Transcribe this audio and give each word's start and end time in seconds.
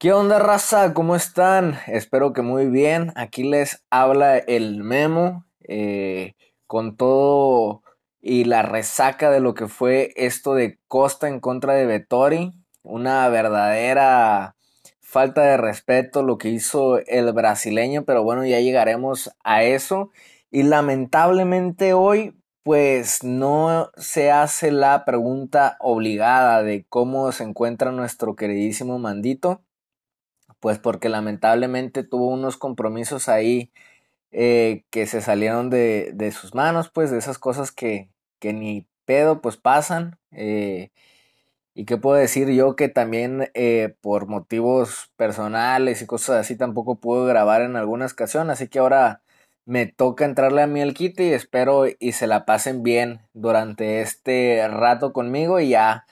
¿Qué 0.00 0.12
onda, 0.12 0.38
raza? 0.38 0.94
¿Cómo 0.94 1.16
están? 1.16 1.76
Espero 1.88 2.32
que 2.32 2.40
muy 2.40 2.66
bien. 2.66 3.12
Aquí 3.16 3.42
les 3.42 3.84
habla 3.90 4.38
el 4.38 4.84
Memo 4.84 5.44
eh, 5.66 6.34
con 6.68 6.96
todo 6.96 7.82
y 8.20 8.44
la 8.44 8.62
resaca 8.62 9.28
de 9.28 9.40
lo 9.40 9.54
que 9.54 9.66
fue 9.66 10.12
esto 10.14 10.54
de 10.54 10.78
Costa 10.86 11.26
en 11.26 11.40
contra 11.40 11.74
de 11.74 11.86
Vettori. 11.86 12.52
Una 12.84 13.28
verdadera 13.28 14.54
falta 15.00 15.42
de 15.42 15.56
respeto 15.56 16.22
lo 16.22 16.38
que 16.38 16.50
hizo 16.50 16.98
el 17.04 17.32
brasileño, 17.32 18.04
pero 18.04 18.22
bueno, 18.22 18.46
ya 18.46 18.60
llegaremos 18.60 19.32
a 19.42 19.64
eso. 19.64 20.12
Y 20.48 20.62
lamentablemente 20.62 21.92
hoy 21.92 22.36
pues 22.62 23.24
no 23.24 23.90
se 23.96 24.30
hace 24.30 24.70
la 24.70 25.04
pregunta 25.04 25.76
obligada 25.80 26.62
de 26.62 26.86
cómo 26.88 27.32
se 27.32 27.42
encuentra 27.42 27.90
nuestro 27.90 28.36
queridísimo 28.36 29.00
Mandito, 29.00 29.62
pues 30.60 30.78
porque 30.78 31.08
lamentablemente 31.08 32.04
tuvo 32.04 32.28
unos 32.28 32.56
compromisos 32.56 33.28
ahí 33.28 33.70
eh, 34.30 34.84
que 34.90 35.06
se 35.06 35.20
salieron 35.20 35.70
de, 35.70 36.32
sus 36.32 36.54
manos, 36.54 36.90
pues 36.90 37.10
de 37.10 37.18
esas 37.18 37.38
cosas 37.38 37.72
que, 37.72 38.10
que 38.40 38.52
ni 38.52 38.86
pedo 39.04 39.40
pues 39.40 39.56
pasan. 39.56 40.18
Eh, 40.32 40.90
y 41.78 41.84
qué 41.84 41.96
puedo 41.96 42.16
decir 42.16 42.48
yo 42.50 42.74
que 42.76 42.88
también 42.88 43.50
eh, 43.54 43.94
por 44.00 44.26
motivos 44.26 45.12
personales 45.16 46.02
y 46.02 46.06
cosas 46.06 46.40
así 46.40 46.56
tampoco 46.56 46.96
puedo 46.96 47.24
grabar 47.24 47.62
en 47.62 47.76
alguna 47.76 48.06
ocasión, 48.06 48.50
así 48.50 48.68
que 48.68 48.80
ahora 48.80 49.22
me 49.64 49.86
toca 49.86 50.24
entrarle 50.24 50.62
a 50.62 50.66
mí 50.66 50.80
el 50.80 50.94
kit 50.94 51.20
y 51.20 51.32
espero 51.32 51.84
y 51.98 52.12
se 52.12 52.26
la 52.26 52.46
pasen 52.46 52.82
bien 52.82 53.20
durante 53.32 54.00
este 54.00 54.66
rato 54.68 55.12
conmigo 55.12 55.60
y 55.60 55.70
ya, 55.70 56.06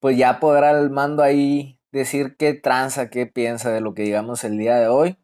pues 0.00 0.18
ya 0.18 0.40
podrá 0.40 0.72
el 0.72 0.90
mando 0.90 1.22
ahí 1.22 1.78
decir 1.92 2.36
qué 2.36 2.54
tranza, 2.54 3.10
qué 3.10 3.26
piensa 3.26 3.70
de 3.70 3.80
lo 3.80 3.94
que 3.94 4.02
digamos 4.02 4.44
el 4.44 4.58
día 4.58 4.76
de 4.76 4.88
hoy. 4.88 5.18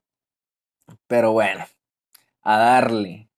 Pero 1.07 1.33
bueno, 1.33 1.67
a 2.43 2.59
darle. 2.59 3.29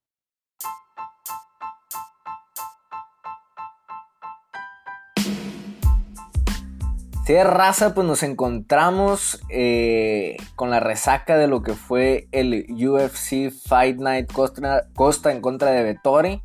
de 7.33 7.45
raza, 7.45 7.95
pues 7.95 8.07
nos 8.07 8.23
encontramos 8.23 9.41
eh, 9.51 10.37
con 10.57 10.71
la 10.71 10.81
resaca 10.81 11.37
de 11.37 11.47
lo 11.47 11.63
que 11.63 11.75
fue 11.75 12.29
el 12.33 12.67
UFC 12.71 13.53
Fight 13.53 13.99
Night 13.99 14.33
Costa, 14.33 15.31
en 15.31 15.41
contra 15.41 15.71
de 15.71 15.83
Vettori. 15.83 16.43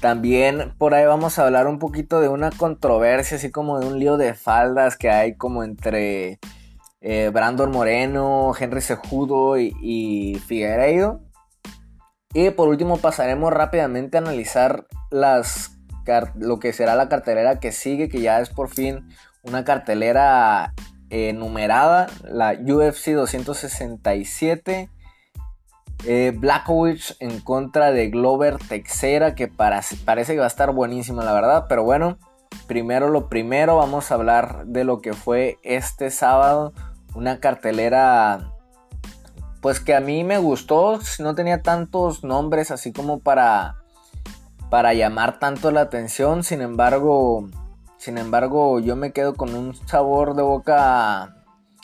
También 0.00 0.72
por 0.78 0.94
ahí 0.94 1.04
vamos 1.04 1.38
a 1.38 1.44
hablar 1.44 1.66
un 1.66 1.78
poquito 1.78 2.20
de 2.20 2.28
una 2.28 2.50
controversia, 2.50 3.36
así 3.36 3.50
como 3.50 3.80
de 3.80 3.86
un 3.86 3.98
lío 3.98 4.16
de 4.16 4.34
faldas 4.34 4.96
que 4.96 5.10
hay 5.10 5.36
como 5.36 5.62
entre 5.62 6.38
eh, 7.00 7.30
Brandon 7.32 7.70
Moreno, 7.70 8.52
Henry 8.58 8.80
Sejudo 8.80 9.58
y, 9.58 9.74
y 9.82 10.38
Figueiredo. 10.38 11.20
Y 12.32 12.50
por 12.50 12.68
último 12.68 12.96
pasaremos 12.98 13.52
rápidamente 13.52 14.16
a 14.16 14.20
analizar 14.20 14.86
las, 15.10 15.78
lo 16.36 16.58
que 16.58 16.72
será 16.72 16.94
la 16.94 17.08
cartelera 17.08 17.58
que 17.58 17.72
sigue, 17.72 18.08
que 18.08 18.20
ya 18.20 18.40
es 18.40 18.50
por 18.50 18.68
fin 18.68 19.08
una 19.42 19.64
cartelera 19.64 20.74
eh, 21.08 21.32
numerada, 21.32 22.06
la 22.24 22.52
UFC 22.52 23.12
267. 23.12 24.90
Eh, 26.06 26.38
en 27.20 27.40
contra 27.40 27.92
de 27.92 28.08
Glover 28.08 28.58
Texera, 28.58 29.34
que 29.34 29.48
parece 29.48 30.34
que 30.34 30.38
va 30.38 30.44
a 30.44 30.48
estar 30.48 30.72
buenísima, 30.72 31.24
la 31.24 31.32
verdad. 31.32 31.66
Pero 31.68 31.84
bueno, 31.84 32.18
primero 32.66 33.08
lo 33.08 33.28
primero, 33.28 33.76
vamos 33.76 34.10
a 34.10 34.14
hablar 34.14 34.66
de 34.66 34.84
lo 34.84 35.00
que 35.00 35.12
fue 35.12 35.58
este 35.62 36.10
sábado. 36.10 36.72
Una 37.14 37.40
cartelera, 37.40 38.52
pues 39.60 39.80
que 39.80 39.94
a 39.94 40.00
mí 40.00 40.24
me 40.24 40.38
gustó. 40.38 41.00
No 41.18 41.34
tenía 41.34 41.62
tantos 41.62 42.24
nombres 42.24 42.70
así 42.70 42.92
como 42.92 43.20
para, 43.20 43.76
para 44.70 44.94
llamar 44.94 45.38
tanto 45.38 45.70
la 45.70 45.82
atención. 45.82 46.44
Sin 46.44 46.62
embargo, 46.62 47.48
sin 47.98 48.16
embargo, 48.16 48.80
yo 48.80 48.96
me 48.96 49.12
quedo 49.12 49.34
con 49.34 49.54
un 49.54 49.74
sabor 49.74 50.34
de 50.34 50.42
boca 50.42 51.36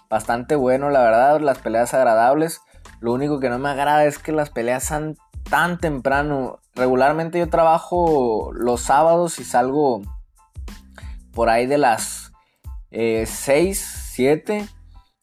bastante 0.09 0.57
bueno, 0.57 0.89
la 0.91 1.03
verdad, 1.03 1.41
las 1.41 1.59
peleas 1.59 1.93
agradables. 1.93 2.63
Lo 3.01 3.13
único 3.13 3.41
que 3.41 3.51
no 3.51 3.59
me 3.59 3.69
agrada 3.69 4.05
es 4.05 4.19
que 4.19 4.33
las 4.33 4.51
peleas 4.51 4.85
sean 4.85 5.17
tan 5.49 5.79
temprano. 5.79 6.59
Regularmente 6.75 7.39
yo 7.39 7.49
trabajo 7.49 8.51
los 8.53 8.83
sábados 8.83 9.39
y 9.39 9.45
salgo 9.45 10.03
por 11.33 11.49
ahí 11.49 11.67
de 11.67 11.79
las 11.79 12.33
6, 12.91 12.91
eh, 12.91 13.75
7. 13.75 14.69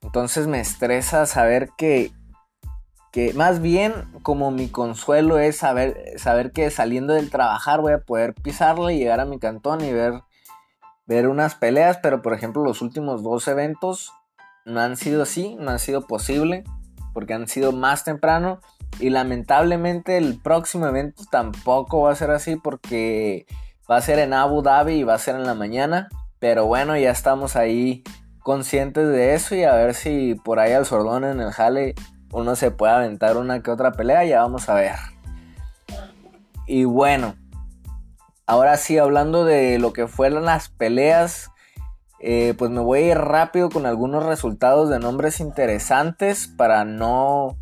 Entonces 0.01 0.47
me 0.47 0.59
estresa 0.59 1.25
saber 1.25 1.69
que, 1.78 2.12
que 3.12 3.33
más 3.33 3.62
bien 3.62 3.94
como 4.22 4.51
mi 4.51 4.67
consuelo 4.67 5.39
es 5.39 5.57
saber, 5.57 5.97
saber 6.17 6.51
que 6.51 6.69
saliendo 6.69 7.13
del 7.13 7.29
trabajar 7.29 7.81
voy 7.81 7.94
a 7.94 8.01
poder 8.01 8.33
pisarle 8.33 8.94
y 8.94 9.00
llegar 9.00 9.19
a 9.19 9.25
mi 9.25 9.39
cantón 9.39 9.81
y 9.83 9.91
ver 9.91 10.22
ver 11.06 11.28
unas 11.28 11.56
peleas, 11.56 12.00
pero 12.01 12.22
por 12.22 12.33
ejemplo 12.33 12.63
los 12.63 12.81
últimos 12.81 13.23
dos 13.23 13.47
eventos 13.47 14.13
no 14.66 14.79
han 14.79 14.97
sido 14.97 15.23
así, 15.23 15.56
no 15.59 15.72
han 15.72 15.79
sido 15.79 16.07
posible, 16.07 16.63
porque 17.13 17.34
han 17.34 17.47
sido 17.47 17.72
más 17.72 18.03
temprano 18.03 18.59
y 19.00 19.09
lamentablemente 19.09 20.18
el 20.18 20.40
próximo 20.40 20.88
evento 20.88 21.24
tampoco 21.29 22.01
va 22.01 22.12
a 22.12 22.16
ser 22.16 22.31
así 22.31 22.56
porque 22.56 23.46
va 23.90 23.97
a 23.97 24.01
ser 24.01 24.19
en 24.19 24.34
Abu 24.34 24.62
Dhabi 24.62 24.94
y 24.96 25.03
va 25.03 25.16
a 25.16 25.19
ser 25.19 25.35
en 25.35 25.46
la 25.46 25.53
mañana, 25.53 26.09
pero 26.40 26.66
bueno, 26.66 26.97
ya 26.97 27.12
estamos 27.12 27.56
ahí 27.56 28.03
conscientes 28.40 29.07
de 29.07 29.34
eso 29.34 29.56
y 29.56 29.63
a 29.63 29.74
ver 29.74 29.94
si 29.94 30.35
por 30.35 30.59
ahí 30.59 30.74
al 30.74 30.85
sordón 30.85 31.24
en 31.24 31.40
el 31.40 31.51
jale 31.51 31.96
uno 32.31 32.56
se 32.56 32.72
puede 32.72 32.94
aventar 32.94 33.38
una 33.38 33.62
que 33.62 33.72
otra 33.72 33.91
pelea, 33.91 34.25
ya 34.25 34.41
vamos 34.41 34.68
a 34.68 34.74
ver. 34.74 34.95
Y 36.66 36.85
bueno, 36.85 37.35
Ahora 38.45 38.75
sí, 38.75 38.97
hablando 38.97 39.45
de 39.45 39.80
lo 39.80 39.94
que 39.94 40.07
fueron 40.07 40.44
las 40.44 40.68
peleas, 40.68 41.50
eh, 42.25 42.53
pues 42.57 42.72
me 42.72 42.79
voy 42.79 43.00
a 43.00 43.11
ir 43.11 43.17
rápido 43.17 43.69
con 43.69 43.85
algunos 43.85 44.25
resultados 44.25 44.89
de 44.89 45.00
nombres 45.00 45.41
interesantes 45.41 46.47
para 46.47 46.85
no 46.85 47.57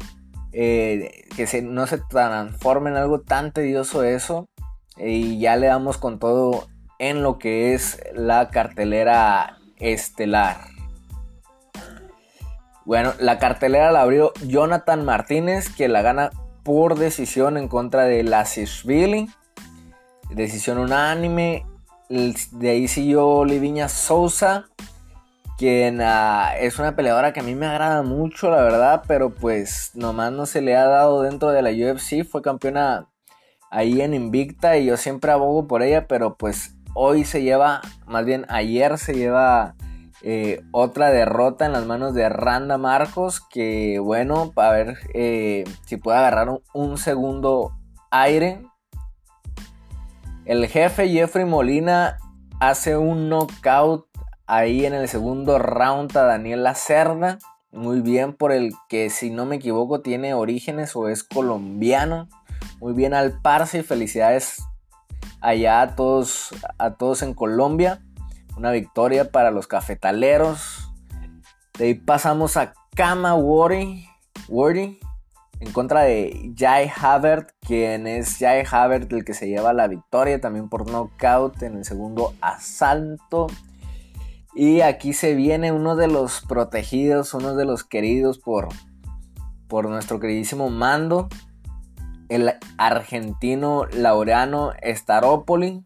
eh, 0.51 1.25
que 1.35 1.47
se, 1.47 1.63
no 1.63 1.87
se 1.87 1.97
transforme 1.97 2.91
en 2.91 2.97
algo 2.97 3.21
tan 3.21 3.51
tedioso 3.51 4.03
eso. 4.03 4.47
Y 4.97 5.39
ya 5.39 5.55
le 5.55 5.67
damos 5.67 5.97
con 5.97 6.19
todo 6.19 6.67
en 6.99 7.23
lo 7.23 7.39
que 7.39 7.73
es 7.73 7.99
la 8.13 8.49
cartelera 8.49 9.57
estelar. 9.77 10.57
Bueno, 12.85 13.13
la 13.19 13.39
cartelera 13.39 13.91
la 13.91 14.01
abrió 14.01 14.31
Jonathan 14.45 15.03
Martínez, 15.03 15.73
que 15.75 15.87
la 15.87 16.03
gana 16.03 16.29
por 16.63 16.99
decisión 16.99 17.57
en 17.57 17.67
contra 17.67 18.03
de 18.03 18.23
Lasishvili 18.23 19.27
decisión 20.35 20.77
unánime. 20.77 21.65
De 22.11 22.69
ahí 22.69 22.89
siguió 22.89 23.45
Liviña 23.45 23.87
Sousa, 23.87 24.65
quien 25.57 26.01
ah, 26.01 26.51
es 26.59 26.77
una 26.77 26.93
peleadora 26.93 27.31
que 27.31 27.39
a 27.39 27.43
mí 27.43 27.55
me 27.55 27.67
agrada 27.67 28.03
mucho, 28.03 28.49
la 28.49 28.61
verdad, 28.61 29.03
pero 29.07 29.29
pues 29.29 29.91
nomás 29.93 30.33
no 30.33 30.45
se 30.45 30.59
le 30.59 30.75
ha 30.75 30.83
dado 30.83 31.21
dentro 31.21 31.51
de 31.51 31.61
la 31.61 31.69
UFC. 31.69 32.25
Fue 32.29 32.41
campeona 32.41 33.07
ahí 33.69 34.01
en 34.01 34.13
Invicta 34.13 34.77
y 34.77 34.87
yo 34.87 34.97
siempre 34.97 35.31
abogo 35.31 35.67
por 35.67 35.83
ella, 35.83 36.05
pero 36.09 36.35
pues 36.35 36.75
hoy 36.95 37.23
se 37.23 37.43
lleva, 37.43 37.79
más 38.07 38.25
bien 38.25 38.45
ayer 38.49 38.97
se 38.97 39.13
lleva 39.13 39.75
eh, 40.21 40.61
otra 40.71 41.11
derrota 41.11 41.65
en 41.65 41.71
las 41.71 41.85
manos 41.85 42.13
de 42.13 42.27
Randa 42.27 42.77
Marcos, 42.77 43.39
que 43.39 43.99
bueno, 43.99 44.51
para 44.53 44.71
ver 44.71 44.97
eh, 45.13 45.63
si 45.85 45.95
puede 45.95 46.17
agarrar 46.17 46.59
un 46.73 46.97
segundo 46.97 47.71
aire 48.09 48.65
el 50.45 50.67
jefe 50.67 51.09
Jeffrey 51.09 51.45
Molina 51.45 52.17
hace 52.59 52.97
un 52.97 53.29
knockout 53.29 54.07
ahí 54.47 54.85
en 54.85 54.93
el 54.93 55.07
segundo 55.07 55.59
round 55.59 56.15
a 56.17 56.23
Daniel 56.23 56.63
Lacerda. 56.63 57.39
Muy 57.71 58.01
bien 58.01 58.33
por 58.33 58.51
el 58.51 58.73
que, 58.89 59.09
si 59.09 59.29
no 59.29 59.45
me 59.45 59.57
equivoco, 59.57 60.01
tiene 60.01 60.33
orígenes 60.33 60.95
o 60.95 61.07
es 61.07 61.23
colombiano. 61.23 62.27
Muy 62.79 62.93
bien 62.93 63.13
al 63.13 63.39
parce 63.41 63.83
felicidades 63.83 64.61
allá 65.39 65.81
a 65.81 65.95
todos, 65.95 66.49
a 66.77 66.95
todos 66.95 67.21
en 67.21 67.33
Colombia. 67.33 68.01
Una 68.57 68.71
victoria 68.71 69.31
para 69.31 69.51
los 69.51 69.67
cafetaleros. 69.67 70.91
De 71.77 71.85
ahí 71.85 71.93
pasamos 71.93 72.57
a 72.57 72.73
Kama 72.95 73.35
Wordy 73.35 74.05
en 75.61 75.71
contra 75.71 76.01
de 76.01 76.53
Jai 76.57 76.91
Havert, 77.01 77.51
quien 77.61 78.07
es 78.07 78.37
Jai 78.37 78.65
Havert 78.69 79.13
el 79.13 79.23
que 79.23 79.33
se 79.33 79.47
lleva 79.47 79.73
la 79.73 79.87
victoria 79.87 80.41
también 80.41 80.67
por 80.69 80.89
knockout 80.89 81.61
en 81.61 81.77
el 81.77 81.85
segundo 81.85 82.33
asalto. 82.41 83.47
Y 84.53 84.81
aquí 84.81 85.13
se 85.13 85.35
viene 85.35 85.71
uno 85.71 85.95
de 85.95 86.07
los 86.07 86.41
protegidos, 86.41 87.33
uno 87.33 87.55
de 87.55 87.65
los 87.65 87.83
queridos 87.83 88.39
por, 88.39 88.67
por 89.67 89.87
nuestro 89.87 90.19
queridísimo 90.19 90.69
mando, 90.69 91.29
el 92.27 92.53
argentino 92.77 93.85
Laureano 93.93 94.73
Staropoli, 94.83 95.85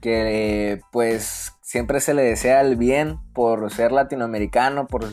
que 0.00 0.80
pues 0.90 1.52
siempre 1.60 2.00
se 2.00 2.14
le 2.14 2.22
desea 2.22 2.62
el 2.62 2.76
bien 2.76 3.18
por 3.32 3.70
ser 3.70 3.92
latinoamericano, 3.92 4.86
por 4.86 5.04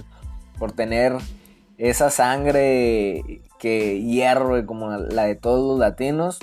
por 0.58 0.72
tener 0.72 1.18
esa 1.78 2.10
sangre 2.10 3.42
que 3.60 4.02
hierve 4.02 4.66
como 4.66 4.90
la 4.92 5.24
de 5.24 5.36
todos 5.36 5.68
los 5.68 5.80
latinos. 5.80 6.40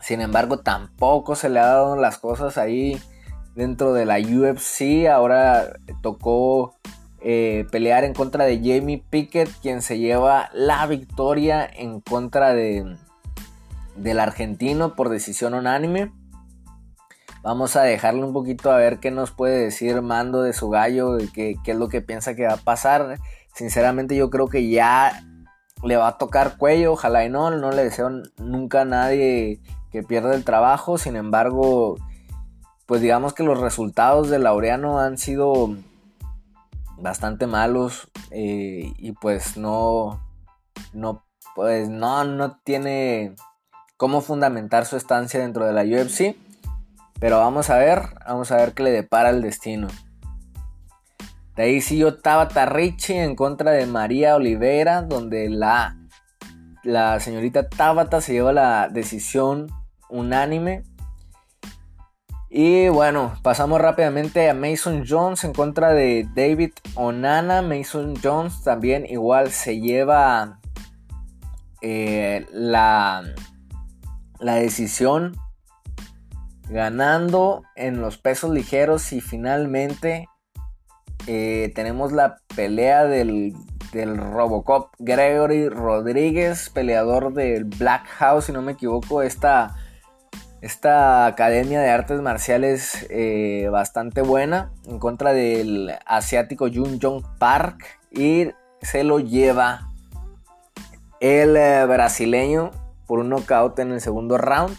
Sin 0.00 0.20
embargo, 0.20 0.58
tampoco 0.58 1.36
se 1.36 1.48
le 1.48 1.58
ha 1.60 1.66
dado 1.66 1.96
las 1.96 2.18
cosas 2.18 2.58
ahí 2.58 3.00
dentro 3.54 3.92
de 3.92 4.04
la 4.06 4.18
UFC. 4.18 5.08
Ahora 5.10 5.78
tocó 6.02 6.76
eh, 7.20 7.66
pelear 7.72 8.04
en 8.04 8.14
contra 8.14 8.44
de 8.44 8.58
Jamie 8.58 9.02
Pickett, 9.10 9.50
quien 9.60 9.82
se 9.82 9.98
lleva 9.98 10.50
la 10.52 10.86
victoria 10.86 11.66
en 11.66 12.00
contra 12.00 12.54
de, 12.54 12.96
del 13.96 14.20
argentino 14.20 14.94
por 14.94 15.08
decisión 15.08 15.54
unánime. 15.54 16.12
Vamos 17.42 17.76
a 17.76 17.82
dejarle 17.82 18.24
un 18.24 18.32
poquito 18.32 18.72
a 18.72 18.76
ver 18.76 18.98
qué 18.98 19.10
nos 19.10 19.30
puede 19.30 19.58
decir 19.58 20.02
Mando 20.02 20.42
de 20.42 20.52
su 20.52 20.68
gallo, 20.68 21.16
qué, 21.32 21.56
qué 21.64 21.70
es 21.70 21.76
lo 21.76 21.88
que 21.88 22.02
piensa 22.02 22.34
que 22.34 22.46
va 22.46 22.54
a 22.54 22.58
pasar. 22.58 23.18
Sinceramente 23.56 24.14
yo 24.14 24.28
creo 24.28 24.48
que 24.48 24.68
ya 24.68 25.24
le 25.82 25.96
va 25.96 26.08
a 26.08 26.18
tocar 26.18 26.58
cuello, 26.58 26.92
ojalá 26.92 27.24
y 27.24 27.30
no, 27.30 27.50
no 27.50 27.72
le 27.72 27.84
deseo 27.84 28.10
nunca 28.36 28.82
a 28.82 28.84
nadie 28.84 29.60
que 29.90 30.02
pierda 30.02 30.34
el 30.34 30.44
trabajo, 30.44 30.98
sin 30.98 31.16
embargo, 31.16 31.96
pues 32.84 33.00
digamos 33.00 33.32
que 33.32 33.44
los 33.44 33.58
resultados 33.58 34.28
de 34.28 34.38
Laureano 34.38 35.00
han 35.00 35.16
sido 35.16 35.74
bastante 36.98 37.46
malos 37.46 38.10
eh, 38.30 38.92
y 38.98 39.12
pues 39.12 39.56
no, 39.56 40.20
no, 40.92 41.24
pues 41.54 41.88
no, 41.88 42.24
no 42.24 42.58
tiene 42.58 43.34
cómo 43.96 44.20
fundamentar 44.20 44.84
su 44.84 44.98
estancia 44.98 45.40
dentro 45.40 45.64
de 45.64 45.72
la 45.72 45.82
UFC. 45.82 46.36
Pero 47.18 47.38
vamos 47.38 47.70
a 47.70 47.78
ver, 47.78 48.02
vamos 48.26 48.52
a 48.52 48.56
ver 48.56 48.74
qué 48.74 48.82
le 48.82 48.90
depara 48.90 49.30
el 49.30 49.40
destino. 49.40 49.88
De 51.56 51.62
ahí 51.62 51.80
siguió 51.80 52.18
Tabata 52.18 52.66
Richie 52.66 53.24
en 53.24 53.34
contra 53.34 53.70
de 53.70 53.86
María 53.86 54.36
Olivera, 54.36 55.00
donde 55.00 55.48
la, 55.48 55.96
la 56.82 57.18
señorita 57.18 57.68
Tabata 57.68 58.20
se 58.20 58.34
lleva 58.34 58.52
la 58.52 58.88
decisión 58.90 59.68
unánime. 60.10 60.82
Y 62.50 62.88
bueno, 62.88 63.34
pasamos 63.42 63.80
rápidamente 63.80 64.50
a 64.50 64.54
Mason 64.54 65.04
Jones 65.08 65.44
en 65.44 65.54
contra 65.54 65.92
de 65.92 66.28
David 66.34 66.72
Onana. 66.94 67.62
Mason 67.62 68.14
Jones 68.22 68.62
también 68.62 69.06
igual 69.06 69.50
se 69.50 69.80
lleva 69.80 70.60
eh, 71.80 72.46
la, 72.52 73.22
la 74.38 74.54
decisión 74.56 75.36
ganando 76.68 77.62
en 77.76 78.00
los 78.00 78.18
pesos 78.18 78.50
ligeros 78.50 79.12
y 79.12 79.20
finalmente 79.20 80.28
eh, 81.26 81.72
tenemos 81.74 82.12
la 82.12 82.38
pelea 82.54 83.04
del, 83.04 83.54
del, 83.92 84.16
Robocop. 84.16 84.92
Gregory 84.98 85.68
Rodríguez, 85.68 86.70
peleador 86.70 87.32
del 87.32 87.64
Black 87.64 88.06
House, 88.18 88.46
si 88.46 88.52
no 88.52 88.62
me 88.62 88.72
equivoco, 88.72 89.22
esta 89.22 89.76
esta 90.62 91.26
academia 91.26 91.80
de 91.80 91.90
artes 91.90 92.20
marciales 92.20 93.06
eh, 93.10 93.68
bastante 93.70 94.22
buena 94.22 94.72
en 94.86 94.98
contra 94.98 95.32
del 95.32 95.92
asiático 96.06 96.68
Jun 96.72 96.98
Jong 97.00 97.22
Park. 97.38 97.84
Y 98.10 98.50
se 98.80 99.04
lo 99.04 99.20
lleva 99.20 99.92
el 101.20 101.56
eh, 101.56 101.84
brasileño 101.86 102.70
por 103.06 103.18
un 103.18 103.28
knockout 103.28 103.78
en 103.78 103.92
el 103.92 104.00
segundo 104.00 104.38
round. 104.38 104.76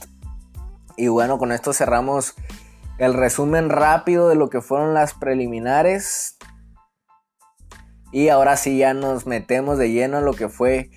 Y 0.97 1.07
bueno, 1.07 1.37
con 1.37 1.51
esto 1.51 1.73
cerramos 1.73 2.33
el 2.97 3.13
resumen 3.13 3.69
rápido 3.69 4.29
de 4.29 4.35
lo 4.35 4.49
que 4.49 4.61
fueron 4.61 4.93
las 4.93 5.13
preliminares. 5.13 6.37
Y 8.11 8.29
ahora 8.29 8.55
sí 8.57 8.77
ya 8.77 8.93
nos 8.93 9.27
metemos 9.27 9.77
de 9.77 9.91
lleno 9.91 10.19
en 10.19 10.25
lo 10.25 10.33
que 10.33 10.49
fue 10.49 10.89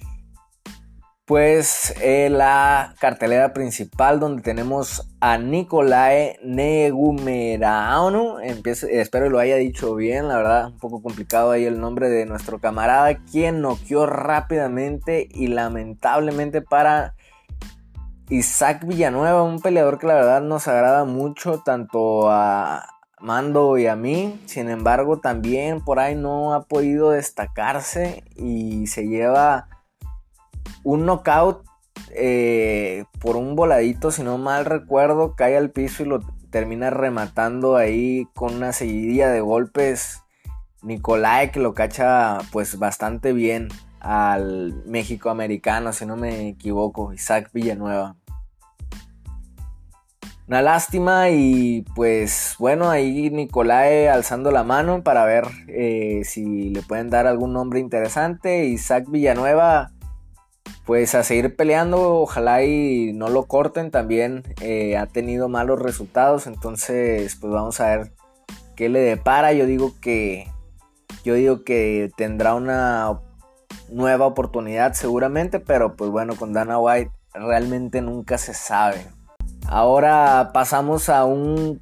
pues 1.30 1.94
eh, 2.02 2.28
la 2.28 2.96
cartelera 2.98 3.52
principal 3.52 4.18
donde 4.18 4.42
tenemos 4.42 5.08
a 5.20 5.38
Nicolae 5.38 6.40
Negumeraonu, 6.42 8.40
espero 8.40 9.30
lo 9.30 9.38
haya 9.38 9.54
dicho 9.54 9.94
bien, 9.94 10.26
la 10.26 10.38
verdad 10.38 10.66
un 10.66 10.78
poco 10.78 11.00
complicado 11.00 11.52
ahí 11.52 11.66
el 11.66 11.78
nombre 11.78 12.10
de 12.10 12.26
nuestro 12.26 12.58
camarada, 12.58 13.16
quien 13.30 13.60
noqueó 13.60 14.06
rápidamente 14.06 15.28
y 15.30 15.46
lamentablemente 15.46 16.62
para 16.62 17.14
Isaac 18.30 18.86
Villanueva, 18.86 19.42
un 19.42 19.60
peleador 19.60 19.98
que 19.98 20.06
la 20.06 20.14
verdad 20.14 20.40
nos 20.40 20.68
agrada 20.68 21.04
mucho 21.04 21.58
tanto 21.64 22.30
a 22.30 22.86
Mando 23.20 23.76
y 23.76 23.86
a 23.86 23.96
mí, 23.96 24.40
sin 24.46 24.70
embargo 24.70 25.18
también 25.18 25.84
por 25.84 25.98
ahí 25.98 26.14
no 26.14 26.54
ha 26.54 26.62
podido 26.62 27.10
destacarse 27.10 28.22
y 28.36 28.86
se 28.86 29.08
lleva 29.08 29.68
un 30.84 31.06
knockout 31.06 31.64
eh, 32.12 33.04
por 33.20 33.36
un 33.36 33.56
voladito, 33.56 34.12
si 34.12 34.22
no 34.22 34.38
mal 34.38 34.64
recuerdo, 34.64 35.34
cae 35.34 35.56
al 35.56 35.70
piso 35.70 36.04
y 36.04 36.06
lo 36.06 36.20
termina 36.50 36.88
rematando 36.88 37.76
ahí 37.76 38.28
con 38.34 38.54
una 38.54 38.72
seguidilla 38.72 39.28
de 39.28 39.40
golpes. 39.40 40.22
Nicolai 40.82 41.50
que 41.50 41.60
lo 41.60 41.74
cacha 41.74 42.38
pues 42.52 42.78
bastante 42.78 43.32
bien 43.32 43.68
al 44.00 44.82
México 44.86 45.30
americano, 45.30 45.92
si 45.92 46.06
no 46.06 46.16
me 46.16 46.48
equivoco, 46.48 47.12
Isaac 47.12 47.50
Villanueva. 47.52 48.16
Una 50.50 50.62
lástima 50.62 51.30
y 51.30 51.82
pues 51.94 52.56
bueno, 52.58 52.90
ahí 52.90 53.30
Nicolai 53.30 54.08
alzando 54.08 54.50
la 54.50 54.64
mano 54.64 55.04
para 55.04 55.24
ver 55.24 55.44
eh, 55.68 56.22
si 56.24 56.70
le 56.70 56.82
pueden 56.82 57.08
dar 57.08 57.28
algún 57.28 57.52
nombre 57.52 57.78
interesante. 57.78 58.64
Isaac 58.64 59.04
Villanueva 59.08 59.92
pues 60.86 61.14
a 61.14 61.22
seguir 61.22 61.54
peleando, 61.54 62.16
ojalá 62.16 62.64
y 62.64 63.12
no 63.12 63.28
lo 63.28 63.44
corten, 63.44 63.92
también 63.92 64.42
eh, 64.60 64.96
ha 64.96 65.06
tenido 65.06 65.48
malos 65.48 65.80
resultados, 65.80 66.48
entonces 66.48 67.36
pues 67.40 67.52
vamos 67.52 67.80
a 67.80 67.86
ver 67.96 68.12
qué 68.74 68.88
le 68.88 68.98
depara, 68.98 69.52
yo 69.52 69.66
digo 69.66 69.94
que 70.00 70.48
yo 71.22 71.34
digo 71.34 71.62
que 71.62 72.10
tendrá 72.16 72.56
una 72.56 73.20
nueva 73.88 74.26
oportunidad 74.26 74.94
seguramente, 74.94 75.60
pero 75.60 75.94
pues 75.94 76.10
bueno, 76.10 76.34
con 76.34 76.52
Dana 76.52 76.76
White 76.80 77.12
realmente 77.34 78.02
nunca 78.02 78.36
se 78.36 78.52
sabe. 78.52 79.19
Ahora 79.66 80.50
pasamos 80.52 81.08
a 81.08 81.24
un 81.24 81.80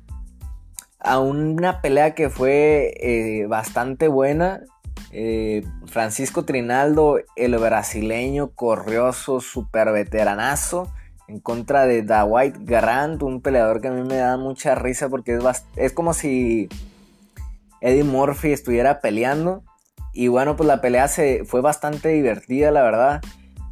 a 1.01 1.21
una 1.21 1.81
pelea 1.81 2.15
que 2.15 2.29
fue 2.29 2.93
eh, 3.01 3.47
bastante 3.47 4.09
buena. 4.09 4.63
Eh, 5.13 5.65
Francisco 5.87 6.45
Trinaldo, 6.45 7.19
el 7.37 7.57
brasileño 7.57 8.51
corrioso, 8.51 9.41
super 9.41 9.93
veteranazo, 9.93 10.93
en 11.29 11.41
contra 11.41 11.87
de 11.87 12.03
White 12.23 12.59
Grant, 12.63 13.23
un 13.23 13.41
peleador 13.41 13.81
que 13.81 13.89
a 13.89 13.93
mí 13.93 14.03
me 14.03 14.17
da 14.17 14.37
mucha 14.37 14.75
risa 14.75 15.09
porque 15.09 15.37
es, 15.37 15.65
es 15.77 15.93
como 15.93 16.13
si 16.13 16.69
Eddie 17.81 18.05
Murphy 18.05 18.53
estuviera 18.53 19.01
peleando. 19.01 19.63
Y 20.13 20.29
bueno, 20.29 20.57
pues 20.57 20.67
la 20.67 20.81
pelea 20.81 21.07
se, 21.07 21.45
fue 21.45 21.61
bastante 21.61 22.09
divertida, 22.09 22.71
la 22.71 22.83
verdad. 22.83 23.21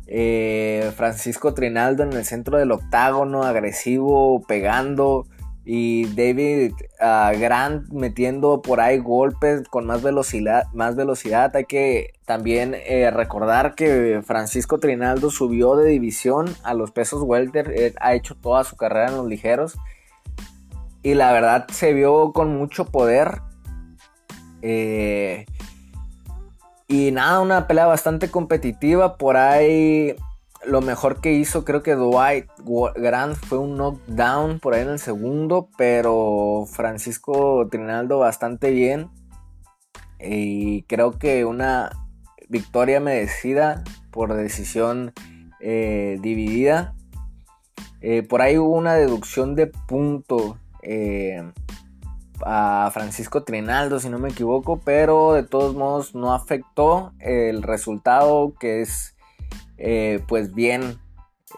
Eh, 0.07 0.93
Francisco 0.97 1.55
Trinaldo 1.55 2.03
en 2.05 2.13
el 2.13 2.25
centro 2.25 2.59
del 2.59 2.73
octágono, 2.73 3.43
agresivo, 3.43 4.45
pegando 4.47 5.27
y 5.65 6.05
David 6.15 6.75
ah, 7.01 7.33
Grant 7.37 7.89
metiendo 7.89 8.63
por 8.63 8.81
ahí 8.81 8.99
golpes 8.99 9.69
con 9.69 9.85
más 9.85 10.01
velocidad, 10.03 10.65
más 10.73 10.95
velocidad. 10.95 11.55
Hay 11.57 11.65
que 11.65 12.13
también 12.25 12.75
eh, 12.75 13.11
recordar 13.11 13.75
que 13.75 14.23
Francisco 14.25 14.79
Trinaldo 14.79 15.31
subió 15.31 15.75
de 15.75 15.91
división 15.91 16.47
a 16.63 16.73
los 16.75 16.93
pesos 16.93 17.23
welter, 17.23 17.95
ha 18.01 18.15
hecho 18.15 18.37
toda 18.37 18.63
su 18.63 18.77
carrera 18.77 19.09
en 19.09 19.17
los 19.17 19.27
ligeros 19.27 19.77
y 21.07 21.15
la 21.15 21.31
verdad 21.33 21.69
se 21.69 21.93
vio 21.93 22.33
con 22.33 22.57
mucho 22.57 22.87
poder. 22.87 23.41
Eh, 24.63 25.47
y 26.89 27.11
nada, 27.11 27.41
una 27.41 27.67
pelea 27.67 27.87
bastante 27.87 28.31
competitiva. 28.31 29.17
Por 29.17 29.37
ahí 29.37 30.15
lo 30.65 30.81
mejor 30.81 31.21
que 31.21 31.33
hizo 31.33 31.65
creo 31.65 31.83
que 31.83 31.95
Dwight 31.95 32.47
Grant 32.97 33.37
fue 33.37 33.59
un 33.59 33.77
knockdown 33.77 34.61
por 34.61 34.75
ahí 34.75 34.83
en 34.83 34.91
el 34.91 34.99
segundo, 34.99 35.69
pero 35.77 36.65
Francisco 36.71 37.69
Trinaldo 37.71 38.19
bastante 38.19 38.71
bien. 38.71 39.11
Y 40.21 40.83
creo 40.83 41.19
que 41.19 41.45
una 41.45 41.91
victoria 42.49 43.01
merecida 43.01 43.83
por 44.11 44.35
decisión 44.35 45.13
eh, 45.61 46.19
dividida. 46.21 46.95
Eh, 48.01 48.23
por 48.23 48.43
ahí 48.43 48.59
hubo 48.59 48.75
una 48.77 48.95
deducción 48.95 49.55
de 49.55 49.67
punto 49.67 50.59
eh, 50.83 51.43
a 52.45 52.91
Francisco 52.93 53.45
Trinaldo, 53.45 54.01
si 54.01 54.09
no 54.09 54.19
me 54.19 54.29
equivoco, 54.29 54.81
pero 54.85 55.33
de 55.33 55.43
todos 55.43 55.75
modos 55.75 56.15
no 56.15 56.35
afectó 56.35 57.13
el 57.19 57.63
resultado 57.63 58.55
que 58.59 58.83
es 58.83 59.17
eh, 59.79 60.23
pues 60.29 60.55
bien, 60.55 60.99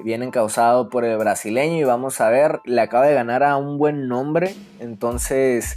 bien 0.05 0.23
encausado 0.23 0.89
por 0.89 1.05
el 1.05 1.17
brasileño 1.19 1.77
y 1.77 1.85
vamos 1.85 2.21
a 2.21 2.29
ver, 2.31 2.61
le 2.65 2.81
acaba 2.81 3.07
de 3.07 3.15
ganar 3.15 3.43
a 3.43 3.57
un 3.57 3.79
buen 3.79 4.09
nombre, 4.09 4.55
entonces 4.81 5.75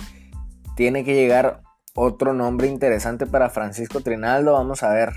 tiene 0.76 1.04
que 1.04 1.14
llegar 1.14 1.62
otro 1.94 2.34
nombre 2.34 2.68
interesante 2.68 3.26
para 3.26 3.50
Francisco 3.50 4.02
Trinaldo. 4.02 4.54
Vamos 4.54 4.84
a 4.84 4.90
ver 4.90 5.14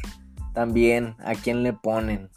también 0.52 1.16
a 1.24 1.34
quién 1.34 1.62
le 1.62 1.72
ponen. 1.72 2.30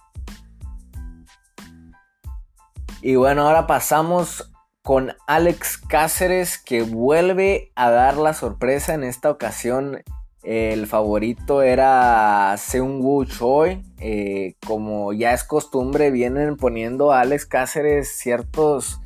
Y 3.02 3.16
bueno, 3.16 3.44
ahora 3.44 3.68
pasamos 3.68 4.52
con 4.88 5.12
Alex 5.28 5.80
Cáceres 5.80 6.58
que 6.58 6.82
vuelve 6.82 7.74
a 7.76 7.92
dar 7.92 8.16
la 8.16 8.34
sorpresa 8.34 8.94
en 8.94 9.04
esta 9.04 9.30
ocasión. 9.30 10.02
El 10.44 10.88
favorito 10.88 11.62
era 11.62 12.56
Seung 12.58 13.04
Woo 13.04 13.26
Choi. 13.26 13.84
Eh, 14.00 14.56
como 14.66 15.12
ya 15.12 15.34
es 15.34 15.44
costumbre, 15.44 16.10
vienen 16.10 16.56
poniendo 16.56 17.12
a 17.12 17.20
Alex 17.20 17.46
Cáceres 17.46 18.08
ciertos 18.18 19.02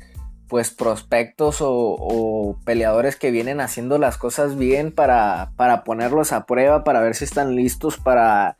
pues 0.46 0.70
prospectos 0.70 1.56
o, 1.58 2.56
peleadores 2.64 3.16
que 3.16 3.32
vienen 3.32 3.60
haciendo 3.60 3.98
las 3.98 4.18
cosas 4.18 4.56
bien 4.56 4.92
para, 4.92 5.50
para 5.56 5.82
ponerlos 5.82 6.32
a 6.32 6.46
prueba, 6.46 6.84
para 6.84 7.00
ver 7.00 7.16
si 7.16 7.24
están 7.24 7.56
listos 7.56 7.96
para 7.96 8.56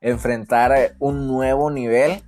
enfrentar 0.00 0.96
un 0.98 1.28
nuevo 1.28 1.70
nivel. 1.70 2.24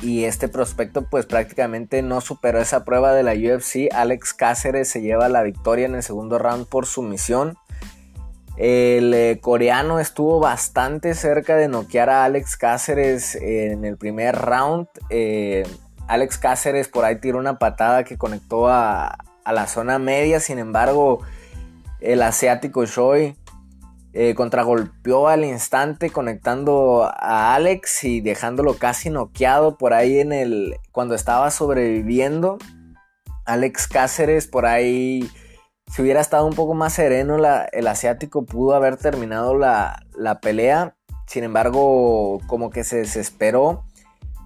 Y 0.00 0.24
este 0.24 0.48
prospecto 0.48 1.06
pues 1.08 1.26
prácticamente 1.26 2.02
no 2.02 2.20
superó 2.20 2.60
esa 2.60 2.84
prueba 2.84 3.12
de 3.12 3.22
la 3.24 3.32
UFC. 3.32 3.92
Alex 3.92 4.32
Cáceres 4.32 4.88
se 4.88 5.00
lleva 5.00 5.28
la 5.28 5.42
victoria 5.42 5.86
en 5.86 5.96
el 5.96 6.02
segundo 6.02 6.38
round 6.38 6.66
por 6.66 6.86
sumisión. 6.86 7.56
El 8.56 9.14
eh, 9.14 9.38
coreano 9.40 10.00
estuvo 10.00 10.40
bastante 10.40 11.14
cerca 11.14 11.54
de 11.56 11.68
noquear 11.68 12.10
a 12.10 12.24
Alex 12.24 12.56
Cáceres 12.56 13.36
en 13.36 13.84
el 13.84 13.96
primer 13.96 14.34
round. 14.36 14.88
Eh, 15.10 15.64
Alex 16.08 16.38
Cáceres 16.38 16.88
por 16.88 17.04
ahí 17.04 17.20
tiró 17.20 17.38
una 17.38 17.58
patada 17.58 18.02
que 18.02 18.16
conectó 18.16 18.68
a, 18.68 19.18
la 19.46 19.66
zona 19.66 19.98
media, 19.98 20.40
sin 20.40 20.58
embargo, 20.58 21.20
el 22.00 22.20
asiático 22.20 22.84
Choi 22.84 23.34
eh, 24.12 24.34
contragolpeó 24.34 25.28
al 25.28 25.44
instante 25.44 26.10
conectando 26.10 27.04
a 27.04 27.54
Alex 27.54 28.04
y 28.04 28.20
dejándolo 28.20 28.74
casi 28.74 29.10
noqueado 29.10 29.76
por 29.76 29.92
ahí 29.92 30.18
en 30.18 30.32
el 30.32 30.76
cuando 30.92 31.14
estaba 31.14 31.50
sobreviviendo. 31.50 32.58
Alex 33.44 33.88
Cáceres 33.88 34.46
por 34.46 34.66
ahí 34.66 35.30
si 35.90 36.02
hubiera 36.02 36.20
estado 36.20 36.46
un 36.46 36.54
poco 36.54 36.74
más 36.74 36.92
sereno 36.92 37.36
el 37.72 37.86
asiático 37.86 38.44
pudo 38.44 38.74
haber 38.74 38.96
terminado 38.96 39.56
la, 39.56 40.02
la 40.16 40.40
pelea. 40.40 40.94
Sin 41.26 41.44
embargo, 41.44 42.40
como 42.46 42.70
que 42.70 42.84
se 42.84 42.98
desesperó 42.98 43.84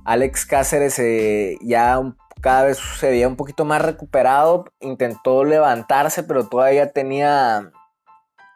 Alex 0.04 0.46
Cáceres 0.46 0.98
eh, 0.98 1.58
ya 1.62 2.00
cada 2.40 2.64
vez 2.64 2.78
se 2.78 3.08
veía 3.08 3.28
un 3.28 3.36
poquito 3.36 3.64
más 3.64 3.82
recuperado, 3.82 4.64
intentó 4.80 5.44
levantarse, 5.44 6.24
pero 6.24 6.48
todavía 6.48 6.90
tenía 6.90 7.70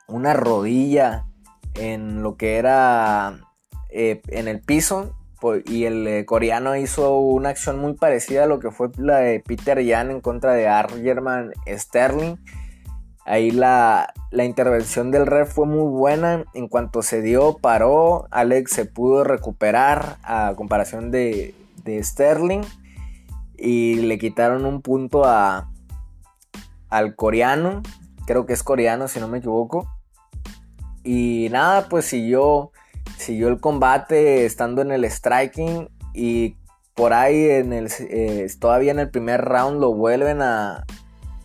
una 0.08 0.32
rodilla 0.34 1.26
en 1.74 2.22
lo 2.22 2.36
que 2.36 2.56
era 2.56 3.40
eh, 3.90 4.20
en 4.28 4.48
el 4.48 4.60
piso. 4.60 5.14
Y 5.64 5.84
el 5.84 6.06
eh, 6.08 6.24
coreano 6.24 6.74
hizo 6.74 7.18
una 7.18 7.50
acción 7.50 7.78
muy 7.78 7.94
parecida 7.94 8.44
a 8.44 8.46
lo 8.46 8.58
que 8.58 8.72
fue 8.72 8.90
la 8.96 9.18
de 9.18 9.38
Peter 9.38 9.80
Yan 9.80 10.10
en 10.10 10.20
contra 10.20 10.54
de 10.54 10.66
Argerman 10.66 11.52
Sterling. 11.68 12.36
Ahí 13.24 13.52
la, 13.52 14.12
intervención 14.32 15.10
del 15.10 15.26
ref 15.26 15.52
fue 15.52 15.66
muy 15.66 15.88
buena. 15.88 16.44
En 16.54 16.68
cuanto 16.68 17.02
se 17.02 17.22
dio, 17.22 17.58
paró. 17.58 18.26
Alex 18.30 18.72
se 18.72 18.86
pudo 18.86 19.22
recuperar 19.22 20.16
a 20.24 20.54
comparación 20.56 21.12
de, 21.12 21.54
Sterling. 21.86 22.62
Y 23.56 23.96
le 23.96 24.18
quitaron 24.18 24.64
un 24.64 24.82
punto 24.82 25.24
a, 25.24 25.70
al 26.88 27.14
coreano. 27.14 27.82
Creo 28.26 28.46
que 28.46 28.52
es 28.52 28.64
coreano, 28.64 29.06
si 29.06 29.20
no 29.20 29.28
me 29.28 29.38
equivoco. 29.38 29.95
Y 31.06 31.48
nada, 31.52 31.88
pues 31.88 32.04
siguió, 32.04 32.72
siguió 33.16 33.46
el 33.46 33.60
combate 33.60 34.44
estando 34.44 34.82
en 34.82 34.90
el 34.90 35.04
striking. 35.04 35.88
Y 36.12 36.56
por 36.94 37.12
ahí 37.12 37.48
en 37.48 37.72
el, 37.72 37.88
eh, 38.00 38.48
todavía 38.58 38.90
en 38.90 38.98
el 38.98 39.10
primer 39.10 39.42
round 39.42 39.80
lo 39.80 39.94
vuelven 39.94 40.42
a, 40.42 40.84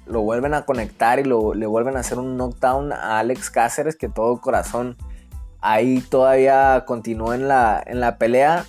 lo 0.07 0.21
vuelven 0.21 0.55
a 0.55 0.65
conectar 0.65 1.19
y 1.19 1.23
lo, 1.23 1.53
le 1.53 1.67
vuelven 1.67 1.95
a 1.95 1.99
hacer 1.99 2.17
un 2.17 2.37
knockdown 2.37 2.91
a 2.91 3.19
Alex 3.19 3.51
Cáceres, 3.51 3.95
que 3.95 4.09
todo 4.09 4.41
corazón 4.41 4.97
ahí 5.61 6.01
todavía 6.01 6.85
continuó 6.87 7.35
en 7.35 7.47
la, 7.47 7.83
en 7.85 7.99
la 7.99 8.17
pelea. 8.17 8.65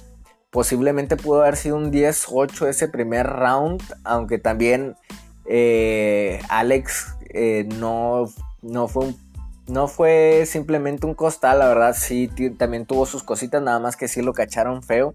Posiblemente 0.51 1.17
pudo 1.17 1.41
haber 1.41 1.57
sido 1.57 1.77
un 1.77 1.91
10-8 1.91 2.69
ese 2.69 2.89
primer 2.89 3.27
round, 3.27 3.83
aunque 4.05 4.39
también 4.39 4.97
eh, 5.47 6.41
Alex 6.51 7.17
eh, 7.31 7.67
no, 7.79 8.27
no, 8.61 8.89
fue 8.89 9.15
no 9.73 9.89
fue 9.89 10.45
simplemente 10.47 11.07
un 11.07 11.15
costal, 11.15 11.59
la 11.59 11.69
verdad 11.69 11.97
sí 11.99 12.29
también 12.59 12.85
tuvo 12.85 13.07
sus 13.07 13.23
cositas, 13.23 13.63
nada 13.63 13.79
más 13.79 13.97
que 13.97 14.07
sí 14.07 14.21
lo 14.21 14.35
cacharon 14.35 14.83
feo. 14.83 15.15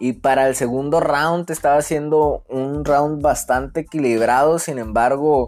Y 0.00 0.14
para 0.14 0.48
el 0.48 0.56
segundo 0.56 0.98
round 0.98 1.48
estaba 1.50 1.80
siendo 1.80 2.42
un 2.48 2.84
round 2.84 3.22
bastante 3.22 3.80
equilibrado, 3.80 4.58
sin 4.58 4.78
embargo, 4.78 5.46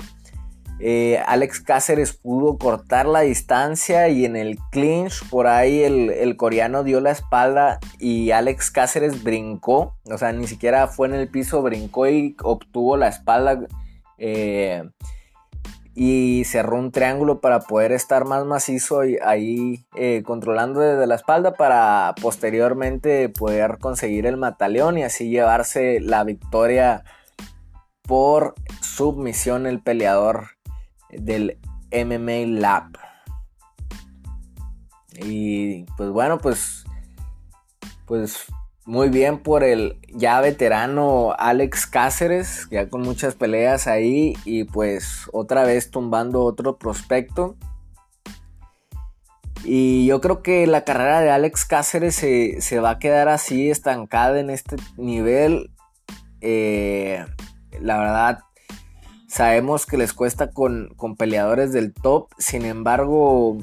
eh, 0.79 1.21
Alex 1.27 1.61
Cáceres 1.61 2.13
pudo 2.13 2.57
cortar 2.57 3.07
la 3.07 3.21
distancia 3.21 4.09
y 4.11 4.25
en 4.25 4.37
el 4.37 4.59
clinch 4.71 5.29
por 5.29 5.49
ahí 5.49 5.83
el, 5.83 6.37
coreano 6.37 6.85
dio 6.85 7.01
la 7.01 7.11
espalda 7.11 7.81
y 7.99 8.31
Alex 8.31 8.71
Cáceres 8.71 9.25
brincó, 9.25 9.97
o 10.05 10.19
sea, 10.19 10.31
ni 10.31 10.47
siquiera 10.47 10.87
fue 10.87 11.09
en 11.09 11.15
el 11.15 11.29
piso, 11.29 11.63
brincó 11.63 12.07
y 12.07 12.37
obtuvo 12.45 12.97
la 12.97 13.09
espalda. 13.09 13.59
Eh, 14.19 14.85
y 15.99 16.45
cerró 16.45 16.77
un 16.77 16.93
triángulo 16.93 17.41
para 17.41 17.61
poder 17.61 17.91
estar 17.91 18.27
más 18.27 18.45
macizo 18.45 19.07
y 19.07 19.17
ahí 19.25 19.87
eh, 19.97 20.23
controlando 20.27 20.81
desde 20.81 21.07
la 21.07 21.15
espalda 21.15 21.55
para 21.55 22.15
posteriormente 22.21 23.31
poder 23.31 23.79
conseguir 23.79 24.27
el 24.27 24.37
mataleón 24.37 24.99
y 24.99 25.05
así 25.05 25.31
llevarse 25.31 26.01
la 26.01 26.23
victoria 26.23 27.03
por 28.03 28.55
submisión 28.83 29.67
el 29.67 29.81
peleador 29.81 30.49
del 31.09 31.59
MMA 31.91 32.61
Lab. 32.61 32.99
Y 35.15 35.85
pues 35.97 36.11
bueno, 36.11 36.37
pues 36.37 36.85
pues 38.05 38.45
muy 38.87 39.09
bien 39.09 39.39
por 39.39 39.65
el 39.65 39.99
ya 40.09 40.41
veterano 40.41 41.35
Alex 41.39 41.87
Cáceres, 41.87 42.69
ya 42.71 42.89
con 42.89 43.03
muchas 43.03 43.35
peleas 43.35 43.89
ahí 43.89 44.35
y 44.45 44.65
pues 44.65 45.29
otra 45.33 45.65
vez 45.65 45.91
tumbando 45.91 46.45
otro 46.45 46.79
prospecto. 46.79 47.57
Y 49.65 50.07
yo 50.07 50.21
creo 50.21 50.43
que 50.43 50.69
la 50.69 50.85
carrera 50.85 51.21
de 51.21 51.31
Alex 51.31 51.65
Cáceres 51.65 52.15
se, 52.15 52.79
va 52.79 52.91
a 52.91 52.99
quedar 53.01 53.29
así 53.29 53.69
estancada 53.69 54.39
en 54.39 54.51
este 54.51 54.77
nivel. 54.97 55.73
Eh, 56.41 57.27
la 57.81 57.99
verdad, 57.99 58.39
sabemos 59.27 59.85
que 59.85 59.97
les 59.97 60.13
cuesta 60.13 60.51
con, 60.51 60.95
con 60.97 61.17
peleadores 61.17 61.73
del 61.73 61.93
top. 61.93 62.29
Sin 62.39 62.65
embargo, 62.65 63.59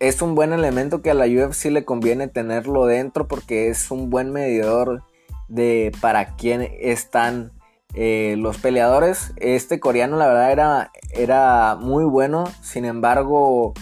es 0.00 0.22
un 0.22 0.34
buen 0.34 0.52
elemento 0.52 1.02
que 1.02 1.10
a 1.10 1.14
la 1.14 1.26
UFC 1.26 1.66
le 1.66 1.84
conviene 1.84 2.28
tenerlo 2.28 2.86
dentro 2.86 3.26
porque 3.26 3.68
es 3.68 3.90
un 3.90 4.10
buen 4.10 4.32
medidor 4.32 5.02
de 5.48 5.92
para 6.00 6.36
quién 6.36 6.68
están 6.80 7.52
eh, 7.94 8.34
los 8.38 8.58
peleadores. 8.58 9.32
Este 9.36 9.80
coreano 9.80 10.16
la 10.16 10.26
verdad 10.26 10.52
era, 10.52 10.90
era 11.12 11.76
muy 11.76 12.04
bueno, 12.04 12.44
sin 12.62 12.84
embargo 12.84 13.72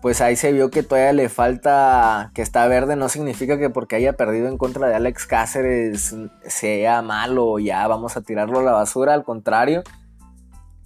pues 0.00 0.20
ahí 0.20 0.34
se 0.34 0.52
vio 0.52 0.68
que 0.68 0.82
todavía 0.82 1.12
le 1.12 1.28
falta 1.28 2.32
que 2.34 2.42
está 2.42 2.66
verde, 2.66 2.96
no 2.96 3.08
significa 3.08 3.56
que 3.56 3.70
porque 3.70 3.94
haya 3.94 4.14
perdido 4.14 4.48
en 4.48 4.58
contra 4.58 4.88
de 4.88 4.96
Alex 4.96 5.26
Cáceres 5.26 6.16
sea 6.44 7.02
malo 7.02 7.60
ya 7.60 7.86
vamos 7.86 8.16
a 8.16 8.22
tirarlo 8.22 8.58
a 8.58 8.62
la 8.64 8.72
basura, 8.72 9.14
al 9.14 9.22
contrario, 9.22 9.84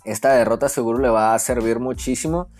esta 0.05 0.35
derrota 0.35 0.69
seguro 0.69 0.99
le 0.99 1.09
va 1.09 1.33
a 1.33 1.39
servir 1.39 1.81
muchísimo 1.81 2.51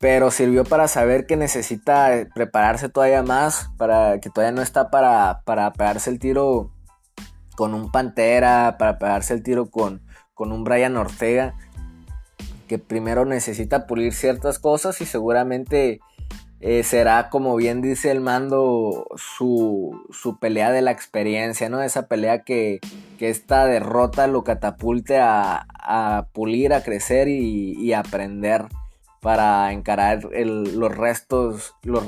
pero 0.00 0.30
sirvió 0.30 0.64
para 0.64 0.88
saber 0.88 1.26
que 1.26 1.36
necesita 1.36 2.16
eh, 2.16 2.26
prepararse 2.34 2.88
todavía 2.88 3.22
más, 3.22 3.68
para 3.76 4.18
que 4.18 4.30
todavía 4.30 4.56
no 4.56 4.62
está 4.62 4.90
para, 4.90 5.42
para 5.44 5.70
pegarse 5.74 6.08
el 6.08 6.18
tiro 6.18 6.72
con 7.54 7.74
un 7.74 7.92
Pantera, 7.92 8.76
para 8.78 8.98
pegarse 8.98 9.34
el 9.34 9.42
tiro 9.42 9.70
con, 9.70 10.00
con 10.32 10.52
un 10.52 10.64
Brian 10.64 10.96
Ortega, 10.96 11.54
que 12.66 12.78
primero 12.78 13.26
necesita 13.26 13.86
pulir 13.86 14.14
ciertas 14.14 14.58
cosas 14.58 15.02
y 15.02 15.04
seguramente 15.04 16.00
eh, 16.60 16.82
será, 16.82 17.28
como 17.28 17.54
bien 17.56 17.82
dice 17.82 18.10
el 18.10 18.22
mando, 18.22 19.06
su, 19.16 20.00
su, 20.10 20.38
pelea 20.38 20.72
de 20.72 20.80
la 20.80 20.92
experiencia, 20.92 21.68
¿no? 21.68 21.82
Esa 21.82 22.06
pelea 22.06 22.42
que, 22.42 22.80
que 23.18 23.28
esta 23.28 23.66
derrota 23.66 24.26
lo 24.28 24.44
catapulte 24.44 25.18
a, 25.18 25.66
a 25.74 26.28
pulir, 26.32 26.72
a 26.72 26.82
crecer 26.82 27.28
y, 27.28 27.74
y 27.78 27.92
aprender 27.92 28.64
para 29.20 29.72
encarar 29.72 30.24
los 30.24 30.96
restos, 30.96 31.74
los, 31.82 32.04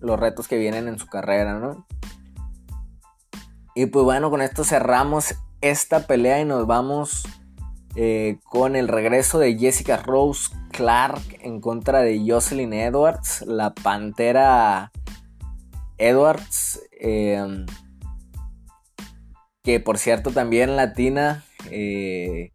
los 0.00 0.20
retos 0.20 0.48
que 0.48 0.58
vienen 0.58 0.88
en 0.88 0.98
su 0.98 1.06
carrera, 1.06 1.58
¿no? 1.58 1.86
Y 3.74 3.86
pues 3.86 4.04
bueno, 4.04 4.30
con 4.30 4.42
esto 4.42 4.64
cerramos 4.64 5.34
esta 5.60 6.06
pelea 6.06 6.40
y 6.40 6.44
nos 6.44 6.66
vamos 6.66 7.24
eh, 7.94 8.38
con 8.44 8.76
el 8.76 8.88
regreso 8.88 9.38
de 9.38 9.56
Jessica 9.58 9.98
Rose 9.98 10.50
Clark 10.70 11.22
en 11.40 11.60
contra 11.60 12.00
de 12.00 12.22
Jocelyn 12.26 12.72
Edwards, 12.72 13.42
la 13.46 13.74
Pantera 13.74 14.92
Edwards, 15.98 16.80
em, 17.00 17.66
que 19.62 19.80
por 19.80 19.98
cierto 19.98 20.30
también 20.30 20.76
latina, 20.76 21.44
eh, 21.70 22.52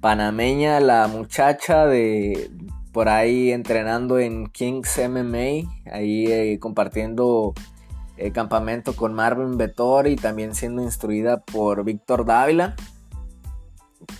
panameña, 0.00 0.80
la 0.80 1.08
muchacha 1.08 1.86
de 1.86 2.50
por 2.92 3.08
ahí 3.08 3.52
entrenando 3.52 4.18
en 4.18 4.48
Kings 4.48 5.00
MMA, 5.08 5.70
ahí 5.92 6.26
eh, 6.26 6.58
compartiendo 6.60 7.54
campamento 8.34 8.94
con 8.94 9.14
Marvin 9.14 9.56
Vettori 9.56 10.12
y 10.12 10.16
también 10.16 10.54
siendo 10.54 10.82
instruida 10.82 11.40
por 11.40 11.84
Víctor 11.84 12.26
Dávila 12.26 12.76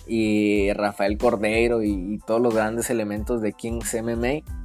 y 0.07 0.71
Rafael 0.73 1.17
Cordeiro 1.17 1.83
y, 1.83 2.19
todos 2.25 2.41
los 2.41 2.53
grandes 2.53 2.89
elementos 2.89 3.41
de 3.41 3.53
Kings 3.53 3.95
MMA. 4.01 4.60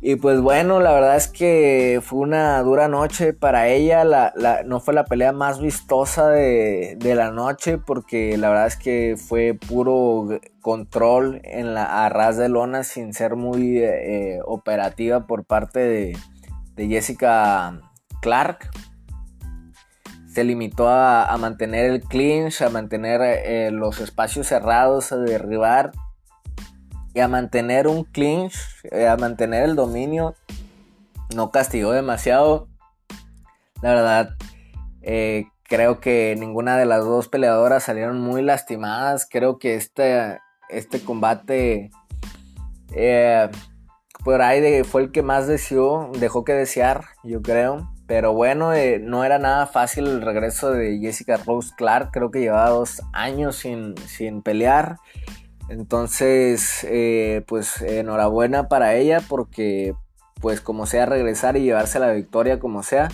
Y 0.00 0.16
pues 0.16 0.40
bueno, 0.40 0.78
la 0.78 0.92
verdad 0.92 1.16
es 1.16 1.26
que 1.26 2.00
fue 2.04 2.20
una 2.20 2.62
dura 2.62 2.86
noche 2.86 3.32
para 3.32 3.66
ella. 3.66 4.04
no 4.64 4.80
fue 4.80 4.94
la 4.94 5.04
pelea 5.04 5.32
más 5.32 5.60
vistosa 5.60 6.28
de, 6.28 6.96
la 7.02 7.32
noche 7.32 7.78
porque 7.78 8.36
la 8.38 8.48
verdad 8.50 8.68
es 8.68 8.76
que 8.76 9.16
fue 9.18 9.54
puro 9.54 10.28
control 10.60 11.40
en 11.42 11.74
la 11.74 12.04
a 12.04 12.08
ras 12.08 12.36
de 12.36 12.48
lona 12.48 12.84
sin 12.84 13.12
ser 13.12 13.34
muy 13.34 13.78
eh, 13.78 14.40
operativa 14.44 15.26
por 15.26 15.44
parte 15.44 15.80
de, 15.80 16.18
de 16.76 16.88
Jessica 16.88 17.80
Clark 18.20 18.70
se 20.38 20.44
limitó 20.44 20.88
a, 20.88 21.36
mantener 21.36 21.86
el 21.86 22.00
clinch, 22.00 22.62
a 22.62 22.68
mantener 22.68 23.20
eh, 23.22 23.72
los 23.72 23.98
espacios 23.98 24.46
cerrados, 24.46 25.10
a 25.10 25.16
derribar 25.16 25.90
a 27.20 27.28
mantener 27.28 27.86
un 27.86 28.04
clinch, 28.04 28.54
eh, 28.90 29.08
a 29.08 29.16
mantener 29.16 29.64
el 29.64 29.76
dominio. 29.76 30.34
No 31.34 31.50
castigó 31.50 31.92
demasiado. 31.92 32.68
La 33.82 33.94
verdad, 33.94 34.30
eh, 35.02 35.46
creo 35.62 36.00
que 36.00 36.34
ninguna 36.38 36.76
de 36.76 36.86
las 36.86 37.04
dos 37.04 37.28
peleadoras 37.28 37.84
salieron 37.84 38.20
muy 38.20 38.42
lastimadas. 38.42 39.26
Creo 39.30 39.58
que 39.58 39.74
este, 39.74 40.38
este 40.68 41.00
combate 41.00 41.90
por 44.24 44.42
ahí 44.42 44.82
fue 44.82 45.02
el 45.02 45.12
que 45.12 45.22
más 45.22 45.46
deseó, 45.46 46.10
dejó 46.18 46.44
que 46.44 46.52
desear, 46.52 47.04
yo 47.22 47.40
creo. 47.40 47.88
Pero 48.06 48.32
bueno, 48.32 48.72
eh, 48.72 48.98
no 48.98 49.22
era 49.24 49.38
nada 49.38 49.66
fácil 49.66 50.06
el 50.06 50.22
regreso 50.22 50.70
de 50.70 50.98
Jessica 50.98 51.36
Rose 51.36 51.72
Clark. 51.76 52.10
Creo 52.10 52.30
que 52.30 52.40
llevaba 52.40 52.70
dos 52.70 53.02
años 53.12 53.56
sin, 53.56 53.94
pelear. 54.42 54.96
Entonces, 55.68 56.84
eh, 56.84 57.44
pues 57.46 57.82
enhorabuena 57.82 58.68
para 58.68 58.94
ella 58.94 59.20
porque, 59.28 59.94
pues 60.40 60.60
como 60.60 60.86
sea 60.86 61.06
regresar 61.06 61.56
y 61.56 61.62
llevarse 61.62 61.98
la 61.98 62.12
victoria 62.12 62.58
como 62.58 62.82
sea, 62.82 63.08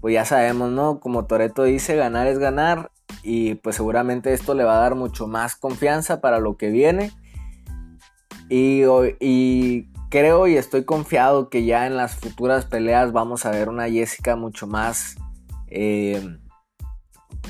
pues 0.00 0.14
ya 0.14 0.24
sabemos, 0.24 0.70
¿no? 0.70 1.00
Como 1.00 1.26
Toreto 1.26 1.64
dice, 1.64 1.96
ganar 1.96 2.26
es 2.26 2.38
ganar 2.38 2.90
y 3.22 3.56
pues 3.56 3.76
seguramente 3.76 4.32
esto 4.32 4.54
le 4.54 4.64
va 4.64 4.76
a 4.76 4.80
dar 4.80 4.94
mucho 4.94 5.26
más 5.26 5.56
confianza 5.56 6.20
para 6.20 6.38
lo 6.38 6.56
que 6.56 6.70
viene. 6.70 7.12
Y, 8.48 8.82
creo 10.08 10.46
y 10.46 10.56
estoy 10.56 10.84
confiado 10.84 11.50
que 11.50 11.64
ya 11.64 11.86
en 11.86 11.96
las 11.96 12.14
futuras 12.14 12.64
peleas 12.64 13.12
vamos 13.12 13.44
a 13.44 13.50
ver 13.50 13.68
una 13.68 13.90
Jessica 13.90 14.36
mucho 14.36 14.66
más 14.66 15.16
eh, 15.66 16.38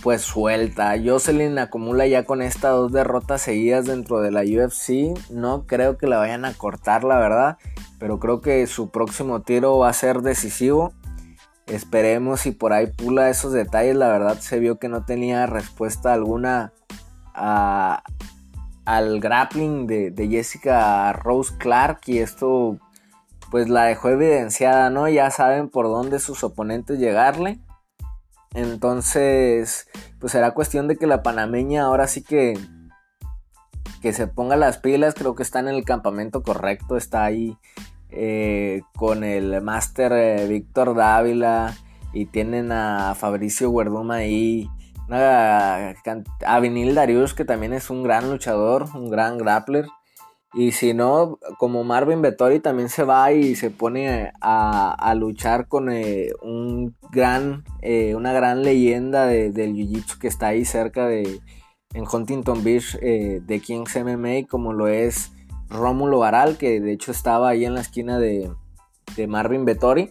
pues 0.03 0.23
suelta. 0.23 0.95
Jocelyn 1.03 1.59
acumula 1.59 2.07
ya 2.07 2.25
con 2.25 2.43
estas 2.43 2.73
dos 2.73 2.93
derrotas 2.93 3.43
seguidas 3.43 3.87
dentro 3.87 4.21
de 4.21 4.31
la 4.31 4.43
UFC. 4.43 5.19
No 5.31 5.67
creo 5.67 5.97
que 5.99 6.07
la 6.07 6.19
vayan 6.19 6.45
a 6.45 6.55
cortar, 6.55 7.05
la 7.05 7.19
verdad. 7.19 7.59
Pero 7.99 8.19
creo 8.19 8.41
que 8.41 8.67
su 8.67 8.91
próximo 8.91 9.43
tiro 9.43 9.79
va 9.79 9.89
a 9.89 9.93
ser 9.93 10.23
decisivo. 10.23 10.93
Esperemos 11.67 12.41
si 12.41 12.53
por 12.53 12.73
ahí 12.73 12.87
pula 12.87 13.31
esos 13.31 13.53
detalles. 13.53 13.97
La 13.97 14.09
verdad 14.09 14.39
se 14.39 14.59
vio 14.59 14.79
que 14.79 14.89
no 14.89 15.05
tenía 15.05 15.47
respuesta 15.47 16.13
alguna 16.13 16.73
a, 17.35 18.03
al 18.87 19.21
grappling 19.21 19.87
de, 19.87 20.29
Jessica 20.31 21.13
Rose 21.13 21.55
Clark 21.59 22.01
y 22.07 22.19
esto 22.19 22.79
pues 23.51 23.69
la 23.69 23.85
dejó 23.85 24.09
evidenciada, 24.09 24.91
¿no? 24.91 25.09
Ya 25.09 25.31
saben 25.31 25.69
por 25.69 25.87
dónde 25.87 26.19
sus 26.19 26.43
oponentes 26.43 26.99
llegarle. 26.99 27.59
Entonces, 28.55 29.89
pues 30.19 30.33
será 30.33 30.53
cuestión 30.53 30.89
de 30.89 30.97
que 30.97 31.07
la 31.07 31.23
panameña 31.23 31.85
ahora 31.85 32.07
sí 32.07 32.23
que 32.23 32.59
que 34.01 34.13
se 34.13 34.27
ponga 34.27 34.57
las 34.57 34.79
pilas, 34.79 35.15
creo 35.15 35.35
que 35.35 35.43
está 35.43 35.59
en 35.59 35.69
el 35.69 35.85
campamento 35.85 36.43
correcto, 36.43 36.97
está 36.97 37.25
ahí 37.25 37.57
eh, 38.11 38.83
con 38.95 39.25
el 39.25 39.61
máster 39.63 40.13
eh, 40.13 40.47
Víctor 40.47 40.95
Dávila 40.95 41.75
y 42.13 42.27
tienen 42.27 42.73
a 42.73 43.15
Fabricio 43.15 43.73
Guerduma 43.73 44.17
ahí 44.17 44.69
a 45.09 46.61
Vinil 46.61 46.95
Darius, 46.95 47.35
que 47.35 47.45
también 47.45 47.73
es 47.73 47.91
un 47.91 48.03
gran 48.03 48.31
luchador, 48.31 48.87
un 48.95 49.11
gran 49.11 49.39
grappler. 49.39 49.87
Y 50.57 50.73
si 50.73 50.95
no, 50.95 51.39
como 51.59 51.85
Marvin 51.85 52.23
Vettori 52.23 52.61
también 52.61 52.89
se 52.89 53.05
va 53.05 53.31
y 53.31 53.57
se 53.57 53.71
pone 53.71 54.33
a, 54.41 55.15
luchar 55.15 55.69
con 55.69 55.91
eh, 55.91 56.31
un 56.41 56.97
gran, 57.13 57.63
eh, 57.83 58.15
una 58.15 58.33
gran 58.33 58.63
leyenda 58.63 59.27
del 59.27 59.53
Jiu-Jitsu 59.75 60.19
que 60.19 60.29
está 60.29 60.47
ahí 60.47 60.65
cerca 60.65 61.07
de, 61.07 61.41
en 61.93 62.05
Huntington 62.11 62.65
Beach 62.65 62.97
eh, 63.03 63.43
de 63.45 63.61
Kings 63.61 63.97
MMA, 63.97 64.49
como 64.49 64.73
lo 64.73 64.89
es 64.89 65.31
Rómulo 65.69 66.21
Baral, 66.21 66.57
que 66.57 66.81
de 66.81 66.93
hecho 66.93 67.13
estaba 67.13 67.51
ahí 67.51 67.67
en 67.67 67.75
la 67.75 67.83
esquina 67.83 68.19
de, 68.19 68.51
de 69.15 69.27
Marvin 69.27 69.67
Vettori. 69.67 70.11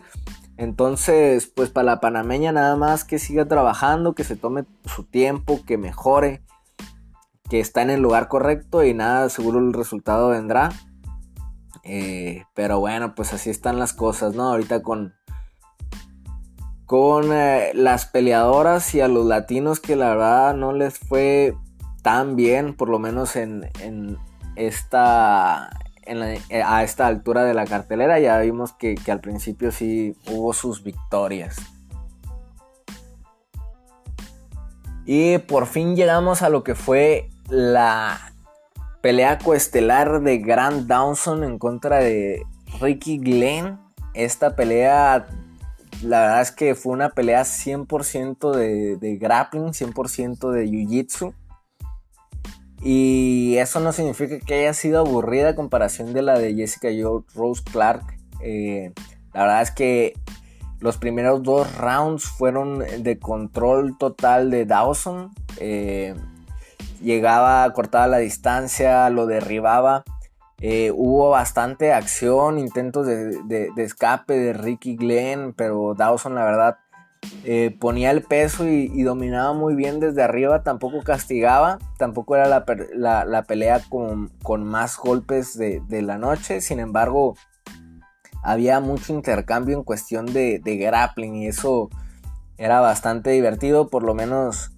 Entonces, 0.58 1.47
pues 1.47 1.71
para 1.71 1.86
la 1.86 1.99
panameña 1.99 2.51
nada 2.51 2.75
más 2.75 3.03
que 3.03 3.17
siga 3.17 3.47
trabajando, 3.47 4.13
que 4.13 4.23
se 4.23 4.36
tome 4.36 4.65
su 4.86 5.05
tiempo, 5.05 5.62
que 5.65 5.79
mejore, 5.79 6.43
que 7.49 7.60
está 7.60 7.81
en 7.81 7.89
el 7.89 8.01
lugar 8.01 8.27
correcto 8.27 8.84
y 8.84 8.93
nada, 8.93 9.29
seguro 9.29 9.60
el 9.60 9.73
resultado 9.73 10.29
vendrá. 10.29 10.69
Eh, 11.84 12.43
pero 12.53 12.79
bueno, 12.79 13.13
pues 13.15 13.34
así 13.34 13.49
están 13.49 13.79
las 13.79 13.93
cosas, 13.93 14.34
¿no? 14.34 14.49
Ahorita 14.49 14.81
con, 14.81 15.13
con 16.86 17.31
eh, 17.31 17.71
las 17.73 18.08
peleadoras 18.08 18.95
y 18.95 19.01
a 19.01 19.08
los 19.08 19.25
latinos 19.25 19.79
que 19.79 19.95
la 19.95 20.10
verdad 20.10 20.55
no 20.55 20.73
les 20.73 20.97
fue 20.97 21.55
tan 22.01 22.36
bien, 22.36 22.75
por 22.75 22.89
lo 22.89 22.97
menos 22.97 23.36
en, 23.36 23.69
en 23.81 24.17
esta 24.55 25.69
eh, 26.08 26.62
a 26.63 26.84
esta 26.84 27.08
altura 27.08 27.43
de 27.45 27.55
la 27.55 27.65
cartelera 27.65 28.19
ya 28.19 28.38
vimos 28.39 28.73
que, 28.73 28.95
al 29.08 29.21
principio 29.21 29.71
sí 29.71 30.15
hubo 30.29 30.53
sus 30.53 30.84
victorias. 30.84 31.58
Y 35.08 35.39
por 35.39 35.65
fin 35.65 35.95
llegamos 35.95 36.43
a 36.43 36.49
lo 36.49 36.63
que 36.63 36.75
fue 36.75 37.29
la 37.49 38.34
pelea 39.01 39.38
coestelar 39.38 40.21
de 40.21 40.39
Grant 40.39 40.88
Dawson 40.88 41.43
en 41.43 41.60
contra 41.60 41.99
de 41.99 42.43
Ricky 42.79 43.17
Glenn. 43.17 43.79
Esta 44.13 44.55
pelea, 44.55 45.27
la 46.01 46.21
verdad 46.21 46.41
es 46.41 46.51
que 46.51 46.75
fue 46.75 46.93
una 46.93 47.10
pelea 47.10 47.43
100% 47.43 48.51
de, 48.51 48.97
de 48.97 49.17
grappling, 49.17 49.73
100% 49.73 50.51
de 50.51 50.65
jiu-jitsu. 50.65 51.34
Y 52.81 53.58
eso 53.58 53.79
no 53.79 53.91
significa 53.91 54.39
que 54.39 54.60
haya 54.60 54.73
sido 54.73 54.99
aburrida 54.99 55.49
a 55.49 55.55
comparación 55.55 56.13
de 56.13 56.21
la 56.21 56.38
de 56.38 56.53
Jessica 56.53 56.89
Rose 57.34 57.63
Clark. 57.63 58.03
Eh, 58.41 58.91
la 59.34 59.41
verdad 59.41 59.62
es 59.63 59.71
que 59.71 60.13
los 60.79 60.97
primeros 60.97 61.41
dos 61.41 61.75
rounds 61.77 62.25
fueron 62.25 62.79
de 62.79 63.17
control 63.17 63.97
total 63.97 64.51
de 64.51 64.65
Dawson. 64.65 65.31
Eh, 65.58 66.15
llegaba, 67.06 67.72
cortaba 67.72 68.08
la 68.08 68.18
distancia, 68.18 69.10
lo 69.10 69.28
derribaba. 69.28 70.04
Eh, 70.60 70.91
hubo 70.94 71.30
bastante 71.30 71.94
acción, 71.94 72.60
intentos 72.60 73.06
de, 73.08 73.41
de, 73.44 73.72
escape 73.84 74.38
de 74.38 74.54
Ricky 74.54 74.96
Glenn, 74.96 75.54
pero 75.54 75.94
Dawson 75.96 76.36
la 76.36 76.44
verdad 76.44 76.78
eh, 77.44 77.76
ponía 77.80 78.12
el 78.12 78.24
peso 78.24 78.68
y, 78.68 79.04
dominaba 79.04 79.54
muy 79.54 79.76
bien 79.76 80.00
desde 80.00 80.24
arriba, 80.24 80.63
tampoco 80.63 81.02
castigaba, 81.04 81.80
tampoco 81.98 82.36
era 82.36 82.48
la, 82.48 83.44
pelea 83.44 83.82
con, 83.89 84.63
más 84.63 84.98
golpes 84.98 85.58
de, 85.58 86.02
la 86.02 86.18
noche, 86.18 86.62
sin 86.62 86.80
embargo 86.80 87.36
había 88.44 88.80
mucho 88.80 89.13
intercambio 89.13 89.78
en 89.78 89.84
cuestión 89.84 90.26
de, 90.28 90.60
grappling 90.63 91.36
y 91.36 91.48
eso 91.48 91.89
era 92.58 92.80
bastante 92.80 93.32
divertido, 93.32 93.89
por 93.89 94.04
lo 94.04 94.13
menos 94.13 94.72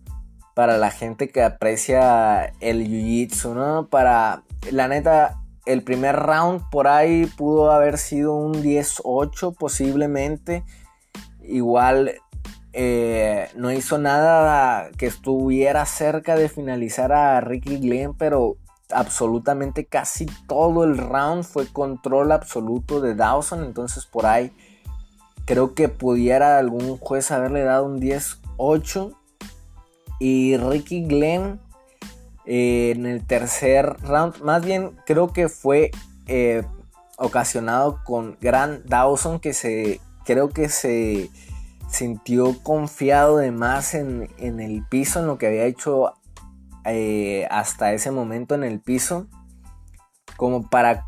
para 0.57 0.79
la 0.79 0.89
gente 0.89 1.29
que 1.29 1.43
aprecia 1.43 2.51
el 2.61 2.87
jiu-jitsu, 2.87 3.53
¿no? 3.53 3.89
Para, 3.89 4.41
la 4.71 4.87
neta, 4.87 5.39
el 5.67 5.83
primer 5.83 6.15
round 6.15 6.67
por 6.71 6.87
ahí 6.87 7.27
pudo 7.27 7.71
haber 7.71 7.99
sido 7.99 8.33
un 8.33 8.63
10-8 8.63 9.55
posiblemente. 9.55 10.63
Igual 11.43 12.15
eh, 12.73 13.49
no 13.55 13.71
hizo 13.71 13.99
nada 13.99 14.89
que 14.97 15.05
estuviera 15.05 15.85
cerca 15.85 16.35
de 16.35 16.49
finalizar 16.49 17.11
a 17.11 17.39
Ricky 17.39 17.77
Glenn, 17.77 18.15
pero 18.15 18.57
absolutamente 18.89 19.85
casi 19.85 20.25
todo 20.47 20.85
el 20.85 20.97
round 20.97 21.43
fue 21.43 21.67
control 21.67 22.31
absoluto 22.31 22.99
de 22.99 23.13
Dawson. 23.13 23.63
Entonces 23.63 24.07
por 24.07 24.25
ahí 24.25 24.51
creo 25.45 25.75
que 25.75 25.87
pudiera 25.87 26.57
algún 26.57 26.97
juez 26.97 27.29
haberle 27.29 27.61
dado 27.61 27.85
un 27.85 28.01
10-8. 28.01 29.16
Y 30.19 30.57
Ricky 30.57 31.05
Glenn 31.05 31.59
eh, 32.49 32.93
en 32.95 33.05
el 33.05 33.25
tercer 33.25 33.97
round, 34.03 34.41
más 34.41 34.63
bien 34.63 34.97
creo 35.05 35.33
que 35.33 35.49
fue 35.49 35.91
eh, 36.27 36.63
ocasionado 37.17 37.99
con 38.05 38.37
Grant 38.39 38.85
Dawson 38.85 39.41
que 39.41 39.51
se 39.51 39.99
creo 40.23 40.47
que 40.47 40.69
se 40.69 41.29
sintió 41.89 42.57
confiado 42.63 43.37
de 43.37 43.51
más 43.51 43.93
en, 43.93 44.29
el 44.39 44.85
piso, 44.89 45.19
en 45.19 45.27
lo 45.27 45.37
que 45.37 45.47
había 45.47 45.65
hecho 45.65 46.13
eh, 46.85 47.47
hasta 47.51 47.91
ese 47.91 48.11
momento 48.11 48.55
en 48.55 48.63
el 48.63 48.79
piso, 48.79 49.27
como 50.37 50.69
para, 50.69 51.05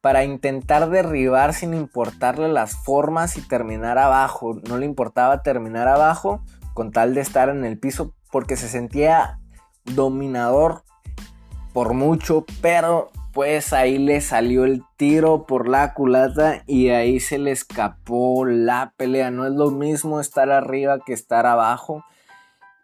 para 0.00 0.24
intentar 0.24 0.90
derribar 0.90 1.54
sin 1.54 1.74
importarle 1.74 2.48
las 2.48 2.76
formas 2.76 3.36
y 3.36 3.42
terminar 3.42 3.98
abajo. 3.98 4.60
No 4.68 4.76
le 4.78 4.86
importaba 4.86 5.42
terminar 5.42 5.88
abajo 5.88 6.40
con 6.74 6.90
tal 6.90 7.14
de 7.14 7.20
estar 7.20 7.48
en 7.48 7.64
el 7.64 7.78
piso 7.78 8.14
porque 8.30 8.56
se 8.56 8.68
sentía 8.68 9.38
dominador 9.84 10.82
por 11.72 11.94
mucho, 11.94 12.44
pero 12.60 13.10
pues 13.32 13.72
ahí 13.72 13.96
le 13.96 14.20
salió 14.20 14.64
el 14.64 14.82
tiro 14.96 15.46
por 15.46 15.66
la 15.66 15.94
culata 15.94 16.62
y 16.66 16.90
ahí 16.90 17.18
se 17.18 17.38
le 17.38 17.50
escapó 17.50 18.44
la 18.44 18.92
pelea. 18.96 19.30
No 19.30 19.46
es 19.46 19.52
lo 19.52 19.70
mismo 19.70 20.20
estar 20.20 20.50
arriba 20.50 21.00
que 21.04 21.14
estar 21.14 21.46
abajo. 21.46 22.04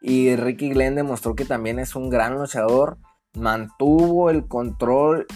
Y 0.01 0.37
Ricky 0.37 0.71
Glenn 0.71 0.95
demostró 0.95 1.35
que 1.35 1.45
también 1.45 1.79
es 1.79 1.95
un 1.97 2.09
gran 2.09 2.39
luchador. 2.39 2.97
Mantuvo 3.35 4.31
el 4.31 4.49
control. 4.49 5.27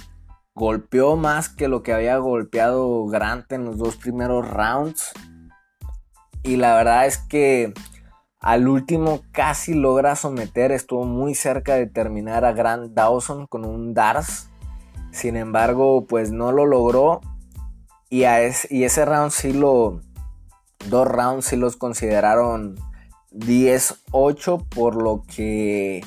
Golpeó 0.54 1.16
más 1.16 1.48
que 1.50 1.68
lo 1.68 1.82
que 1.82 1.92
había 1.92 2.16
golpeado 2.16 3.06
Grant 3.06 3.52
en 3.52 3.66
los 3.66 3.76
dos 3.76 3.96
primeros 3.96 4.48
rounds. 4.48 5.12
Y 6.42 6.56
la 6.56 6.74
verdad 6.74 7.06
es 7.06 7.18
que 7.18 7.74
al 8.42 8.68
último 8.68 9.22
casi 9.32 9.72
logra 9.72 10.16
someter. 10.16 10.72
Estuvo 10.72 11.04
muy 11.04 11.34
cerca 11.34 11.76
de 11.76 11.86
terminar 11.86 12.44
a 12.44 12.52
Grant 12.52 12.92
Dawson 12.92 13.46
con 13.46 13.64
un 13.64 13.94
Dars 13.94 14.48
sin 15.12 15.36
embargo, 15.36 16.06
pues 16.06 16.32
no 16.32 16.50
lo 16.50 16.66
logró. 16.66 17.20
Y, 18.08 18.24
y 18.24 18.84
ese 18.84 19.04
round 19.04 19.30
sí 19.30 19.52
lo. 19.52 20.00
Dos 20.88 21.06
rounds 21.06 21.46
sí 21.46 21.56
los 21.56 21.76
consideraron 21.76 22.76
10-8. 23.32 24.68
Por 24.68 25.00
lo 25.00 25.22
que 25.22 26.02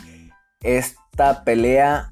esta 0.62 1.43
pelea, 1.43 2.12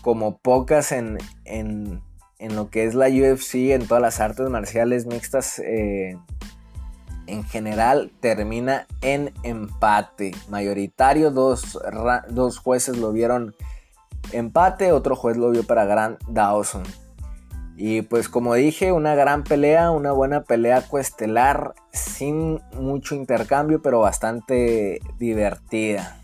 como 0.00 0.38
pocas 0.38 0.92
en, 0.92 1.18
en, 1.44 2.00
lo 2.38 2.70
que 2.70 2.84
es 2.84 2.94
la 2.94 3.08
UFC, 3.08 3.72
en 3.72 3.86
todas 3.86 4.00
las 4.00 4.20
artes 4.20 4.48
marciales 4.48 5.06
mixtas. 5.06 5.58
Eh, 5.58 6.16
en 7.28 7.44
general 7.44 8.10
termina 8.20 8.86
en 9.00 9.32
empate 9.42 10.32
mayoritario. 10.48 11.30
Dos, 11.30 11.78
dos 12.28 12.58
jueces 12.58 12.96
lo 12.96 13.12
vieron 13.12 13.54
empate, 14.32 14.92
otro 14.92 15.14
juez 15.16 15.36
lo 15.36 15.50
vio 15.50 15.64
para 15.64 15.84
Grant 15.84 16.20
Dawson. 16.28 16.82
Y 17.76 18.02
pues 18.02 18.28
como 18.28 18.54
dije, 18.54 18.90
una 18.90 19.14
gran 19.14 19.44
pelea, 19.44 19.92
una 19.92 20.10
buena 20.10 20.42
pelea 20.42 20.82
cuestelar, 20.82 21.74
sin 21.92 22.60
mucho 22.72 23.14
intercambio, 23.14 23.80
pero 23.80 24.00
bastante 24.00 25.00
divertida. 25.18 26.16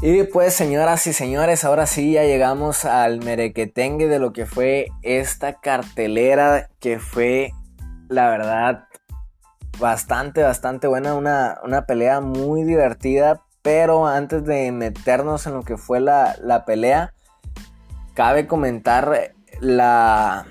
Y 0.00 0.22
pues 0.24 0.54
señoras 0.54 1.06
y 1.06 1.12
señores, 1.12 1.64
ahora 1.64 1.86
sí 1.86 2.12
ya 2.12 2.24
llegamos 2.24 2.84
al 2.84 3.22
merequetengue 3.22 4.08
de 4.08 4.18
lo 4.18 4.32
que 4.32 4.46
fue 4.46 4.88
esta 5.02 5.60
cartelera, 5.60 6.70
que 6.80 6.98
fue 6.98 7.52
la 8.08 8.30
verdad 8.30 8.88
bastante, 9.78 10.42
bastante 10.42 10.86
buena, 10.86 11.14
una, 11.14 11.58
una 11.64 11.86
pelea 11.86 12.20
muy 12.20 12.64
divertida, 12.64 13.42
pero 13.62 14.06
antes 14.06 14.44
de 14.44 14.70
meternos 14.72 15.46
en 15.46 15.54
lo 15.54 15.62
que 15.62 15.76
fue 15.76 16.00
la, 16.00 16.36
la 16.42 16.64
pelea, 16.64 17.12
Cabe 18.14 18.46
comentar 18.46 19.34
la 19.60 20.46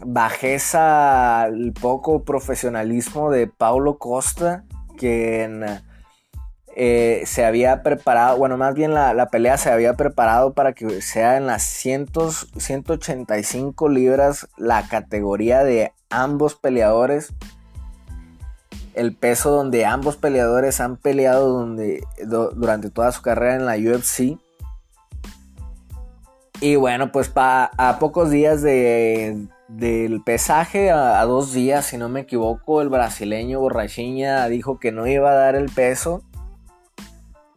bajeza, 0.00 1.46
el 1.46 1.72
poco 1.74 2.24
profesionalismo 2.24 3.30
de 3.30 3.48
Paulo 3.48 3.98
Costa, 3.98 4.64
quien 4.96 5.62
eh, 6.74 7.24
se 7.26 7.44
había 7.44 7.82
preparado, 7.82 8.38
bueno, 8.38 8.56
más 8.56 8.74
bien 8.74 8.94
la, 8.94 9.28
pelea 9.30 9.58
se 9.58 9.70
había 9.70 9.92
preparado 9.92 10.54
para 10.54 10.72
que 10.72 11.02
sea 11.02 11.36
en 11.36 11.46
las 11.46 11.64
185 11.64 13.90
libras 13.90 14.48
la 14.56 14.88
categoría 14.88 15.64
de 15.64 15.92
ambos 16.08 16.54
peleadores. 16.54 17.34
El 18.94 19.14
peso 19.16 19.50
donde 19.50 19.86
ambos 19.86 20.16
peleadores 20.16 20.80
han 20.80 20.96
peleado 20.96 21.48
donde, 21.48 22.04
durante 22.26 22.90
toda 22.90 23.10
su 23.12 23.22
carrera 23.22 23.56
en 23.56 23.66
la 23.66 23.76
UFC. 23.76 24.38
Y 26.60 26.76
bueno, 26.76 27.10
pues 27.10 27.32
a 27.34 27.96
pocos 27.98 28.30
días 28.30 28.62
del 28.62 29.48
pesaje, 30.24 30.92
a, 30.92 31.24
dos 31.24 31.52
días, 31.52 31.86
si 31.86 31.96
no 31.96 32.08
me 32.08 32.20
equivoco, 32.20 32.82
el 32.82 32.88
brasileño 32.88 33.58
Borrachinha 33.58 34.46
dijo 34.48 34.78
que 34.78 34.92
no 34.92 35.06
iba 35.08 35.30
a 35.30 35.34
dar 35.34 35.56
el 35.56 35.70
peso. 35.70 36.22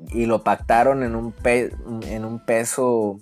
Y 0.09 0.25
lo 0.25 0.43
pactaron 0.43 1.03
en 1.03 1.15
un, 1.15 1.35
en 1.43 2.25
un 2.25 2.43
peso. 2.45 3.19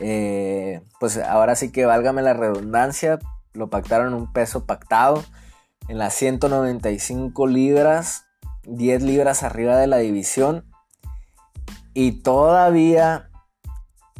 Eh, 0.00 0.82
pues 1.00 1.16
ahora 1.16 1.54
sí 1.54 1.72
que 1.72 1.86
válgame 1.86 2.20
la 2.20 2.34
redundancia. 2.34 3.18
Lo 3.54 3.70
pactaron 3.70 4.08
en 4.08 4.14
un 4.14 4.32
peso 4.32 4.66
pactado. 4.66 5.24
En 5.88 5.98
las 5.98 6.14
195 6.14 7.46
libras. 7.46 8.24
10 8.64 9.02
libras 9.02 9.42
arriba 9.42 9.76
de 9.76 9.86
la 9.86 9.98
división. 9.98 10.64
Y 11.94 12.22
todavía 12.22 13.30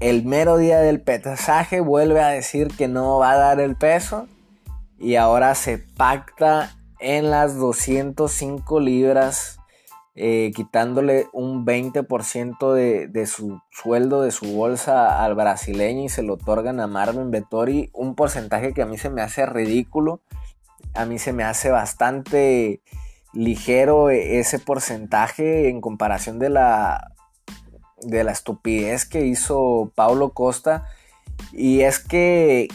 el 0.01 0.25
mero 0.25 0.59
día 0.59 0.81
del 0.81 1.01
pesaje 1.01 1.81
vuelve 1.81 2.21
a 2.21 2.29
decir 2.29 2.69
que 2.69 2.87
no 2.89 3.19
va 3.19 3.33
a 3.33 3.37
dar 3.37 3.61
el 3.61 3.77
peso 3.77 4.27
y 4.99 5.17
ahora 5.17 5.55
se 5.55 5.79
pacta 5.79 6.77
en 7.01 7.31
las 7.31 7.57
205 7.57 8.81
libras 8.81 9.59
eh, 10.15 10.51
quitándole 10.55 11.27
un 11.35 11.67
20% 11.67 12.73
de, 12.73 13.07
de, 13.07 13.27
su 13.27 13.61
sueldo, 13.71 14.23
de 14.23 14.31
su 14.31 14.55
bolsa 14.55 15.23
al 15.23 15.35
brasileño 15.35 16.05
y 16.05 16.09
se 16.09 16.23
lo 16.23 16.35
otorgan 16.35 16.81
a 16.81 16.87
Marvin 16.87 17.31
Vettori, 17.31 17.91
un 17.93 18.15
porcentaje 18.15 18.73
que 18.73 18.81
a 18.81 18.87
mí 18.87 18.97
se 18.97 19.11
me 19.11 19.21
hace 19.21 19.45
ridículo, 19.45 20.21
a 20.97 21.05
mí 21.05 21.19
se 21.19 21.33
me 21.33 21.45
hace 21.45 21.71
bastante 21.71 22.81
ligero 23.33 24.11
ese 24.11 24.59
porcentaje 24.59 25.69
en 25.69 25.81
comparación 25.81 26.39
de 26.39 26.49
la 26.49 27.13
de 28.03 28.25
la 28.25 28.33
estupidez 28.33 29.05
que 29.05 29.27
hizo 29.27 29.93
Paulo 29.95 30.31
Costa. 30.31 30.85
Y 31.53 31.81
es 31.83 31.99
que 31.99 32.69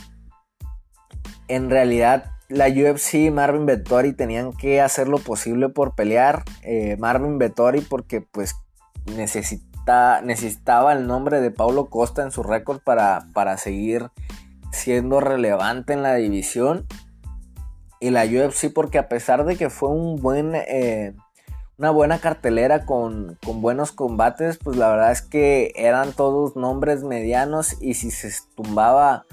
en 1.47 1.69
realidad 1.69 2.31
la 2.49 2.67
UFC 2.67 3.15
y 3.15 3.31
Marvin 3.31 3.65
Vettori 3.65 4.13
tenían 4.13 4.53
que 4.53 4.81
hacer 4.81 5.07
lo 5.07 5.19
posible 5.19 5.69
por 5.69 5.95
pelear. 5.95 6.43
Eh, 6.63 6.97
Marvin 6.99 7.37
Vettori 7.37 7.81
porque 7.81 8.21
pues 8.21 8.55
necesita, 9.05 10.21
necesitaba 10.21 10.93
el 10.93 11.07
nombre 11.07 11.41
de 11.41 11.51
Paulo 11.51 11.85
Costa 11.85 12.23
en 12.23 12.31
su 12.31 12.43
récord 12.43 12.81
para, 12.81 13.27
para 13.33 13.57
seguir 13.57 14.09
siendo 14.71 15.19
relevante 15.19 15.93
en 15.93 16.03
la 16.03 16.15
división. 16.15 16.85
Y 18.01 18.09
la 18.09 18.25
UFC 18.25 18.73
porque 18.73 18.97
a 18.97 19.07
pesar 19.07 19.45
de 19.45 19.55
que 19.55 19.69
fue 19.69 19.89
un 19.89 20.17
buen... 20.17 20.53
Eh, 20.55 21.13
una 21.77 21.89
buena 21.89 22.19
cartelera 22.19 22.85
con, 22.85 23.39
buenos 23.43 23.91
combates, 23.91 24.59
pues 24.59 24.77
la 24.77 24.89
verdad 24.89 25.11
es 25.11 25.23
que 25.23 25.73
eran 25.75 26.11
todos 26.13 26.55
nombres 26.55 27.03
medianos 27.03 27.75
y 27.81 27.95
si 27.95 28.11
se 28.11 28.31
tumbaba 28.55 29.25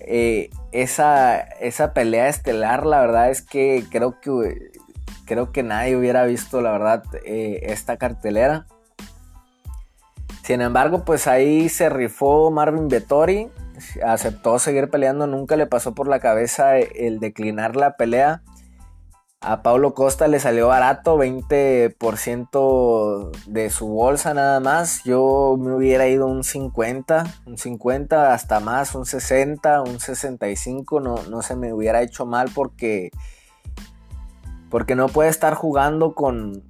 eh, 0.00 0.50
esa, 0.72 1.38
esa 1.38 1.94
pelea 1.94 2.28
estelar, 2.28 2.84
la 2.84 3.00
verdad 3.00 3.30
es 3.30 3.40
que 3.40 3.86
creo 3.90 4.20
que, 4.20 4.72
creo 5.24 5.50
que 5.50 5.62
nadie 5.62 5.96
hubiera 5.96 6.26
visto, 6.26 6.60
la 6.60 6.72
verdad, 6.72 7.04
eh, 7.24 7.60
esta 7.62 7.96
cartelera. 7.96 8.66
Sin 10.42 10.60
embargo, 10.60 11.06
pues 11.06 11.26
ahí 11.26 11.70
se 11.70 11.88
rifó 11.88 12.50
Marvin 12.50 12.88
Vettori, 12.88 13.48
aceptó 14.04 14.58
seguir 14.58 14.90
peleando, 14.90 15.26
nunca 15.26 15.56
le 15.56 15.66
pasó 15.66 15.94
por 15.94 16.08
la 16.08 16.20
cabeza 16.20 16.78
el 16.78 17.20
declinar 17.20 17.76
la 17.76 17.96
pelea. 17.96 18.42
A 19.44 19.62
Paulo 19.62 19.92
Costa 19.92 20.28
le 20.28 20.38
salió 20.38 20.68
barato, 20.68 21.18
20% 21.18 23.32
de 23.46 23.70
su 23.70 23.88
bolsa 23.88 24.34
nada 24.34 24.60
más. 24.60 25.02
Yo 25.02 25.56
me 25.58 25.74
hubiera 25.74 26.06
ido 26.06 26.28
un 26.28 26.44
50, 26.44 27.24
un 27.46 27.58
50 27.58 28.34
hasta 28.34 28.60
más, 28.60 28.94
un 28.94 29.04
60, 29.04 29.82
un 29.82 29.98
65. 29.98 31.00
No, 31.00 31.16
no 31.28 31.42
se 31.42 31.56
me 31.56 31.72
hubiera 31.72 32.02
hecho 32.02 32.24
mal 32.24 32.50
porque 32.54 33.10
Porque 34.70 34.94
no 34.94 35.08
puede 35.08 35.28
estar 35.28 35.54
jugando 35.54 36.14
con, 36.14 36.62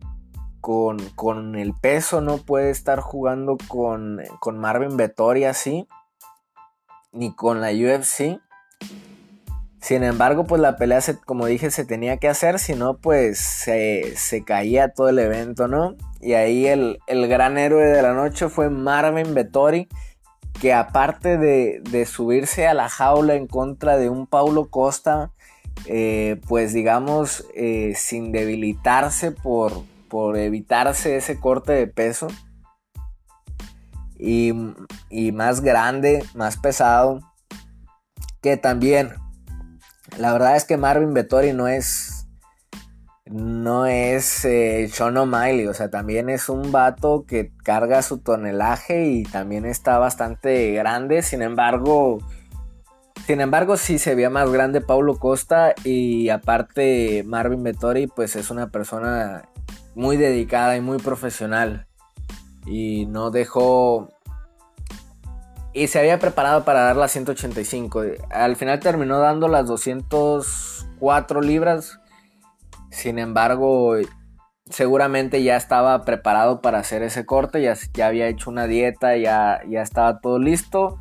con, 0.62 1.56
el 1.56 1.74
peso, 1.74 2.22
no 2.22 2.38
puede 2.38 2.70
estar 2.70 3.00
jugando 3.00 3.58
con, 3.68 4.22
con 4.40 4.58
Marvin 4.58 4.96
Vettori 4.96 5.44
así, 5.44 5.86
ni 7.12 7.34
con 7.34 7.60
la 7.60 7.70
UFC. 7.70 8.40
Sin 9.80 10.04
embargo, 10.04 10.44
pues 10.44 10.60
la 10.60 10.76
pelea, 10.76 11.00
como 11.26 11.46
dije, 11.46 11.70
se 11.70 11.84
tenía 11.84 12.16
que 12.16 12.28
hacer, 12.28 12.60
si 12.60 12.74
no, 12.74 12.98
pues 12.98 13.38
se, 13.38 14.44
caía 14.46 14.90
todo 14.90 15.08
el 15.08 15.18
evento, 15.18 15.66
¿no? 15.66 15.96
Y 16.20 16.34
ahí 16.34 16.66
el, 16.66 16.98
gran 17.08 17.58
héroe 17.58 17.84
de 17.86 18.00
la 18.00 18.14
noche 18.14 18.48
fue 18.48 18.70
Marvin 18.70 19.34
Vettori, 19.34 19.88
que 20.60 20.72
aparte 20.72 21.36
de, 21.36 22.06
subirse 22.06 22.68
a 22.68 22.74
la 22.74 22.88
jaula 22.88 23.34
en 23.34 23.48
contra 23.48 23.96
de 23.96 24.08
un 24.08 24.28
Paulo 24.28 24.68
Costa, 24.70 25.32
eh, 25.86 26.40
pues 26.46 26.72
digamos, 26.72 27.44
eh, 27.56 27.94
sin 27.96 28.30
debilitarse 28.30 29.32
por, 29.32 29.82
por 30.08 30.36
evitarse 30.36 31.16
ese 31.16 31.40
corte 31.40 31.72
de 31.72 31.88
peso, 31.88 32.28
y, 34.22 35.32
más 35.32 35.60
grande, 35.60 36.24
más 36.34 36.56
pesado, 36.56 37.20
que 38.40 38.56
también 38.56 39.14
la 40.16 40.32
verdad 40.32 40.56
es 40.56 40.64
que 40.64 40.76
Marvin 40.76 41.14
Vettori 41.14 41.52
no 41.52 41.68
es. 41.68 42.18
No 43.24 43.86
es 43.86 44.44
eh, 44.44 44.90
Sean 44.92 45.16
O'Malley, 45.16 45.66
o 45.66 45.72
sea, 45.72 45.88
también 45.88 46.28
es 46.28 46.50
un 46.50 46.70
vato 46.70 47.24
que 47.26 47.50
carga 47.64 48.02
su 48.02 48.18
tonelaje 48.18 49.06
y 49.06 49.22
también 49.22 49.64
está 49.64 49.96
bastante 49.96 50.72
grande. 50.72 51.22
Sin 51.22 51.40
embargo, 51.40 52.18
sin 53.26 53.40
embargo, 53.40 53.78
sí 53.78 53.98
se 53.98 54.14
veía 54.14 54.28
más 54.28 54.50
grande 54.50 54.82
Paulo 54.82 55.16
Costa 55.18 55.74
y 55.82 56.28
aparte 56.28 57.22
Marvin 57.24 57.62
Vettori, 57.62 58.06
pues 58.06 58.36
es 58.36 58.50
una 58.50 58.70
persona 58.70 59.48
muy 59.94 60.18
dedicada 60.18 60.76
y 60.76 60.82
muy 60.82 60.98
profesional 60.98 61.86
y 62.66 63.06
no 63.06 63.30
dejó 63.30 64.08
y 65.74 65.86
se 65.86 65.98
había 65.98 66.18
preparado 66.18 66.64
para 66.64 66.82
dar 66.82 66.96
las 66.96 67.12
185. 67.12 68.02
Al 68.30 68.56
final 68.56 68.80
terminó 68.80 69.18
dando 69.18 69.48
las 69.48 69.66
204 69.66 71.40
libras. 71.40 71.98
Sin 72.90 73.18
embargo, 73.18 73.94
seguramente 74.68 75.42
ya 75.42 75.56
estaba 75.56 76.02
preparado 76.02 76.60
para 76.60 76.80
hacer 76.80 77.02
ese 77.02 77.24
corte. 77.24 77.62
Ya, 77.62 77.74
ya 77.94 78.06
había 78.08 78.28
hecho 78.28 78.50
una 78.50 78.66
dieta, 78.66 79.16
ya, 79.16 79.62
ya 79.66 79.80
estaba 79.80 80.20
todo 80.20 80.38
listo. 80.38 80.98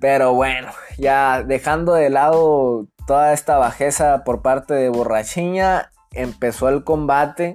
Pero 0.00 0.34
bueno, 0.34 0.68
ya 0.96 1.42
dejando 1.42 1.94
de 1.94 2.10
lado 2.10 2.86
toda 3.08 3.32
esta 3.32 3.58
bajeza 3.58 4.22
por 4.22 4.42
parte 4.42 4.74
de 4.74 4.88
Borrachiña, 4.88 5.90
empezó 6.12 6.68
el 6.68 6.84
combate. 6.84 7.54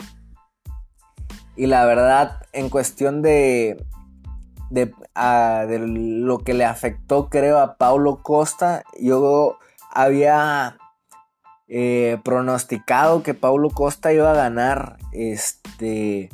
Y 1.55 1.67
la 1.67 1.85
verdad, 1.85 2.41
en 2.51 2.69
cuestión 2.69 3.21
de, 3.21 3.83
de, 4.73 4.93
lo 5.79 6.39
que 6.39 6.53
le 6.53 6.65
afectó, 6.65 7.29
creo, 7.29 7.59
a 7.59 7.77
Paulo 7.77 8.21
Costa. 8.23 8.83
Yo 8.99 9.57
había 9.91 10.77
eh, 11.67 12.17
pronosticado 12.23 13.23
que 13.23 13.33
Paulo 13.33 13.69
Costa 13.69 14.11
iba 14.13 14.31
a 14.31 14.35
ganar 14.35 14.97
este 15.11 16.29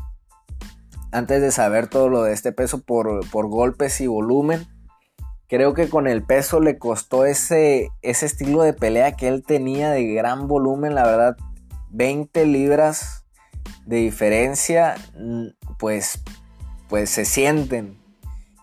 antes 1.11 1.41
de 1.41 1.51
saber 1.51 1.87
todo 1.87 2.07
lo 2.07 2.23
de 2.23 2.33
este 2.33 2.51
peso 2.51 2.81
por, 2.81 3.25
golpes 3.31 3.99
y 3.99 4.07
volumen. 4.07 4.67
Creo 5.47 5.73
que 5.73 5.89
con 5.89 6.07
el 6.07 6.23
peso 6.23 6.59
le 6.59 6.77
costó 6.77 7.25
ese, 7.25 7.89
ese 8.03 8.27
estilo 8.27 8.61
de 8.61 8.73
pelea 8.73 9.13
que 9.13 9.27
él 9.27 9.43
tenía 9.43 9.89
de 9.89 10.05
gran 10.13 10.47
volumen, 10.47 10.93
la 10.93 11.03
verdad, 11.05 11.37
20 11.89 12.45
libras 12.45 13.25
de 13.85 13.97
diferencia, 13.97 14.95
mm, 15.17 15.47
pues, 15.77 16.21
pues 16.87 17.09
se 17.09 17.25
sienten. 17.25 17.97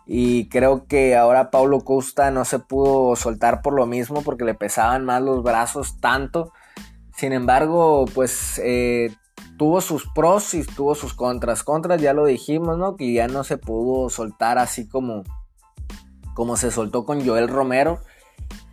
Y 0.07 0.49
creo 0.49 0.87
que 0.87 1.16
ahora 1.16 1.51
Paulo 1.51 1.81
Costa 1.81 2.31
no 2.31 2.45
se 2.45 2.61
pudo 2.61 3.16
soltar 3.16 3.61
por 3.61 3.75
lo 3.75 3.87
mismo 3.87 4.23
porque 4.23 4.45
le 4.45 4.55
pesaban 4.55 5.05
más 5.05 5.21
los 5.21 5.42
brazos 5.42 5.99
tanto. 6.01 6.53
Sin 7.16 7.33
embargo, 7.33 8.05
pues 8.14 8.61
eh, 8.62 9.12
tuvo 9.57 9.81
sus 9.81 10.07
pros 10.14 10.55
y 10.55 10.64
tuvo 10.64 10.95
sus 10.95 11.14
contras. 11.14 11.64
Contras 11.64 12.01
ya 12.01 12.12
lo 12.12 12.25
dijimos, 12.25 12.79
¿no? 12.79 12.97
Que 12.97 13.12
ya 13.12 13.27
no 13.27 13.42
se 13.42 13.59
pudo 13.59 14.09
soltar 14.09 14.59
así 14.59 14.87
como, 14.87 15.25
como 16.35 16.57
se 16.57 16.71
soltó 16.71 17.05
con 17.05 17.27
Joel 17.27 17.49
Romero. 17.49 18.01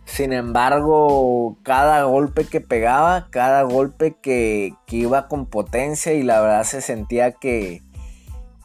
Sin 0.04 0.32
embargo, 0.32 1.56
cada 1.62 2.04
golpe 2.04 2.44
que 2.44 2.60
pegaba, 2.60 3.28
cada 3.30 3.62
golpe 3.62 4.16
que, 4.20 4.74
que 4.86 4.96
iba 4.96 5.28
con 5.28 5.46
potencia 5.46 6.12
y 6.12 6.22
la 6.22 6.40
verdad 6.40 6.64
se 6.64 6.80
sentía 6.80 7.32
que, 7.32 7.82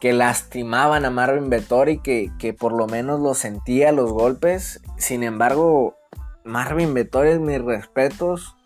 que 0.00 0.12
lastimaban 0.12 1.04
a 1.04 1.10
Marvin 1.10 1.50
Vettori, 1.50 1.98
que, 1.98 2.30
que 2.38 2.52
por 2.52 2.72
lo 2.72 2.86
menos 2.86 3.20
lo 3.20 3.34
sentía 3.34 3.92
los 3.92 4.12
golpes. 4.12 4.80
Sin 4.96 5.22
embargo, 5.22 5.96
Marvin 6.44 6.94
Vettori, 6.94 7.38
mis 7.38 7.62
respetos, 7.62 8.56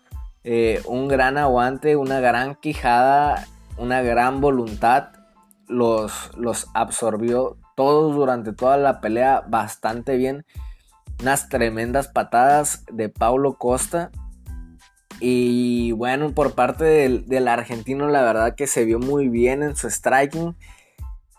eh, 0.43 0.81
un 0.85 1.07
gran 1.07 1.37
aguante, 1.37 1.95
una 1.95 2.19
gran 2.19 2.55
quijada, 2.55 3.47
una 3.77 4.01
gran 4.01 4.41
voluntad. 4.41 5.09
Los, 5.67 6.31
los 6.37 6.67
absorbió 6.73 7.57
todos 7.75 8.15
durante 8.15 8.53
toda 8.53 8.77
la 8.77 9.01
pelea 9.01 9.43
bastante 9.47 10.15
bien. 10.17 10.45
Unas 11.21 11.49
tremendas 11.49 12.07
patadas 12.07 12.83
de 12.91 13.09
Paulo 13.09 13.53
Costa. 13.57 14.11
Y 15.19 15.93
bueno, 15.93 16.33
por 16.33 16.53
parte 16.53 16.83
del, 16.83 17.47
argentino, 17.47 18.07
la 18.07 18.21
verdad 18.21 18.55
que 18.55 18.67
se 18.67 18.85
vio 18.85 18.99
muy 18.99 19.29
bien 19.29 19.63
en 19.63 19.75
su 19.75 19.89
striking 19.89 20.55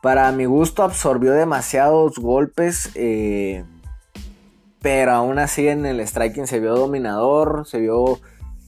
para 0.07 0.31
mi 0.31 0.45
gusto 0.45 0.85
absorbió 0.85 1.33
demasiados 1.33 2.19
golpes. 2.19 2.91
Eh, 2.95 3.65
pero 4.81 5.11
aún 5.11 5.41
así 5.41 5.67
en 5.67 5.85
el 5.85 5.99
striking 6.07 6.47
se 6.47 6.61
vio 6.61 6.77
dominador. 6.77 7.67
Se 7.67 7.81
vio 7.81 8.21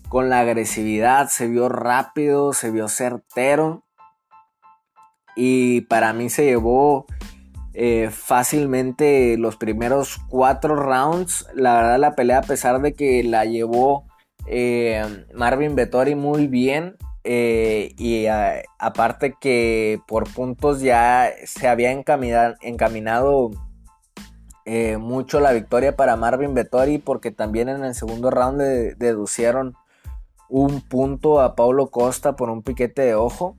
con 0.08 0.30
la 0.30 0.40
agresividad. 0.40 1.28
Se 1.28 1.46
vio 1.46 1.68
rápido. 1.68 2.52
Se 2.52 2.72
vio 2.72 2.88
certero. 2.88 3.84
Y 5.36 5.82
para 5.82 6.12
mí 6.12 6.28
se 6.28 6.44
llevó 6.44 7.06
eh, 7.80 8.10
fácilmente 8.10 9.38
los 9.38 9.54
primeros 9.54 10.18
cuatro 10.28 10.74
rounds. 10.74 11.46
La 11.54 11.74
verdad 11.76 12.00
la 12.00 12.16
pelea 12.16 12.38
a 12.38 12.42
pesar 12.42 12.82
de 12.82 12.92
que 12.92 13.22
la 13.22 13.44
llevó 13.44 14.04
eh, 14.48 15.24
Marvin 15.32 15.76
Vettori 15.76 16.16
muy 16.16 16.48
bien. 16.48 16.96
Eh, 17.22 17.94
y 17.96 18.26
aparte 18.26 19.36
que 19.40 20.00
por 20.08 20.32
puntos 20.32 20.80
ya 20.80 21.30
se 21.44 21.68
había 21.68 21.92
encaminado, 21.92 23.50
eh, 24.64 24.96
mucho 24.96 25.38
la 25.38 25.52
victoria 25.52 25.94
para 25.94 26.16
Marvin 26.16 26.54
Vettori 26.54 26.98
porque 26.98 27.30
también 27.30 27.68
en 27.68 27.84
el 27.84 27.94
segundo 27.94 28.32
round 28.32 28.60
deducieron 28.96 29.74
un 30.48 30.80
punto 30.80 31.40
a 31.40 31.54
Paulo 31.54 31.90
Costa 31.90 32.34
por 32.34 32.50
un 32.50 32.64
piquete 32.64 33.02
de 33.02 33.14
ojo. 33.14 33.56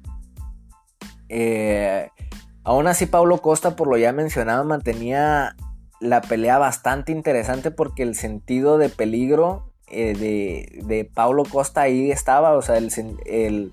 Aún 2.64 2.88
así 2.88 3.06
Paulo 3.06 3.40
Costa 3.40 3.76
por 3.76 3.88
lo 3.88 3.98
ya 3.98 4.12
mencionado 4.12 4.64
mantenía 4.66 5.56
la 6.00 6.22
pelea 6.22 6.58
bastante 6.58 7.12
interesante 7.12 7.72
porque 7.72 8.04
el 8.04 8.16
sentido 8.16 8.78
de 8.78 8.90
peligro 8.90 9.70
eh, 9.92 10.14
de, 10.14 10.84
de, 10.86 11.06
Paulo 11.06 11.44
Costa 11.44 11.82
ahí 11.82 12.12
estaba, 12.12 12.56
o 12.56 12.62
sea, 12.62 12.78
el, 12.78 13.72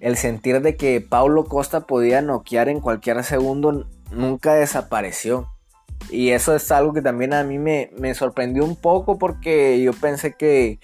el, 0.00 0.16
sentir 0.16 0.60
de 0.60 0.76
que 0.76 1.00
Paulo 1.00 1.46
Costa 1.46 1.86
podía 1.86 2.20
noquear 2.20 2.68
en 2.68 2.80
cualquier 2.80 3.24
segundo 3.24 3.86
nunca 4.10 4.54
desapareció. 4.54 5.48
Y 6.10 6.30
eso 6.30 6.54
es 6.54 6.70
algo 6.70 6.92
que 6.92 7.00
también 7.00 7.32
a 7.32 7.44
mí 7.44 7.58
me, 7.58 8.14
sorprendió 8.14 8.64
un 8.64 8.76
poco 8.76 9.18
porque 9.18 9.80
yo 9.82 9.92
pensé 9.94 10.34
que, 10.34 10.80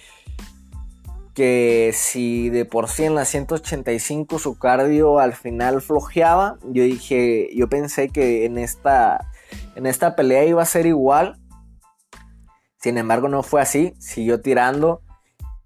que 1.39 1.93
si 1.95 2.51
de 2.51 2.65
por 2.65 2.89
sí 2.89 3.05
en 3.05 3.15
la 3.15 3.25
185 3.25 4.41
su 4.41 4.59
cardio 4.59 5.21
al 5.21 5.35
final 5.35 5.81
flojeaba, 5.81 6.59
yo 6.65 6.83
dije, 6.83 7.49
yo 7.55 7.69
pensé 7.69 8.09
que 8.09 8.45
en 8.45 8.59
esta, 8.59 9.31
en 9.77 9.87
esta 9.87 10.17
pelea 10.17 10.45
iba 10.45 10.63
a 10.63 10.67
ser 10.67 10.87
igual 10.87 11.39
sin 12.79 12.97
embargo, 12.97 13.29
no 13.29 13.43
fue 13.43 13.61
así, 13.61 13.95
siguió 13.99 14.41
tirando. 14.41 15.03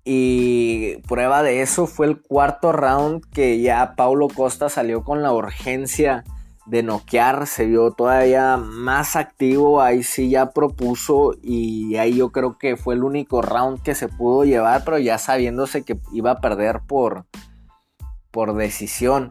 Y 0.05 0.97
prueba 1.07 1.43
de 1.43 1.63
eso 1.63 1.87
fue 1.87 2.07
el 2.07 2.21
cuarto 2.21 2.73
round 2.73 3.25
que 3.31 3.61
ya 3.61 3.95
Paulo 3.95 4.29
Costa 4.29 4.69
salió 4.69 5.05
con 5.05 5.23
la 5.23 5.33
urgencia 5.33 6.25
de 6.66 6.83
noquear, 6.83 7.46
se 7.46 7.66
vio 7.66 7.90
todavía 7.90 8.57
más 8.57 9.16
activo, 9.16 9.83
ahí 9.83 10.03
sí 10.03 10.31
ya 10.31 10.51
propuso 10.51 11.35
y 11.42 11.96
ahí 11.96 12.16
yo 12.16 12.31
creo 12.31 12.57
que 12.57 12.77
fue 12.77 12.94
el 12.94 13.03
único 13.03 13.42
round 13.42 13.83
que 13.83 13.94
se 13.94 14.09
pudo 14.09 14.44
llevar, 14.44 14.85
pero 14.85 14.98
ya 14.98 15.18
sabiéndose 15.18 15.85
que 15.85 15.98
iba 16.12 16.33
a 16.33 16.40
perder 16.40 16.81
por, 16.87 17.27
por 18.31 18.55
decisión. 18.55 19.31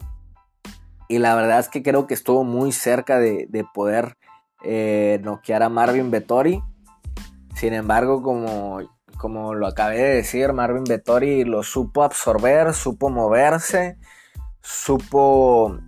Y 1.08 1.18
la 1.18 1.34
verdad 1.34 1.58
es 1.58 1.68
que 1.68 1.82
creo 1.82 2.06
que 2.06 2.14
estuvo 2.14 2.44
muy 2.44 2.72
cerca 2.72 3.18
de, 3.18 3.66
poder 3.74 4.16
eh, 4.62 5.20
noquear 5.22 5.62
a 5.62 5.68
Marvin 5.68 6.10
Vettori. 6.10 6.62
Sin 7.54 7.74
embargo, 7.74 8.22
como, 8.22 8.80
como 9.18 9.54
lo 9.54 9.66
acabé 9.66 9.98
de 9.98 10.14
decir, 10.14 10.52
Marvin 10.54 10.84
Vettori 10.84 11.44
lo 11.44 11.62
supo 11.62 12.02
absorber, 12.02 12.72
supo 12.72 13.10
moverse, 13.10 13.98
supo, 14.62 15.78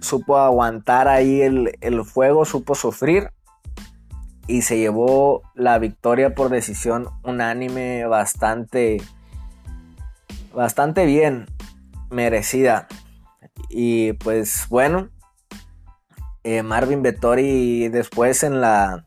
supo 0.00 0.38
aguantar 0.38 1.08
ahí 1.08 1.40
el, 1.40 1.76
el 1.80 2.04
fuego, 2.04 2.44
supo 2.44 2.74
sufrir 2.74 3.30
y 4.48 4.62
se 4.62 4.78
llevó 4.78 5.42
la 5.54 5.78
victoria 5.78 6.34
por 6.34 6.48
decisión 6.48 7.08
unánime 7.22 8.06
bastante 8.06 8.96
bastante 10.52 11.04
bien 11.06 11.46
merecida. 12.10 12.88
Y 13.68 14.14
pues 14.14 14.66
bueno 14.68 15.10
eh, 16.42 16.62
Marvin 16.62 17.02
Vettori 17.02 17.88
después 17.88 18.42
en 18.42 18.60
la 18.60 19.04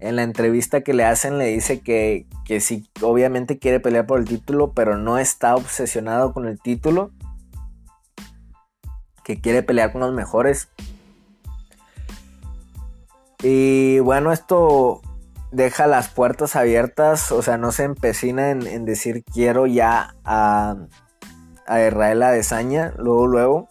en 0.00 0.16
la 0.16 0.22
entrevista 0.22 0.80
que 0.80 0.94
le 0.94 1.04
hacen 1.04 1.38
le 1.38 1.46
dice 1.46 1.80
que, 1.80 2.26
que 2.44 2.60
sí 2.60 2.88
obviamente 3.02 3.58
quiere 3.58 3.80
pelear 3.80 4.06
por 4.06 4.18
el 4.18 4.24
título 4.26 4.72
pero 4.72 4.96
no 4.96 5.18
está 5.18 5.54
obsesionado 5.54 6.32
con 6.32 6.48
el 6.48 6.58
título 6.58 7.12
que 9.34 9.40
quiere 9.40 9.62
pelear 9.62 9.92
con 9.92 10.00
los 10.00 10.12
mejores 10.12 10.68
y 13.42 14.00
bueno, 14.00 14.32
esto 14.32 15.00
deja 15.50 15.86
las 15.86 16.08
puertas 16.08 16.56
abiertas, 16.56 17.32
o 17.32 17.42
sea, 17.42 17.56
no 17.56 17.72
se 17.72 17.84
empecina 17.84 18.50
en, 18.50 18.84
decir 18.84 19.24
quiero 19.24 19.66
ya 19.66 20.14
a, 20.24 20.76
a 21.66 21.80
Israel 21.80 22.22
Adesanya, 22.22 22.92
luego, 22.98 23.26
luego. 23.26 23.68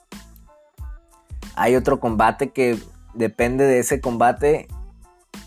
Hay 1.56 1.76
otro 1.76 2.00
combate 2.00 2.50
que 2.50 2.80
depende 3.14 3.66
de 3.66 3.80
ese 3.80 4.02
combate, 4.02 4.68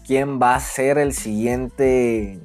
quién 0.07 0.41
va 0.41 0.55
a 0.55 0.61
ser 0.61 0.99
el 0.99 1.15
siguiente, 1.15 2.41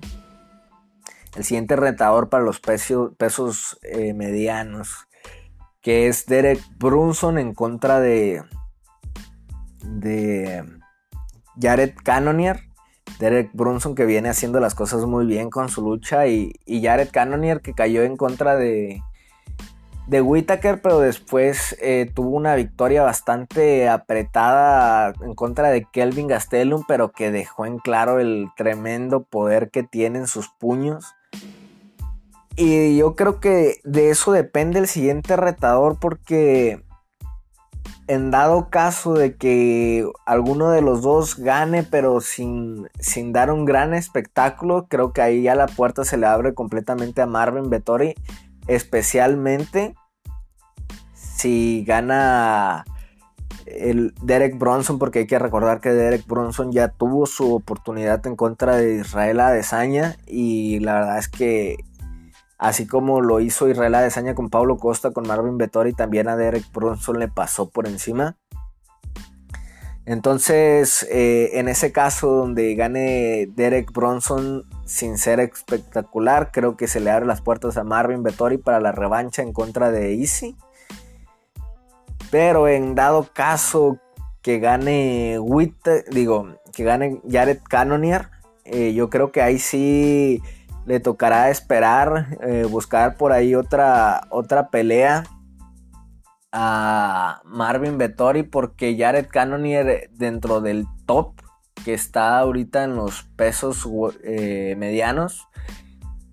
el 1.36 1.44
siguiente 1.44 1.76
retador 1.76 2.30
para 2.30 2.44
los 2.44 2.60
pesos, 2.60 3.12
pesos 3.18 3.78
eh, 3.84 4.14
medianos, 4.14 5.07
que 5.82 6.08
es 6.08 6.26
Derek 6.26 6.60
Brunson 6.78 7.38
en 7.38 7.54
contra 7.54 8.00
de, 8.00 8.44
de 9.84 10.64
Jared 11.62 11.94
Cannonier. 12.04 12.62
Derek 13.20 13.50
Brunson 13.54 13.96
que 13.96 14.06
viene 14.06 14.30
haciendo 14.30 14.60
las 14.60 14.76
cosas 14.76 15.06
muy 15.06 15.26
bien 15.26 15.50
con 15.50 15.70
su 15.70 15.82
lucha 15.82 16.28
y, 16.28 16.54
Jared 16.68 17.10
Cannonier 17.12 17.62
que 17.62 17.74
cayó 17.74 18.04
en 18.04 18.18
contra 18.18 18.56
de, 18.56 19.02
de 20.08 20.22
Whitaker, 20.22 20.82
pero 20.82 21.00
después 21.00 21.76
eh, 21.82 22.12
tuvo 22.14 22.36
una 22.36 22.56
victoria 22.56 23.04
bastante 23.04 23.90
apretada 23.90 25.14
en 25.22 25.34
contra 25.36 25.70
de 25.70 25.86
Kelvin 25.92 26.28
Gastelum, 26.28 26.84
pero 26.88 27.12
que 27.12 27.32
dejó 27.32 27.66
en 27.66 27.80
claro 27.80 28.20
el 28.20 28.50
tremendo 28.56 29.24
poder 29.24 29.70
que 29.72 29.84
tiene 29.84 30.20
en 30.20 30.28
sus 30.28 30.50
puños. 30.50 31.16
Y 32.58 32.98
yo 32.98 33.16
creo 33.16 33.40
que 33.40 33.80
de 33.84 34.10
eso 34.10 34.32
depende 34.32 34.80
el 34.80 34.88
siguiente 34.88 35.36
retador 35.36 36.00
porque 36.00 36.84
en 38.08 38.32
dado 38.32 38.70
caso 38.70 39.14
de 39.14 39.36
que 39.36 40.10
alguno 40.26 40.72
de 40.72 40.82
los 40.82 41.04
dos 41.04 41.38
gane, 41.38 41.84
pero 41.84 42.20
sin, 42.20 42.88
sin, 43.00 43.32
dar 43.32 43.52
un 43.52 43.66
gran 43.66 43.94
espectáculo, 43.94 44.88
creo 44.90 45.14
que 45.14 45.22
ahí 45.22 45.44
ya 45.44 45.56
la 45.56 45.68
puerta 45.68 46.04
se 46.04 46.18
le 46.18 46.26
abre 46.26 46.54
completamente 46.54 47.22
a 47.22 47.28
Marvin 47.28 47.70
Vettori, 47.70 48.16
especialmente 48.68 49.94
si 51.14 51.84
gana 51.86 52.86
el 53.66 54.16
Derek 54.24 54.58
Bronson, 54.58 54.98
porque 54.98 55.20
hay 55.20 55.28
que 55.28 55.38
recordar 55.38 55.82
que 55.82 55.90
Derek 55.90 56.26
Bronson 56.26 56.72
ya 56.72 56.88
tuvo 56.88 57.26
su 57.26 57.54
oportunidad 57.54 58.26
en 58.26 58.36
contra 58.36 58.78
de 58.78 58.96
Israel 58.96 59.42
Adesanya 59.42 60.18
y 60.26 60.80
la 60.80 60.94
verdad 60.94 61.18
es 61.20 61.28
que 61.28 61.78
Así 62.58 62.88
como 62.88 63.22
lo 63.22 63.40
hizo 63.40 63.70
Israel 63.70 63.96
Adesanya 63.96 64.34
con 64.34 64.50
Pablo 64.50 64.78
Costa, 64.78 65.12
con 65.12 65.28
Marvin 65.28 65.58
Vettori, 65.58 65.94
también 65.94 66.28
a 66.28 66.36
Derek 66.36 66.72
Bronson 66.74 67.20
le 67.20 67.28
pasó 67.28 67.70
por 67.70 67.88
encima. 67.88 68.36
Entonces, 70.08 71.06
eh, 71.12 71.60
en 71.60 71.68
ese 71.68 71.92
caso 71.92 72.30
donde 72.30 72.74
gane 72.76 73.48
Derek 73.56 73.92
Bronson 73.92 74.64
sin 74.86 75.18
ser 75.18 75.42
espectacular, 75.42 76.52
creo 76.54 76.78
que 76.78 76.88
se 76.88 77.02
le 77.02 77.12
abre 77.12 77.26
las 77.26 77.42
puertas 77.42 77.76
a 77.76 77.84
Marvin 77.84 78.24
Vettori 78.24 78.58
para 78.58 78.80
la 78.80 78.94
revancha 78.94 79.42
en 79.42 79.52
contra 79.52 79.92
de 79.92 80.16
Easy. 80.16 80.56
Pero 82.32 82.70
en 82.70 82.96
dado 82.96 83.28
caso 83.34 84.00
que 84.42 84.60
gane 84.60 85.40
Witt, 85.40 85.86
digo, 86.10 86.56
que 86.72 86.86
gane 86.86 87.22
Jared 87.30 87.60
Cannonier, 87.68 88.30
eh, 88.64 88.94
yo 88.94 89.10
creo 89.10 89.34
que 89.34 89.42
ahí 89.42 89.60
sí 89.60 90.42
le 90.88 91.02
tocará 91.02 91.50
esperar, 91.50 92.38
eh, 92.42 92.66
buscar 92.68 93.18
por 93.18 93.34
ahí 93.34 93.56
otra, 93.56 94.22
otra 94.30 94.70
pelea 94.70 95.26
a 96.54 97.42
Marvin 97.44 97.98
Vettori 97.98 98.44
porque 98.44 98.96
Jared 98.98 99.28
Cannonier 99.28 100.10
dentro 100.14 100.62
del 100.62 100.86
top 101.06 101.34
que 101.84 101.94
está 101.94 102.40
ahorita 102.40 102.86
en 102.86 102.96
los 102.96 103.24
pesos 103.36 103.88
eh, 104.24 104.76
medianos 104.78 105.48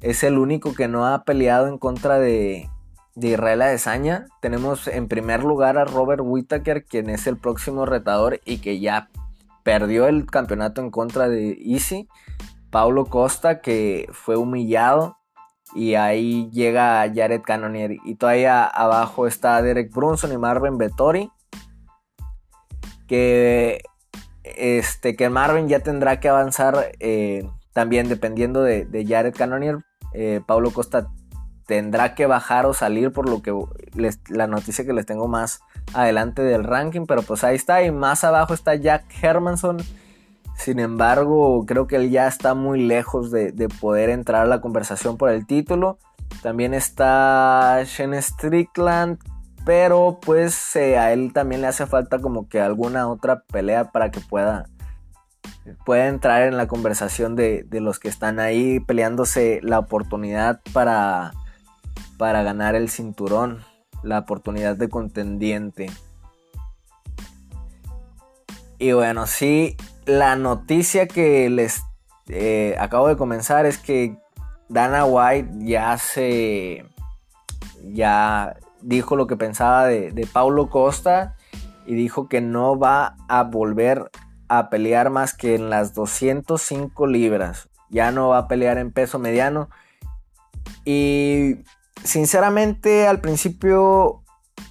es 0.00 0.22
el 0.22 0.38
único 0.38 0.72
que 0.72 0.86
no 0.86 1.06
ha 1.06 1.24
peleado 1.24 1.66
en 1.66 1.78
contra 1.78 2.20
de, 2.20 2.70
de 3.16 3.28
Israel 3.28 3.62
Adesanya. 3.62 4.26
Tenemos 4.40 4.86
en 4.86 5.08
primer 5.08 5.42
lugar 5.42 5.78
a 5.78 5.84
Robert 5.84 6.22
Whittaker, 6.22 6.84
quien 6.84 7.10
es 7.10 7.26
el 7.26 7.38
próximo 7.38 7.86
retador 7.86 8.40
y 8.44 8.58
que 8.58 8.78
ya 8.78 9.08
perdió 9.64 10.06
el 10.06 10.26
campeonato 10.26 10.80
en 10.80 10.90
contra 10.90 11.28
de 11.28 11.58
Easy. 11.60 12.08
Paulo 12.74 13.04
Costa, 13.04 13.60
que 13.60 14.08
fue 14.10 14.36
humillado. 14.36 15.16
Y 15.76 15.94
ahí 15.94 16.50
llega 16.50 17.08
Jared 17.14 17.42
Cannonier. 17.42 17.98
Y 18.04 18.16
todavía 18.16 18.64
abajo 18.64 19.28
está 19.28 19.62
Derek 19.62 19.94
Brunson 19.94 20.32
y 20.32 20.38
Marvin 20.38 20.76
Vettori. 20.76 21.30
Que, 23.06 23.80
este, 24.42 25.14
que 25.14 25.28
Marvin 25.28 25.68
ya 25.68 25.78
tendrá 25.84 26.18
que 26.18 26.28
avanzar 26.28 26.90
eh, 26.98 27.48
también 27.72 28.08
dependiendo 28.08 28.64
de, 28.64 29.06
Jared 29.08 29.36
Cannonier. 29.36 29.78
Eh, 30.12 30.40
Paulo 30.44 30.72
Costa 30.72 31.06
tendrá 31.68 32.16
que 32.16 32.26
bajar 32.26 32.66
o 32.66 32.74
salir 32.74 33.12
por 33.12 33.28
lo 33.28 33.40
que 33.40 33.52
la 34.30 34.48
noticia 34.48 34.84
que 34.84 34.92
les 34.92 35.06
tengo 35.06 35.28
más 35.28 35.60
adelante 35.92 36.42
del 36.42 36.64
ranking. 36.64 37.06
Pero 37.06 37.22
pues 37.22 37.44
ahí 37.44 37.54
está. 37.54 37.84
Y 37.84 37.92
más 37.92 38.24
abajo 38.24 38.52
está 38.52 38.74
Jack 38.74 39.04
Hermanson 39.22 39.76
sin 40.56 40.78
embargo, 40.78 41.64
creo 41.66 41.86
que 41.86 41.96
él 41.96 42.10
ya 42.10 42.26
está 42.26 42.54
muy 42.54 42.82
lejos 42.82 43.30
de, 43.30 43.68
poder 43.80 44.10
entrar 44.10 44.42
a 44.42 44.48
la 44.48 44.60
conversación 44.60 45.16
por 45.16 45.30
el 45.30 45.46
título. 45.46 45.98
También 46.42 46.74
está 46.74 47.82
Shane 47.84 48.20
Strickland, 48.22 49.18
pero 49.64 50.18
pues 50.22 50.76
eh, 50.76 50.98
a 50.98 51.12
él 51.12 51.32
también 51.32 51.60
le 51.60 51.66
hace 51.66 51.86
falta 51.86 52.18
como 52.20 52.48
que 52.48 52.60
alguna 52.60 53.08
otra 53.08 53.40
pelea 53.40 53.90
para 53.90 54.10
que 54.10 54.20
pueda, 54.20 54.68
pueda 55.84 56.06
entrar 56.06 56.42
en 56.42 56.56
la 56.56 56.66
conversación 56.66 57.34
de, 57.36 57.66
los 57.70 57.98
que 57.98 58.08
están 58.08 58.38
ahí 58.38 58.80
peleándose 58.80 59.60
la 59.62 59.78
oportunidad 59.78 60.60
para, 60.72 61.32
para 62.16 62.42
ganar 62.42 62.74
el 62.74 62.88
cinturón, 62.88 63.60
la 64.02 64.20
oportunidad 64.20 64.76
de 64.76 64.88
contendiente. 64.88 65.90
Y 68.78 68.92
bueno, 68.92 69.26
sí, 69.26 69.76
la 70.06 70.36
noticia 70.36 71.06
que 71.06 71.48
les 71.50 71.82
eh, 72.28 72.76
acabo 72.78 73.08
de 73.08 73.16
comenzar 73.16 73.66
es 73.66 73.78
que 73.78 74.16
Dana 74.68 75.04
White 75.04 75.50
ya 75.60 75.96
se. 75.98 76.86
ya 77.82 78.56
dijo 78.80 79.16
lo 79.16 79.26
que 79.26 79.36
pensaba 79.36 79.86
de, 79.86 80.10
de 80.10 80.26
Paulo 80.26 80.68
Costa 80.68 81.36
y 81.86 81.94
dijo 81.94 82.28
que 82.28 82.40
no 82.40 82.78
va 82.78 83.16
a 83.28 83.44
volver 83.44 84.10
a 84.48 84.68
pelear 84.70 85.10
más 85.10 85.34
que 85.34 85.54
en 85.54 85.70
las 85.70 85.94
205 85.94 87.06
libras. 87.06 87.68
Ya 87.90 88.10
no 88.10 88.28
va 88.28 88.38
a 88.38 88.48
pelear 88.48 88.78
en 88.78 88.92
peso 88.92 89.18
mediano. 89.18 89.68
Y 90.84 91.58
sinceramente 92.02 93.06
al 93.06 93.20
principio 93.20 94.23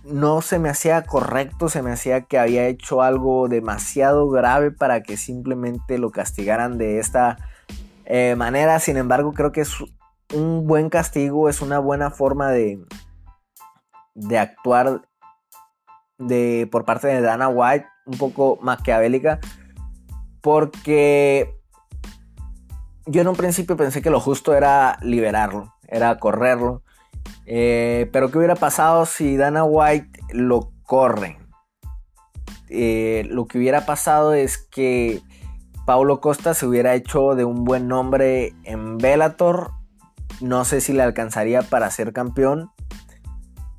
no 0.03 0.41
se 0.41 0.59
me 0.59 0.69
hacía 0.69 1.03
correcto, 1.03 1.69
se 1.69 1.81
me 1.81 1.91
hacía 1.91 2.21
que 2.21 2.37
había 2.37 2.67
hecho 2.67 3.01
algo 3.01 3.47
demasiado 3.47 4.29
grave 4.29 4.71
para 4.71 5.01
que 5.01 5.17
simplemente 5.17 5.97
lo 5.97 6.11
castigaran 6.11 6.77
de 6.77 6.99
esta 6.99 7.37
eh, 8.05 8.35
manera. 8.37 8.79
Sin 8.79 8.97
embargo, 8.97 9.31
creo 9.33 9.51
que 9.51 9.61
es 9.61 9.71
un 10.33 10.67
buen 10.67 10.89
castigo, 10.89 11.49
es 11.49 11.61
una 11.61 11.79
buena 11.79 12.11
forma 12.11 12.51
de, 12.51 12.79
de 14.13 14.39
actuar 14.39 15.01
de, 16.17 16.67
por 16.71 16.85
parte 16.85 17.07
de 17.07 17.21
Dana 17.21 17.47
White, 17.47 17.87
un 18.05 18.17
poco 18.17 18.57
maquiavélica, 18.61 19.39
porque 20.41 21.55
yo 23.05 23.21
en 23.21 23.27
un 23.27 23.35
principio 23.35 23.77
pensé 23.77 24.01
que 24.01 24.09
lo 24.09 24.19
justo 24.19 24.53
era 24.53 24.97
liberarlo, 25.01 25.73
era 25.87 26.17
correrlo. 26.19 26.83
Eh, 27.45 28.09
pero 28.11 28.31
¿qué 28.31 28.37
hubiera 28.37 28.55
pasado 28.55 29.05
si 29.05 29.37
Dana 29.37 29.63
White 29.63 30.19
lo 30.31 30.71
corre? 30.83 31.37
Eh, 32.69 33.27
lo 33.29 33.45
que 33.45 33.57
hubiera 33.57 33.85
pasado 33.85 34.33
es 34.33 34.57
que 34.57 35.21
Paulo 35.85 36.21
Costa 36.21 36.53
se 36.53 36.65
hubiera 36.65 36.95
hecho 36.95 37.35
de 37.35 37.45
un 37.45 37.65
buen 37.65 37.87
nombre 37.87 38.53
en 38.63 38.97
Bellator. 38.97 39.71
No 40.41 40.65
sé 40.65 40.81
si 40.81 40.93
le 40.93 41.03
alcanzaría 41.03 41.61
para 41.61 41.91
ser 41.91 42.13
campeón. 42.13 42.71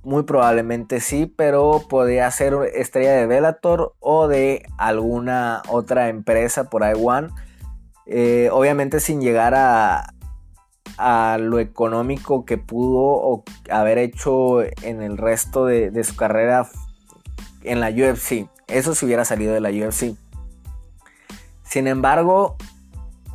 Muy 0.03 0.25
probablemente 0.25 1.01
sí, 1.01 1.27
pero 1.27 1.87
podría 1.89 2.31
ser 2.31 2.55
estrella 2.75 3.13
de 3.13 3.27
Bellator 3.27 3.95
o 4.01 4.29
de 4.29 4.67
alguna 4.77 5.63
otra 5.69 6.09
empresa 6.09 6.69
por 6.69 6.85
ahí 6.85 6.95
One. 7.03 7.29
Eh, 8.07 8.51
obviamente 8.53 9.01
sin 9.01 9.23
llegar 9.23 9.55
a, 9.55 10.13
a 10.99 11.39
lo 11.41 11.59
económico 11.59 12.45
que 12.45 12.59
pudo 12.59 13.43
haber 13.71 13.99
hecho 13.99 14.63
en 14.63 15.03
el 15.03 15.19
resto 15.19 15.67
de, 15.67 16.05
su 16.05 16.17
carrera 16.17 16.69
en 17.63 17.81
la 17.81 17.91
UFC. 17.91 18.49
Eso 18.69 18.95
si 18.95 19.07
hubiera 19.07 19.25
salido 19.25 19.55
de 19.55 19.61
la 19.61 19.71
UFC. 19.71 20.17
Sin 21.63 21.87
embargo, 21.87 22.57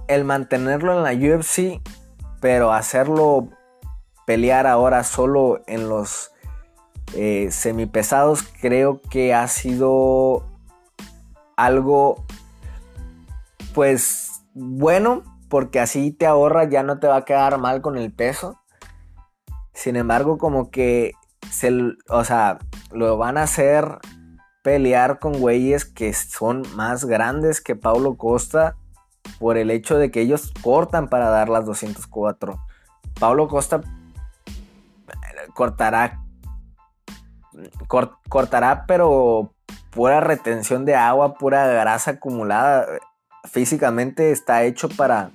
el 0.08 0.24
mantenerlo 0.24 0.98
en 0.98 1.04
la 1.04 1.14
UFC, 1.14 1.82
pero 2.40 2.72
hacerlo 2.72 3.50
pelear 4.26 4.68
ahora 4.68 5.04
solo 5.04 5.62
en 5.68 5.90
los 5.90 6.32
eh, 7.16 7.50
semipesados, 7.52 8.44
creo 8.62 9.02
que 9.02 9.34
ha 9.34 9.48
sido 9.48 10.46
algo, 11.58 12.24
pues, 13.74 14.44
bueno, 14.54 15.24
porque 15.50 15.80
así 15.80 16.12
te 16.12 16.26
ahorras, 16.26 16.70
ya 16.70 16.84
no 16.84 17.00
te 17.00 17.08
va 17.08 17.18
a 17.18 17.26
quedar 17.26 17.58
mal 17.58 17.82
con 17.82 17.98
el 17.98 18.14
peso. 18.14 18.60
Sin 19.74 19.96
embargo, 19.96 20.38
como 20.38 20.70
que 20.70 21.14
se, 21.50 21.72
o 22.10 22.24
sea, 22.24 22.60
lo 22.92 23.18
van 23.18 23.38
a 23.38 23.44
hacer 23.44 24.00
pelear 24.64 25.20
con 25.20 25.34
güeyes 25.40 25.86
que 25.86 26.14
son 26.14 26.64
más 26.76 27.06
grandes 27.06 27.62
que 27.62 27.76
Paulo 27.76 28.16
Costa 28.18 28.76
por 29.40 29.58
el 29.58 29.72
hecho 29.72 29.98
de 29.98 30.12
que 30.12 30.22
ellos 30.22 30.54
cortan 30.62 31.08
para 31.08 31.30
dar 31.30 31.50
las 31.50 31.66
204. 31.66 32.60
Paulo 33.20 33.48
Costa 33.48 33.82
cortará 35.54 36.22
cortará 38.28 38.86
pero 38.86 39.54
pura 39.90 40.22
retención 40.22 40.86
de 40.86 40.96
agua, 40.96 41.34
pura 41.36 41.68
grasa 41.68 42.12
acumulada. 42.12 42.86
Físicamente 43.46 44.32
está 44.32 44.64
hecho 44.64 44.90
para 44.90 45.32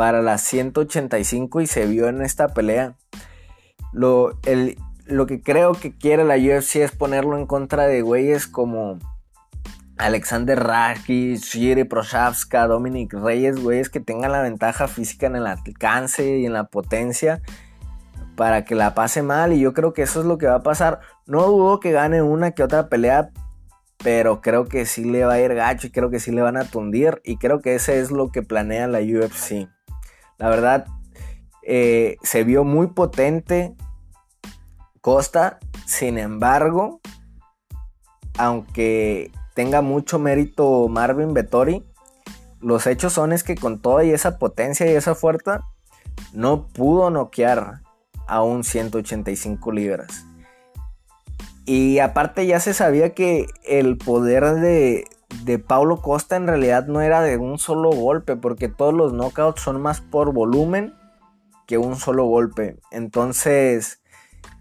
para 0.00 0.22
las 0.22 0.40
185 0.44 1.60
y 1.60 1.66
se 1.66 1.84
vio 1.84 2.08
en 2.08 2.22
esta 2.22 2.48
pelea. 2.48 2.94
Lo, 3.92 4.38
el, 4.46 4.78
lo 5.04 5.26
que 5.26 5.42
creo 5.42 5.72
que 5.72 5.94
quiere 5.94 6.24
la 6.24 6.36
UFC 6.36 6.76
es 6.76 6.92
ponerlo 6.92 7.36
en 7.36 7.44
contra 7.44 7.86
de 7.86 8.00
güeyes 8.00 8.46
como 8.46 8.98
Alexander 9.98 10.58
Raki, 10.58 11.36
Shiri 11.36 11.84
Prochazka, 11.84 12.66
Dominic 12.66 13.12
Reyes, 13.12 13.60
güeyes 13.62 13.90
que 13.90 14.00
tengan 14.00 14.32
la 14.32 14.40
ventaja 14.40 14.88
física 14.88 15.26
en 15.26 15.36
el 15.36 15.46
alcance 15.46 16.38
y 16.38 16.46
en 16.46 16.54
la 16.54 16.64
potencia 16.64 17.42
para 18.36 18.64
que 18.64 18.74
la 18.74 18.94
pase 18.94 19.20
mal. 19.22 19.52
Y 19.52 19.60
yo 19.60 19.74
creo 19.74 19.92
que 19.92 20.00
eso 20.00 20.20
es 20.20 20.26
lo 20.26 20.38
que 20.38 20.46
va 20.46 20.54
a 20.54 20.62
pasar. 20.62 21.00
No 21.26 21.46
dudo 21.46 21.78
que 21.78 21.92
gane 21.92 22.22
una 22.22 22.52
que 22.52 22.62
otra 22.62 22.88
pelea, 22.88 23.32
pero 24.02 24.40
creo 24.40 24.64
que 24.64 24.86
sí 24.86 25.04
le 25.04 25.26
va 25.26 25.34
a 25.34 25.40
ir 25.42 25.54
gacho 25.54 25.88
y 25.88 25.90
creo 25.90 26.08
que 26.08 26.20
sí 26.20 26.30
le 26.30 26.40
van 26.40 26.56
a 26.56 26.64
tundir. 26.64 27.20
Y 27.22 27.36
creo 27.36 27.60
que 27.60 27.74
ese 27.74 28.00
es 28.00 28.10
lo 28.10 28.32
que 28.32 28.42
planea 28.42 28.86
la 28.86 29.00
UFC. 29.00 29.68
La 30.40 30.48
verdad, 30.48 30.86
eh, 31.62 32.16
se 32.22 32.44
vio 32.44 32.64
muy 32.64 32.86
potente 32.86 33.76
Costa, 35.02 35.58
sin 35.84 36.16
embargo, 36.16 37.00
aunque 38.38 39.30
tenga 39.54 39.82
mucho 39.82 40.18
mérito 40.18 40.88
Marvin 40.88 41.34
Vettori, 41.34 41.84
los 42.58 42.86
hechos 42.86 43.12
son 43.12 43.34
es 43.34 43.44
que 43.44 43.54
con 43.54 43.82
toda 43.82 44.02
esa 44.02 44.38
potencia 44.38 44.90
y 44.90 44.94
esa 44.94 45.14
fuerza, 45.14 45.60
no 46.32 46.68
pudo 46.68 47.10
noquear 47.10 47.82
a 48.26 48.42
un 48.42 48.64
185 48.64 49.72
libras. 49.72 50.24
Y 51.66 51.98
aparte 51.98 52.46
ya 52.46 52.60
se 52.60 52.72
sabía 52.72 53.12
que 53.12 53.46
el 53.64 53.98
poder 53.98 54.54
de, 54.54 55.04
de 55.44 55.58
Paulo 55.58 56.00
Costa 56.02 56.36
en 56.36 56.46
realidad 56.46 56.86
no 56.86 57.00
era 57.00 57.22
de 57.22 57.36
un 57.36 57.58
solo 57.58 57.90
golpe, 57.90 58.36
porque 58.36 58.68
todos 58.68 58.94
los 58.94 59.12
knockouts 59.12 59.62
son 59.62 59.80
más 59.80 60.00
por 60.00 60.32
volumen 60.32 60.94
que 61.66 61.78
un 61.78 61.96
solo 61.96 62.24
golpe. 62.24 62.78
Entonces, 62.90 64.02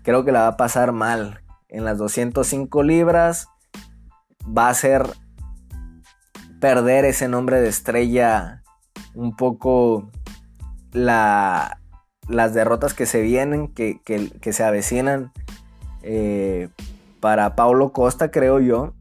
creo 0.04 0.24
que 0.24 0.32
la 0.32 0.42
va 0.42 0.48
a 0.48 0.58
pasar 0.58 0.92
mal. 0.92 1.42
En 1.68 1.86
las 1.86 1.98
205 1.98 2.84
libras 2.84 3.48
va 4.46 4.70
a 4.70 4.74
ser 4.74 5.08
perder 6.60 7.06
ese 7.06 7.28
nombre 7.28 7.62
de 7.62 7.70
estrella 7.70 8.64
un 9.14 9.36
poco 9.36 10.10
las 10.92 11.74
derrotas 12.54 12.94
que 12.94 13.06
se 13.06 13.22
vienen, 13.22 13.74
que, 13.74 14.00
se 14.52 14.64
avecinan 14.64 15.32
eh, 16.04 16.70
para 17.20 17.56
Paulo 17.56 17.92
Costa, 17.92 18.32
creo 18.32 18.60
yo. 18.60 18.94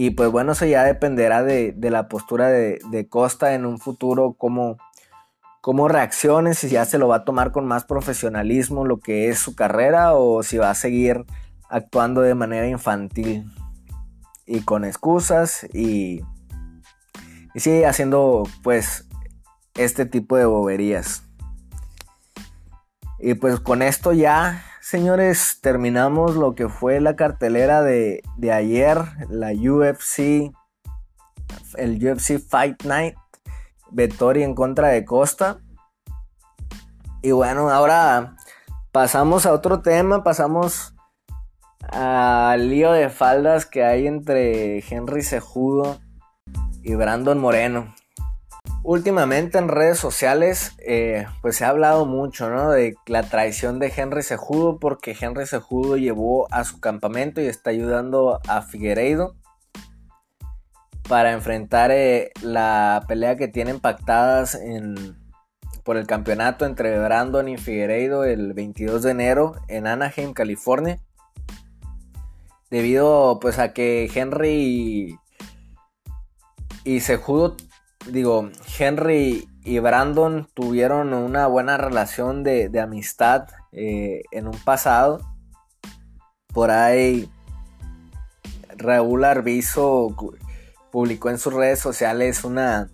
Y 0.00 0.10
pues 0.10 0.30
bueno, 0.30 0.52
eso 0.52 0.64
ya 0.64 0.84
dependerá 0.84 1.42
de, 1.42 1.74
la 1.76 2.06
postura 2.06 2.46
de, 2.46 2.78
de, 2.92 3.08
Costa 3.08 3.54
en 3.54 3.66
un 3.66 3.80
futuro, 3.80 4.34
cómo, 4.38 4.76
cómo 5.60 5.88
reaccione, 5.88 6.54
si 6.54 6.68
ya 6.68 6.84
se 6.84 6.98
lo 6.98 7.08
va 7.08 7.16
a 7.16 7.24
tomar 7.24 7.50
con 7.50 7.66
más 7.66 7.84
profesionalismo 7.84 8.84
lo 8.84 9.00
que 9.00 9.28
es 9.28 9.40
su 9.40 9.56
carrera 9.56 10.14
o 10.14 10.44
si 10.44 10.56
va 10.56 10.70
a 10.70 10.76
seguir 10.76 11.24
actuando 11.68 12.20
de 12.20 12.36
manera 12.36 12.68
infantil 12.68 13.50
y 14.46 14.60
con 14.60 14.84
excusas 14.84 15.66
y, 15.74 16.20
y 17.52 17.58
sigue 17.58 17.84
haciendo 17.84 18.44
pues 18.62 19.08
este 19.74 20.06
tipo 20.06 20.36
de 20.36 20.44
boberías. 20.44 21.24
Y 23.18 23.34
pues 23.34 23.58
con 23.58 23.82
esto 23.82 24.12
ya, 24.12 24.62
señores, 24.88 25.58
terminamos 25.60 26.34
lo 26.34 26.54
que 26.54 26.68
fue 26.68 27.00
la 27.00 27.14
cartelera 27.14 27.82
de, 27.82 28.22
de 28.36 28.52
ayer, 28.52 28.98
la 29.28 29.52
UFC, 29.52 30.50
el 31.76 32.02
UFC 32.02 32.38
Fight 32.38 32.84
Night. 32.84 33.14
Vettori 33.90 34.42
en 34.42 34.54
contra 34.54 34.88
de 34.88 35.04
Costa. 35.04 35.58
Y 37.22 37.32
bueno, 37.32 37.70
ahora 37.70 38.36
pasamos 38.92 39.46
a 39.46 39.52
otro 39.52 39.80
tema, 39.80 40.22
pasamos 40.22 40.94
al 41.90 42.68
lío 42.68 42.92
de 42.92 43.08
faldas 43.08 43.66
que 43.66 43.84
hay 43.84 44.06
entre 44.06 44.78
Henry 44.88 45.22
Sejudo 45.22 45.98
y 46.82 46.94
Brandon 46.94 47.38
Moreno. 47.38 47.94
Últimamente 48.84 49.58
en 49.58 49.68
redes 49.68 49.98
sociales 49.98 50.72
eh, 50.78 51.26
pues 51.42 51.56
se 51.56 51.64
ha 51.64 51.68
hablado 51.68 52.06
mucho 52.06 52.48
¿no? 52.48 52.70
de 52.70 52.94
la 53.06 53.22
traición 53.22 53.78
de 53.78 53.92
Henry 53.94 54.22
Sejudo 54.22 54.78
porque 54.78 55.16
Henry 55.18 55.46
Sejudo 55.46 55.96
llevó 55.96 56.52
a 56.52 56.64
su 56.64 56.80
campamento 56.80 57.40
y 57.40 57.46
está 57.46 57.70
ayudando 57.70 58.40
a 58.46 58.62
Figueiredo 58.62 59.34
para 61.08 61.32
enfrentar 61.32 61.90
eh, 61.90 62.30
la 62.40 63.04
pelea 63.08 63.36
que 63.36 63.48
tienen 63.48 63.80
pactadas 63.80 64.58
por 65.82 65.96
el 65.96 66.06
campeonato 66.06 66.64
entre 66.64 66.98
Brandon 66.98 67.48
y 67.48 67.56
Figueiredo 67.56 68.24
el 68.24 68.52
22 68.52 69.02
de 69.02 69.10
enero 69.10 69.54
en 69.68 69.86
Anaheim, 69.86 70.34
California. 70.34 71.00
Debido 72.70 73.38
pues 73.40 73.58
a 73.58 73.72
que 73.72 74.10
Henry 74.14 75.18
y, 76.84 76.94
y 76.96 77.00
Sejudo, 77.00 77.56
digo, 78.10 78.50
Henry 78.78 79.48
y 79.64 79.78
Brandon 79.78 80.48
tuvieron 80.54 81.12
una 81.12 81.46
buena 81.46 81.76
relación 81.76 82.42
de, 82.42 82.70
amistad 82.80 83.48
eh, 83.72 84.22
en 84.30 84.48
un 84.48 84.58
pasado. 84.64 85.20
Por 86.52 86.70
ahí 86.70 87.30
Raúl 88.76 89.24
Arbizo 89.24 90.14
publicó 90.90 91.30
en 91.30 91.38
sus 91.38 91.52
redes 91.52 91.78
sociales 91.78 92.44
una, 92.44 92.90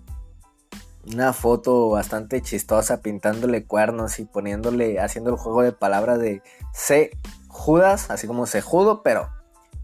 una 1.07 1.33
foto 1.33 1.91
bastante 1.91 2.43
chistosa 2.43 3.01
pintándole 3.01 3.65
cuernos 3.65 4.19
y 4.19 4.25
poniéndole, 4.25 4.99
haciendo 4.99 5.31
el 5.31 5.37
juego 5.37 5.63
de 5.63 5.73
palabras 5.73 6.19
de 6.19 6.43
C 6.73 7.11
Judas, 7.49 8.11
así 8.11 8.27
como 8.27 8.47
se 8.47 8.61
judo, 8.61 9.03
pero 9.03 9.29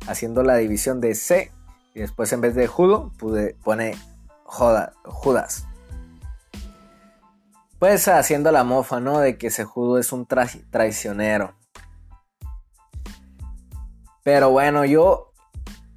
haciendo 0.09 0.43
la 0.43 0.57
división 0.57 1.01
de 1.01 1.15
C 1.15 1.53
y 1.95 2.01
después 2.01 2.33
en 2.33 2.41
vez 2.41 2.55
de 2.55 2.67
judo 2.67 3.13
pude, 3.19 3.55
pone 3.63 3.97
Judas. 4.51 5.67
Pues 7.79 8.09
haciendo 8.09 8.53
la 8.53 8.65
mofa, 8.65 9.01
¿no? 9.01 9.21
De 9.21 9.39
que 9.39 9.51
se 9.51 9.65
judo 9.65 9.99
es 9.99 10.13
un 10.13 10.27
traicionero. 10.27 11.55
Pero 14.23 14.51
bueno, 14.51 14.85
yo 14.85 15.33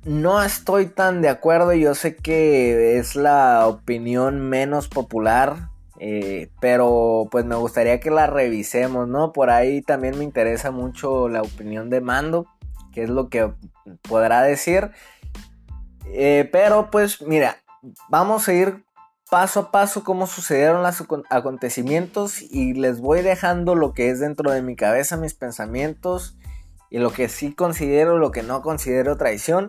no 0.06 0.42
estoy 0.42 0.86
tan 0.86 1.22
de 1.22 1.30
acuerdo. 1.30 1.74
Yo 1.74 1.94
sé 1.96 2.16
que 2.16 2.98
es 2.98 3.16
la 3.16 3.68
opinión 3.68 4.40
menos 4.40 4.88
popular. 4.88 5.70
Eh, 6.00 6.50
pero 6.62 7.28
pues 7.32 7.46
me 7.46 7.56
gustaría 7.56 8.00
que 8.00 8.12
la 8.12 8.28
revisemos, 8.28 9.08
¿no? 9.08 9.34
Por 9.34 9.50
ahí 9.50 9.82
también 9.82 10.18
me 10.18 10.24
interesa 10.24 10.72
mucho 10.72 11.28
la 11.28 11.42
opinión 11.42 11.90
de 11.90 12.02
Mando. 12.02 12.46
Que 12.94 13.04
es 13.04 13.10
lo 13.10 13.28
que 13.28 13.52
podrá 14.04 14.42
decir. 14.42 14.92
Eh, 16.06 16.48
pero 16.52 16.92
pues 16.92 17.22
mira, 17.22 17.63
vamos 18.10 18.48
a 18.48 18.54
ir 18.54 18.86
paso 19.30 19.60
a 19.62 19.72
paso 19.72 20.04
cómo 20.04 20.28
sucedieron 20.28 20.84
los 20.84 21.04
acontecimientos 21.30 22.42
y 22.42 22.74
les 22.74 23.00
voy 23.00 23.22
dejando 23.22 23.76
lo 23.76 23.94
que 23.94 24.10
es 24.10 24.20
dentro 24.20 24.52
de 24.52 24.62
mi 24.62 24.76
cabeza, 24.76 25.18
mis 25.18 25.34
pensamientos 25.34 26.38
y 26.90 27.00
lo 27.00 27.12
que 27.12 27.30
sí 27.30 27.54
considero, 27.54 28.18
lo 28.18 28.32
que 28.32 28.44
no 28.44 28.62
considero 28.62 29.18
traición. 29.18 29.68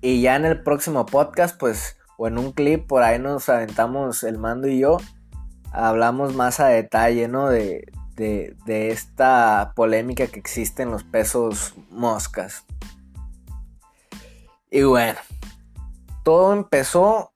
Y 0.00 0.22
ya 0.22 0.34
en 0.34 0.44
el 0.44 0.62
próximo 0.62 1.06
podcast, 1.06 1.58
pues, 1.58 1.98
o 2.16 2.26
en 2.26 2.38
un 2.38 2.52
clip, 2.52 2.86
por 2.86 3.02
ahí 3.02 3.18
nos 3.18 3.48
aventamos 3.48 4.24
el 4.24 4.38
mando 4.38 4.66
y 4.66 4.80
yo, 4.80 4.96
hablamos 5.70 6.34
más 6.34 6.58
a 6.58 6.66
detalle, 6.66 7.28
¿no? 7.28 7.48
De, 7.48 7.84
de, 8.16 8.56
de 8.66 8.90
esta 8.90 9.72
polémica 9.76 10.26
que 10.26 10.40
existe 10.40 10.82
en 10.82 10.90
los 10.90 11.04
pesos 11.04 11.74
moscas. 11.90 12.64
Y 14.70 14.82
bueno, 14.82 15.18
todo 16.30 16.52
empezó 16.52 17.32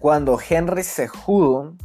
cuando 0.00 0.36
Henry 0.40 0.82
Sejudo 0.82 1.76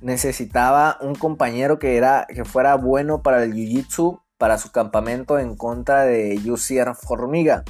necesitaba 0.00 0.96
un 1.00 1.16
compañero 1.16 1.80
que, 1.80 1.96
era, 1.96 2.24
que 2.32 2.44
fuera 2.44 2.76
bueno 2.76 3.24
para 3.24 3.42
el 3.42 3.52
Jiu-Jitsu 3.52 4.20
para 4.38 4.58
su 4.58 4.70
campamento 4.70 5.40
en 5.40 5.56
contra 5.56 6.04
de 6.04 6.38
Yusier 6.38 6.94
Formiga. 6.94 7.64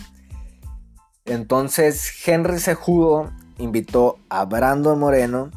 Entonces 1.24 2.12
Henry 2.28 2.58
Sejudo 2.58 3.30
invitó 3.56 4.18
a 4.28 4.44
Brandon 4.44 4.98
Moreno 4.98 5.50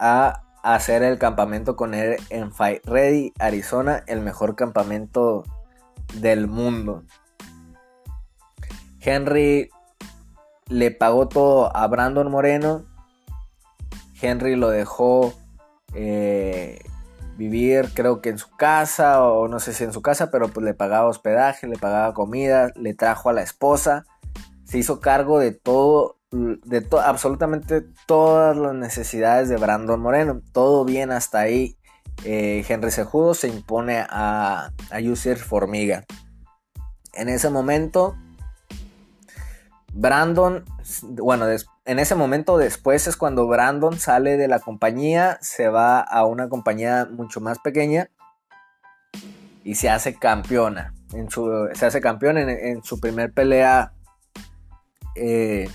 a 0.00 0.42
hacer 0.62 1.02
el 1.02 1.18
campamento 1.18 1.76
con 1.76 1.92
él 1.92 2.16
en 2.30 2.50
Fight 2.50 2.82
Ready, 2.86 3.34
Arizona, 3.38 4.04
el 4.06 4.22
mejor 4.22 4.56
campamento 4.56 5.44
del 6.14 6.46
mundo. 6.46 7.02
Henry 9.00 9.68
le 10.68 10.90
pagó 10.90 11.28
todo 11.28 11.74
a 11.76 11.86
Brandon 11.86 12.30
Moreno. 12.30 12.84
Henry 14.20 14.56
lo 14.56 14.70
dejó 14.70 15.32
eh, 15.94 16.80
vivir, 17.36 17.90
creo 17.94 18.20
que 18.20 18.30
en 18.30 18.38
su 18.38 18.50
casa, 18.50 19.22
o 19.22 19.48
no 19.48 19.60
sé 19.60 19.72
si 19.72 19.84
en 19.84 19.92
su 19.92 20.02
casa, 20.02 20.30
pero 20.30 20.48
pues 20.48 20.64
le 20.64 20.74
pagaba 20.74 21.08
hospedaje, 21.08 21.66
le 21.66 21.78
pagaba 21.78 22.14
comida, 22.14 22.72
le 22.74 22.94
trajo 22.94 23.30
a 23.30 23.32
la 23.32 23.42
esposa, 23.42 24.04
se 24.64 24.78
hizo 24.78 25.00
cargo 25.00 25.38
de 25.38 25.52
todo, 25.52 26.16
de 26.30 26.86
absolutamente 27.04 27.82
todas 28.06 28.56
las 28.56 28.74
necesidades 28.74 29.48
de 29.48 29.56
Brandon 29.56 30.00
Moreno. 30.00 30.42
Todo 30.52 30.84
bien 30.84 31.10
hasta 31.10 31.40
ahí. 31.40 31.78
Eh, 32.24 32.64
Henry 32.68 32.90
Sejudo 32.90 33.34
se 33.34 33.48
impone 33.48 34.04
a, 34.10 34.72
a 34.90 35.36
Formiga. 35.36 36.04
En 37.14 37.28
ese 37.28 37.48
momento, 37.48 38.16
Brandon, 40.00 40.64
bueno, 41.02 41.46
en 41.84 41.98
ese 41.98 42.14
momento 42.14 42.56
después 42.56 43.08
es 43.08 43.16
cuando 43.16 43.48
Brandon 43.48 43.98
sale 43.98 44.36
de 44.36 44.46
la 44.46 44.60
compañía, 44.60 45.38
se 45.40 45.68
va 45.68 45.98
a 45.98 46.24
una 46.24 46.48
compañía 46.48 47.08
mucho 47.10 47.40
más 47.40 47.58
pequeña 47.58 48.08
y 49.64 49.74
se 49.74 49.90
hace 49.90 50.14
campeona. 50.14 50.94
Se 51.74 51.84
hace 51.84 52.00
campeón 52.00 52.38
en, 52.38 52.84
su 52.84 53.00
primer 53.00 53.32
pelea 53.32 53.92
eh, 55.16 55.68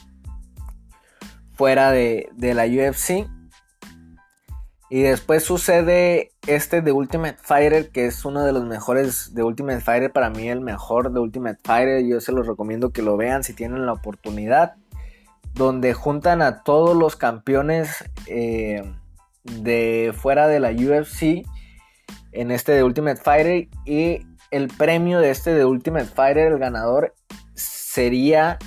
fuera 1.54 1.92
de 1.92 2.30
la 2.38 2.64
UFC. 2.66 3.28
Y 4.94 5.02
después 5.02 5.44
sucede 5.44 6.34
este 6.46 6.84
de 6.84 6.92
Ultimate 6.92 7.38
Fighter, 7.42 7.90
que 7.90 8.06
es 8.06 8.26
uno 8.26 8.46
de 8.46 8.52
los 8.52 8.64
mejores 8.64 9.34
de 9.34 9.42
Ultimate 9.42 9.82
Fighter, 9.82 10.12
para 10.12 10.30
mí 10.30 10.48
el 10.48 10.62
mejor 10.62 11.12
de 11.12 11.20
Ultimate 11.20 11.58
Fighter. 11.64 12.06
Yo 12.06 12.22
se 12.22 12.32
los 12.32 12.46
recomiendo 12.46 12.92
que 12.92 13.02
lo 13.02 13.18
vean 13.18 13.44
si 13.44 13.56
tienen 13.56 13.88
la 13.88 13.94
oportunidad. 13.94 14.76
Donde 15.56 15.96
juntan 15.96 16.44
a 16.44 16.62
todos 16.62 16.96
los 16.96 17.16
campeones 17.16 18.06
eh, 18.28 18.84
de 19.44 20.14
fuera 20.16 20.48
de 20.48 20.60
la 20.60 20.70
UFC 20.70 21.44
en 22.32 22.52
este 22.52 22.74
de 22.74 22.84
Ultimate 22.84 23.20
Fighter. 23.20 23.70
Y 23.88 24.28
el 24.52 24.68
premio 24.68 25.22
de 25.22 25.32
este 25.32 25.56
de 25.56 25.66
Ultimate 25.66 26.06
Fighter, 26.06 26.52
el 26.52 26.60
ganador, 26.60 27.16
sería 27.56 28.60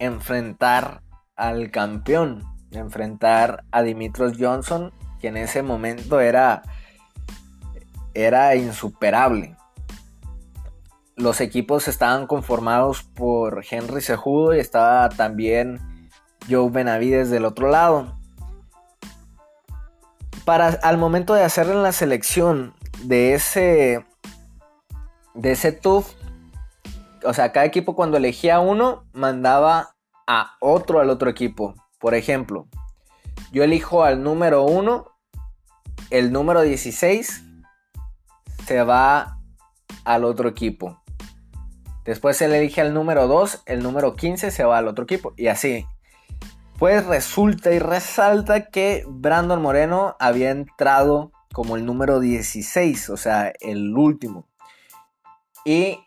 enfrentar 0.00 1.02
al 1.36 1.70
campeón. 1.70 2.42
Enfrentar 2.72 3.62
a 3.70 3.84
Dimitros 3.84 4.32
Johnson 4.40 4.92
que 5.20 5.28
en 5.28 5.36
ese 5.36 5.62
momento 5.62 6.20
era, 6.20 6.62
era 8.14 8.54
insuperable. 8.56 9.56
Los 11.16 11.40
equipos 11.40 11.88
estaban 11.88 12.26
conformados 12.26 13.02
por 13.02 13.64
Henry 13.68 14.00
Sejudo 14.00 14.54
y 14.54 14.60
estaba 14.60 15.08
también 15.08 15.80
Joe 16.48 16.70
Benavides 16.70 17.30
del 17.30 17.44
otro 17.44 17.68
lado. 17.68 18.14
Para, 20.44 20.68
al 20.68 20.96
momento 20.96 21.34
de 21.34 21.42
hacer 21.42 21.66
la 21.66 21.92
selección 21.92 22.74
de 23.02 23.34
ese 23.34 24.04
de 25.34 25.52
ese 25.52 25.70
TUF, 25.70 26.14
o 27.24 27.32
sea, 27.32 27.52
cada 27.52 27.64
equipo 27.64 27.94
cuando 27.94 28.16
elegía 28.16 28.58
uno 28.58 29.04
mandaba 29.12 29.94
a 30.26 30.56
otro 30.60 31.00
al 31.00 31.10
otro 31.10 31.30
equipo. 31.30 31.74
Por 32.00 32.14
ejemplo, 32.14 32.68
yo 33.52 33.64
elijo 33.64 34.04
al 34.04 34.22
número 34.22 34.64
1, 34.64 35.06
el 36.10 36.32
número 36.32 36.62
16 36.62 37.44
se 38.66 38.82
va 38.82 39.38
al 40.04 40.24
otro 40.24 40.48
equipo. 40.48 41.02
Después 42.04 42.40
le 42.40 42.58
elige 42.58 42.80
al 42.80 42.94
número 42.94 43.26
2, 43.26 43.64
el 43.66 43.82
número 43.82 44.16
15 44.16 44.50
se 44.50 44.64
va 44.64 44.78
al 44.78 44.88
otro 44.88 45.04
equipo. 45.04 45.34
Y 45.36 45.48
así. 45.48 45.86
Pues 46.78 47.04
resulta 47.04 47.72
y 47.72 47.80
resalta 47.80 48.70
que 48.70 49.04
Brandon 49.06 49.60
Moreno 49.60 50.16
había 50.20 50.50
entrado 50.50 51.32
como 51.52 51.76
el 51.76 51.84
número 51.84 52.20
16, 52.20 53.10
o 53.10 53.16
sea, 53.16 53.52
el 53.60 53.96
último. 53.96 54.46
Y 55.64 55.98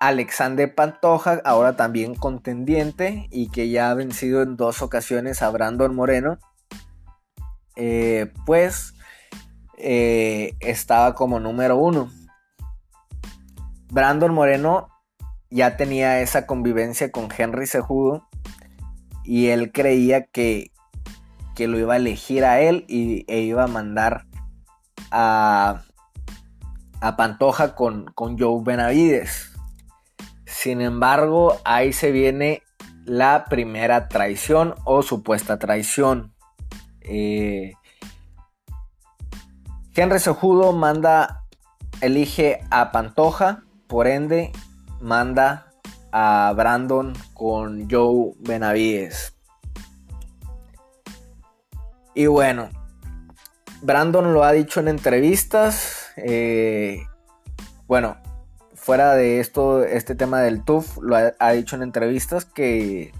Alexander 0.00 0.74
Pantoja, 0.74 1.40
ahora 1.44 1.76
también 1.76 2.14
contendiente 2.14 3.26
y 3.30 3.50
que 3.50 3.70
ya 3.70 3.90
ha 3.90 3.94
vencido 3.94 4.42
en 4.42 4.56
dos 4.56 4.82
ocasiones 4.82 5.42
a 5.42 5.50
Brandon 5.50 5.94
Moreno, 5.94 6.38
eh, 7.76 8.32
pues 8.46 8.94
eh, 9.78 10.54
estaba 10.60 11.14
como 11.14 11.40
número 11.40 11.76
uno. 11.76 12.10
Brandon 13.90 14.32
Moreno 14.32 14.88
ya 15.50 15.76
tenía 15.76 16.20
esa 16.20 16.46
convivencia 16.46 17.12
con 17.12 17.28
Henry 17.36 17.66
Sejudo 17.66 18.28
y 19.24 19.48
él 19.48 19.70
creía 19.72 20.24
que, 20.24 20.72
que 21.54 21.68
lo 21.68 21.78
iba 21.78 21.94
a 21.94 21.98
elegir 21.98 22.44
a 22.44 22.60
él 22.60 22.84
y, 22.88 23.24
e 23.28 23.40
iba 23.40 23.64
a 23.64 23.68
mandar 23.68 24.24
a, 25.10 25.82
a 27.00 27.16
Pantoja 27.16 27.74
con, 27.74 28.06
con 28.14 28.38
Joe 28.38 28.62
Benavides. 28.64 29.52
Sin 30.46 30.80
embargo, 30.80 31.58
ahí 31.64 31.92
se 31.92 32.12
viene 32.12 32.62
la 33.04 33.46
primera 33.48 34.08
traición 34.08 34.74
o 34.84 35.02
supuesta 35.02 35.58
traición. 35.58 36.31
Eh, 37.04 37.72
Henry 39.94 40.18
Sejudo 40.18 40.72
manda, 40.72 41.44
elige 42.00 42.60
a 42.70 42.92
Pantoja, 42.92 43.64
por 43.86 44.06
ende 44.06 44.52
manda 45.00 45.72
a 46.12 46.52
Brandon 46.56 47.12
con 47.34 47.88
Joe 47.90 48.32
Benavides. 48.40 49.36
Y 52.14 52.26
bueno, 52.26 52.68
Brandon 53.82 54.32
lo 54.32 54.44
ha 54.44 54.52
dicho 54.52 54.80
en 54.80 54.88
entrevistas. 54.88 56.12
Eh, 56.16 57.02
bueno, 57.86 58.16
fuera 58.74 59.14
de 59.14 59.40
esto, 59.40 59.84
este 59.84 60.14
tema 60.14 60.40
del 60.40 60.64
TUF, 60.64 60.98
lo 60.98 61.16
ha, 61.16 61.50
dicho 61.52 61.76
en 61.76 61.82
entrevistas 61.82 62.44
que 62.44 63.12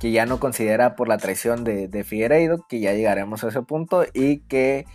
que 0.00 0.10
ya 0.10 0.26
no 0.26 0.40
considera 0.40 0.96
por 0.96 1.08
la 1.08 1.18
traición 1.18 1.64
de, 1.64 1.88
de 1.88 2.04
Figueiredo, 2.04 2.66
que 2.68 2.80
ya 2.80 2.92
llegaremos 2.92 3.44
a 3.44 3.48
ese 3.48 3.62
punto, 3.62 4.04
y 4.14 4.40
que 4.40 4.86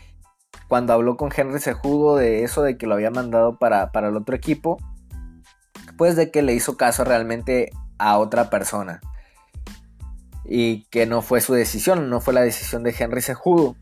cuando 0.68 0.94
habló 0.94 1.18
con 1.18 1.32
Henry 1.36 1.60
Sejudo 1.60 2.16
de 2.16 2.44
eso, 2.44 2.62
de 2.62 2.78
que 2.78 2.88
lo 2.88 2.96
había 2.96 3.12
mandado 3.12 3.58
para, 3.58 3.92
para 3.92 4.10
el 4.10 4.16
otro 4.16 4.36
equipo, 4.36 4.78
pues 5.98 6.16
de 6.16 6.32
que 6.32 6.42
le 6.42 6.54
hizo 6.54 6.78
caso 6.78 7.04
realmente 7.04 7.72
a 7.98 8.18
otra 8.18 8.50
persona. 8.50 9.02
Y 10.46 10.86
que 10.86 11.06
no 11.06 11.22
fue 11.22 11.42
su 11.42 11.54
decisión, 11.54 12.10
no 12.10 12.20
fue 12.22 12.34
la 12.34 12.42
decisión 12.42 12.84
de 12.84 12.96
Henry 12.98 13.22
Sejudo. 13.22 13.76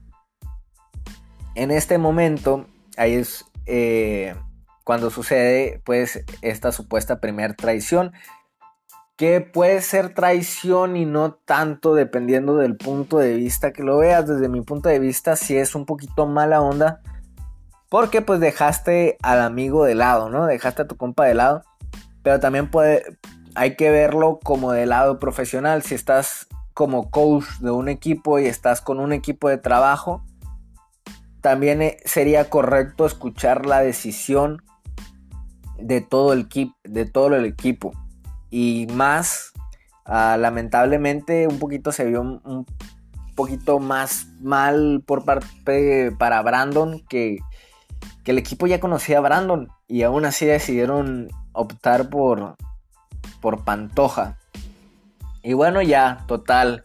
En 1.56 1.72
este 1.72 1.98
momento, 1.98 2.68
ahí 2.98 3.16
es 3.16 3.46
eh, 3.66 4.36
cuando 4.84 5.10
sucede 5.10 5.82
pues 5.86 6.24
esta 6.42 6.72
supuesta 6.72 7.20
primera 7.20 7.54
traición 7.54 8.14
que 9.22 9.40
puede 9.40 9.84
ser 9.84 10.16
traición 10.16 10.98
y 10.98 11.06
no 11.06 11.34
tanto 11.34 11.94
dependiendo 11.94 12.56
del 12.56 12.76
punto 12.76 13.20
de 13.20 13.36
vista 13.36 13.72
que 13.72 13.84
lo 13.84 14.00
veas. 14.00 14.26
Desde 14.26 14.50
mi 14.50 14.62
punto 14.62 14.90
de 14.90 14.98
vista 14.98 15.36
sí 15.36 15.56
es 15.56 15.76
un 15.76 15.86
poquito 15.86 16.26
mala 16.26 16.60
onda 16.60 17.02
porque 17.88 18.24
pues 18.24 18.40
dejaste 18.40 19.20
al 19.22 19.42
amigo 19.42 19.86
de 19.86 19.94
lado, 19.94 20.32
¿no? 20.32 20.48
Dejaste 20.48 20.82
a 20.82 20.88
tu 20.88 20.98
compa 20.98 21.26
de 21.26 21.36
lado. 21.36 21.62
Pero 22.24 22.40
también 22.40 22.72
puede, 22.72 23.04
hay 23.54 23.76
que 23.76 23.92
verlo 23.92 24.40
como 24.44 24.72
de 24.72 24.88
lado 24.88 25.20
profesional. 25.20 25.84
Si 25.84 25.94
estás 25.94 26.48
como 26.74 27.12
coach 27.12 27.46
de 27.60 27.70
un 27.70 27.90
equipo 27.90 28.40
y 28.40 28.48
estás 28.48 28.82
con 28.82 29.00
un 29.00 29.14
equipo 29.14 29.50
de 29.50 29.60
trabajo, 29.60 30.26
también 31.42 31.84
eh, 31.84 31.98
sería 32.06 32.50
correcto 32.50 33.06
escuchar 33.06 33.68
la 33.68 33.82
decisión 33.82 34.64
de 35.78 36.02
todo 36.02 36.34
el, 36.34 36.50
de 36.86 37.06
todo 37.06 37.36
el 37.36 37.46
equipo. 37.46 37.92
Y 38.52 38.86
más, 38.94 39.54
ah, 40.06 40.38
lamentablemente, 40.40 41.48
un 41.48 41.58
poquito 41.58 41.92
se 41.92 42.06
vio 42.06 42.22
un, 42.22 42.66
poquito 43.36 43.80
más 43.80 44.28
mal 44.40 45.02
por 45.06 45.26
parte 45.26 46.12
para 46.20 46.42
Brandon 46.44 47.04
que, 47.08 47.40
que 48.24 48.32
el 48.32 48.38
equipo 48.38 48.68
ya 48.68 48.80
conocía 48.80 49.18
a 49.18 49.22
Brandon 49.22 49.70
y 49.88 50.04
aún 50.04 50.26
así 50.26 50.46
decidieron 50.46 51.30
optar 51.54 52.10
por, 52.10 52.56
por 53.42 53.64
Pantoja. 53.64 54.38
Y 55.44 55.54
bueno, 55.54 55.82
ya, 55.82 56.24
total. 56.28 56.84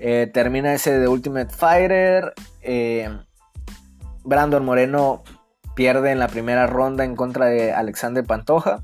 Eh, 0.00 0.28
termina 0.32 0.74
ese 0.74 0.98
de 0.98 1.08
Ultimate 1.08 1.54
Fighter. 1.54 2.34
Eh, 2.62 3.08
Brandon 4.24 4.64
Moreno 4.64 5.22
pierde 5.74 6.10
en 6.10 6.18
la 6.18 6.28
primera 6.28 6.66
ronda 6.66 7.04
en 7.04 7.16
contra 7.16 7.46
de 7.46 7.72
Alexander 7.72 8.24
Pantoja. 8.24 8.82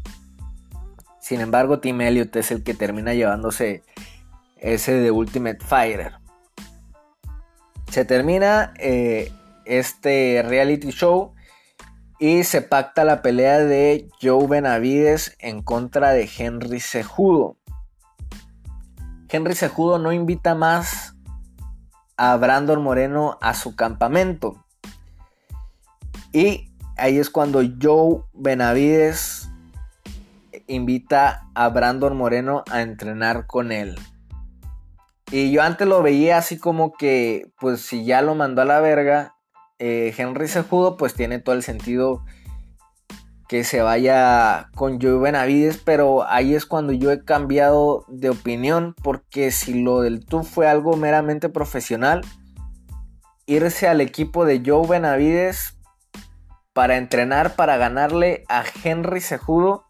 Sin 1.29 1.43
embargo, 1.43 1.79
Tim 1.79 2.01
Elliott 2.01 2.35
es 2.37 2.51
el 2.53 2.63
que 2.63 2.73
termina 2.73 3.13
llevándose 3.13 3.83
ese 4.57 4.95
de 4.95 5.11
Ultimate 5.11 5.59
Fighter. 5.63 6.15
Se 7.91 8.07
termina 8.07 8.73
eh, 8.79 9.31
este 9.67 10.43
reality 10.49 10.89
show 10.89 11.35
y 12.19 12.45
se 12.45 12.63
pacta 12.63 13.05
la 13.05 13.21
pelea 13.21 13.59
de 13.59 14.09
Joe 14.23 14.47
Benavides 14.47 15.37
en 15.39 15.61
contra 15.61 16.15
de 16.15 16.31
Henry 16.35 16.81
Sejudo. 16.81 17.59
Henry 19.29 19.55
Sejudo 19.55 19.99
no 19.99 20.13
invita 20.13 20.55
más 20.55 21.15
a 22.17 22.35
Brandon 22.39 22.83
Moreno 22.83 23.37
a 23.43 23.53
su 23.53 23.77
campamento. 23.77 24.65
Y 26.33 26.73
ahí 26.97 27.19
es 27.19 27.29
cuando 27.29 27.61
Joe 27.79 28.23
Benavides 28.33 29.38
invita 30.69 31.49
a 31.55 31.69
Brandon 31.69 32.17
Moreno 32.17 32.63
a 32.71 32.83
entrenar 32.83 33.47
con 33.47 33.73
él. 33.73 33.99
Y 35.31 35.51
yo 35.51 35.63
antes 35.63 35.87
lo 35.87 36.03
veía 36.03 36.39
así 36.39 36.59
como 36.59 36.93
que, 36.93 37.51
pues 37.61 37.81
si 37.81 38.05
ya 38.05 38.23
lo 38.23 38.35
mandó 38.35 38.63
a 38.63 38.65
la 38.65 38.81
verga, 38.81 39.35
eh, 39.79 40.15
Henry 40.17 40.49
Sejudo, 40.49 40.97
pues 40.97 41.15
tiene 41.15 41.39
todo 41.39 41.55
el 41.55 41.63
sentido 41.63 42.25
que 43.49 43.65
se 43.65 43.81
vaya 43.81 44.69
con 44.75 45.01
Joe 45.01 45.19
Benavides, 45.19 45.79
pero 45.79 46.29
ahí 46.29 46.55
es 46.55 46.67
cuando 46.67 46.93
yo 46.93 47.11
he 47.11 47.25
cambiado 47.25 48.05
de 48.09 48.29
opinión, 48.29 48.95
porque 49.03 49.51
si 49.51 49.83
lo 49.83 50.03
del 50.03 50.25
tú 50.25 50.45
fue 50.45 50.69
algo 50.69 50.97
meramente 50.97 51.49
profesional, 51.49 52.21
irse 53.47 53.89
al 53.89 54.03
equipo 54.03 54.45
de 54.45 54.63
Joe 54.65 54.87
Benavides 54.87 55.79
para 56.75 56.99
entrenar, 56.99 57.57
para 57.57 57.79
ganarle 57.79 58.45
a 58.49 58.65
Henry 58.85 59.23
Sejudo, 59.23 59.88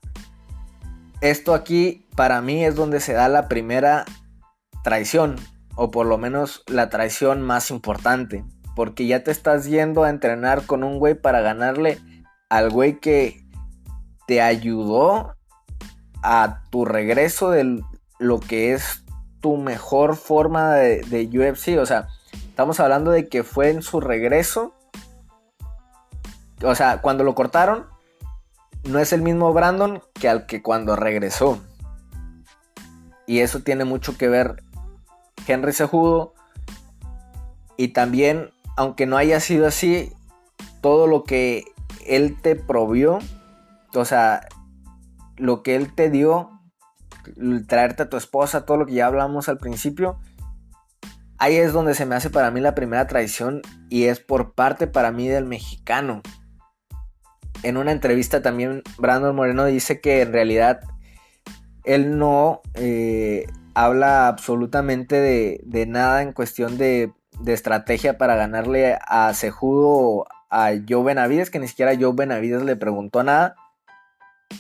esto 1.21 1.55
aquí 1.55 2.07
para 2.17 2.41
mí 2.41 2.65
es 2.65 2.75
donde 2.75 3.01
se 3.01 3.13
da 3.13 3.29
la 3.29 3.49
primera 3.49 4.05
traición, 4.85 5.37
o 5.75 5.91
por 5.91 6.07
lo 6.07 6.19
menos 6.19 6.63
la 6.67 6.89
traición 6.89 7.43
más 7.43 7.71
importante 7.71 8.45
porque 8.79 9.09
ya 9.09 9.25
te 9.25 9.33
estás 9.33 9.67
yendo 9.67 10.05
a 10.05 10.09
entrenar 10.09 10.65
con 10.65 10.85
un 10.85 11.01
güey 11.01 11.17
para 11.17 11.41
ganarle 11.41 11.99
al 12.49 12.71
güey 12.71 13.01
que 13.01 13.45
te 14.29 14.41
ayudó 14.41 15.35
a 16.23 16.63
tu 16.71 16.85
regreso 16.85 17.51
de 17.51 17.83
lo 18.21 18.39
que 18.39 18.75
es 18.75 19.05
tu 19.41 19.57
mejor 19.57 20.15
forma 20.15 20.75
de, 20.75 21.01
de, 21.01 21.27
UFC. 21.27 21.77
O 21.77 21.87
sea, 21.87 22.07
estamos 22.33 22.79
hablando 22.79 23.11
de 23.11 23.29
que 23.29 23.43
fue 23.43 23.71
en 23.71 23.83
su 23.83 24.01
regreso. 24.01 24.77
O 26.63 26.77
sea, 26.77 27.01
cuando 27.01 27.25
lo 27.25 27.35
cortaron, 27.35 27.89
no 28.89 28.99
es 28.99 29.13
el 29.13 29.23
mismo 29.23 29.53
Brandon 29.53 30.03
que 30.15 30.29
al 30.29 30.47
que 30.47 30.63
cuando 30.63 30.97
regresó. 30.97 31.61
Y 33.27 33.41
eso 33.41 33.61
tiene 33.61 33.85
mucho 33.85 34.17
que 34.17 34.29
ver 34.29 34.63
Henry 35.47 35.73
Sejudo. 35.73 36.35
Y 37.77 37.89
también 37.89 38.51
aunque 38.79 39.07
no 39.07 39.17
haya 39.17 39.41
sido 39.41 39.67
así, 39.67 40.13
todo 40.81 41.09
lo 41.09 41.25
que 41.25 41.65
Él 42.07 42.41
te 42.41 42.55
provió, 42.55 43.19
o 43.93 44.05
sea, 44.05 44.47
lo 45.37 45.65
que 45.65 45.75
Él 45.75 45.93
te 45.97 46.11
dio, 46.11 46.53
traerte 47.67 48.05
a 48.05 48.09
tu 48.09 48.17
esposa, 48.17 48.65
todo 48.65 48.77
lo 48.77 48.87
que 48.87 48.93
ya 48.93 49.07
hablamos 49.07 49.49
al 49.49 49.59
principio, 49.59 50.21
ahí 51.39 51.57
es 51.57 51.73
donde 51.73 51.95
se 51.95 52.07
me 52.07 52.15
hace 52.15 52.31
para 52.31 52.53
mí 52.53 52.61
la 52.61 52.77
primera 52.77 53.09
traición 53.09 53.63
y 53.91 54.05
es 54.05 54.21
por 54.21 54.55
parte 54.55 54.87
para 54.87 55.11
mí 55.11 55.27
del 55.27 55.45
mexicano. 55.45 56.23
En 57.63 57.77
una 57.77 57.93
entrevista 57.93 58.43
también 58.43 58.83
Brandon 58.99 59.35
Moreno 59.35 59.65
dice 59.65 60.01
que 60.01 60.23
en 60.23 60.33
realidad 60.33 60.81
él 61.85 62.19
no 62.19 62.61
eh, 62.75 63.47
habla 63.75 64.29
absolutamente 64.29 65.21
de, 65.21 65.87
nada 65.87 66.23
en 66.23 66.33
cuestión 66.33 66.79
de 66.79 67.13
estrategia 67.47 68.19
para 68.19 68.37
ganarle 68.37 68.99
a 69.07 69.33
Sejudo 69.35 70.27
a 70.51 70.71
Joe 70.89 71.05
Benavides, 71.05 71.51
que 71.51 71.59
ni 71.59 71.69
siquiera 71.69 71.97
Joe 71.99 72.13
Benavides 72.15 72.63
le 72.63 72.77
preguntó 72.77 73.23
nada. 73.23 73.55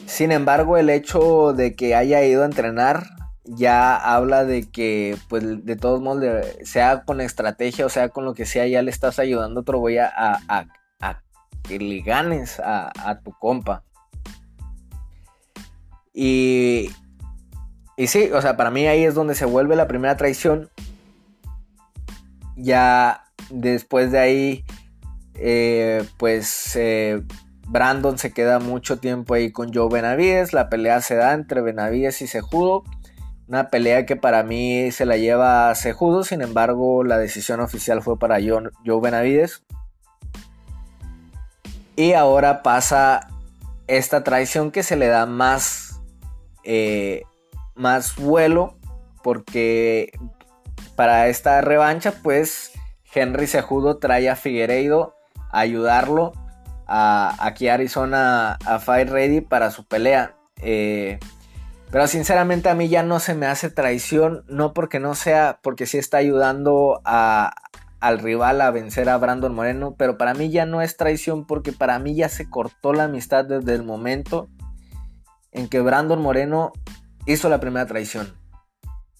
Sin 0.06 0.32
embargo, 0.32 0.76
el 0.76 0.90
hecho 0.90 1.52
de 1.54 1.74
que 1.74 1.94
haya 1.94 2.22
ido 2.24 2.42
a 2.42 2.46
entrenar 2.46 3.04
ya 3.44 3.96
habla 3.96 4.44
de 4.44 4.68
que, 4.70 5.16
pues, 5.28 5.64
de 5.64 5.76
todos 5.76 6.02
modos, 6.02 6.46
sea 6.64 7.04
con 7.04 7.20
estrategia 7.20 7.86
o 7.86 7.88
sea 7.88 8.10
con 8.10 8.24
lo 8.24 8.34
que 8.34 8.44
sea, 8.44 8.66
ya 8.66 8.82
le 8.82 8.90
estás 8.90 9.18
ayudando 9.18 9.60
a 9.60 9.62
otro 9.62 9.78
güey 9.78 9.98
a, 9.98 10.66
que 11.68 11.78
le 11.78 12.00
ganes 12.00 12.60
a, 12.60 13.20
tu 13.22 13.32
compa. 13.32 13.84
Y, 16.12 16.90
y 17.96 18.06
sí, 18.08 18.30
o 18.32 18.42
sea, 18.42 18.56
para 18.56 18.70
mí 18.70 18.86
ahí 18.86 19.04
es 19.04 19.14
donde 19.14 19.34
se 19.34 19.44
vuelve 19.44 19.76
la 19.76 19.86
primera 19.86 20.16
traición 20.16 20.70
ya 22.58 23.24
después 23.50 24.12
de 24.12 24.18
ahí, 24.18 24.64
eh, 25.34 26.04
pues 26.18 26.74
eh, 26.76 27.22
Brandon 27.68 28.18
se 28.18 28.32
queda 28.32 28.58
mucho 28.58 28.98
tiempo 28.98 29.34
ahí 29.34 29.52
con 29.52 29.72
Joe 29.72 29.88
Benavides. 29.90 30.52
La 30.52 30.68
pelea 30.68 31.00
se 31.00 31.14
da 31.14 31.32
entre 31.32 31.60
Benavides 31.62 32.20
y 32.20 32.26
Sejudo. 32.26 32.84
Una 33.46 33.70
pelea 33.70 34.04
que 34.04 34.16
para 34.16 34.42
mí 34.42 34.90
se 34.90 35.06
la 35.06 35.16
lleva 35.16 35.74
Sejudo, 35.74 36.22
sin 36.22 36.42
embargo 36.42 37.02
la 37.02 37.16
decisión 37.16 37.60
oficial 37.60 38.02
fue 38.02 38.18
para 38.18 38.38
Joe, 38.42 39.00
Benavides. 39.00 39.64
Y 41.98 42.12
ahora 42.12 42.62
pasa 42.62 43.26
esta 43.88 44.22
traición 44.22 44.70
que 44.70 44.84
se 44.84 44.94
le 44.94 45.08
da 45.08 45.26
más, 45.26 46.00
eh, 46.62 47.24
más 47.74 48.14
vuelo 48.14 48.76
porque 49.24 50.12
para 50.94 51.26
esta 51.26 51.60
revancha, 51.60 52.12
pues 52.22 52.70
Henry 53.12 53.48
Sejudo 53.48 53.96
trae 53.96 54.30
a 54.30 54.36
Figueiredo 54.36 55.16
a 55.50 55.58
ayudarlo 55.58 56.34
a, 56.86 57.34
aquí 57.40 57.66
a 57.66 57.74
Arizona 57.74 58.58
a 58.64 58.78
Fight 58.78 59.08
Ready 59.08 59.40
para 59.40 59.72
su 59.72 59.84
pelea. 59.84 60.36
Eh, 60.62 61.18
pero 61.90 62.06
sinceramente 62.06 62.68
a 62.68 62.76
mí 62.76 62.88
ya 62.88 63.02
no 63.02 63.18
se 63.18 63.34
me 63.34 63.46
hace 63.46 63.70
traición, 63.70 64.44
no 64.46 64.72
porque 64.72 65.00
no 65.00 65.16
sea, 65.16 65.58
porque 65.64 65.86
sí 65.86 65.98
está 65.98 66.18
ayudando 66.18 67.00
al 68.00 68.18
rival 68.18 68.60
a 68.60 68.70
vencer 68.70 69.08
a 69.08 69.16
Brandon 69.16 69.54
Moreno, 69.54 69.94
pero 69.96 70.18
para 70.18 70.34
mí 70.34 70.50
ya 70.50 70.66
no 70.66 70.82
es 70.82 70.96
traición 70.96 71.46
porque 71.46 71.72
para 71.72 71.98
mí 71.98 72.14
ya 72.14 72.28
se 72.28 72.48
cortó 72.48 72.92
la 72.92 73.04
amistad 73.04 73.44
desde 73.44 73.74
el 73.74 73.82
momento 73.82 74.48
en 75.52 75.68
que 75.68 75.80
Brandon 75.80 76.20
Moreno 76.20 76.72
hizo 77.26 77.48
la 77.48 77.60
primera 77.60 77.86
traición. 77.86 78.34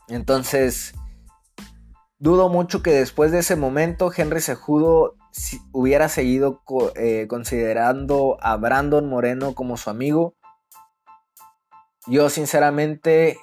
Entonces, 0.09 0.95
Dudo 2.21 2.49
mucho 2.49 2.83
que 2.83 2.91
después 2.91 3.31
de 3.31 3.39
ese 3.39 3.55
momento 3.55 4.11
Henry 4.15 4.41
Sejudo 4.41 5.15
hubiera 5.71 6.09
seguido 6.09 6.63
eh, 6.97 7.29
considerando 7.29 8.37
a 8.41 8.57
Brandon 8.57 9.09
Moreno 9.09 9.55
como 9.55 9.77
su 9.77 9.89
amigo. 9.89 10.35
Yo 12.09 12.29
sinceramente 12.29 13.39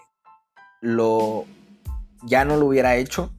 lo 0.82 1.46
ya 2.24 2.44
no 2.44 2.58
lo 2.58 2.66
hubiera 2.66 2.98
hecho. 2.98 3.34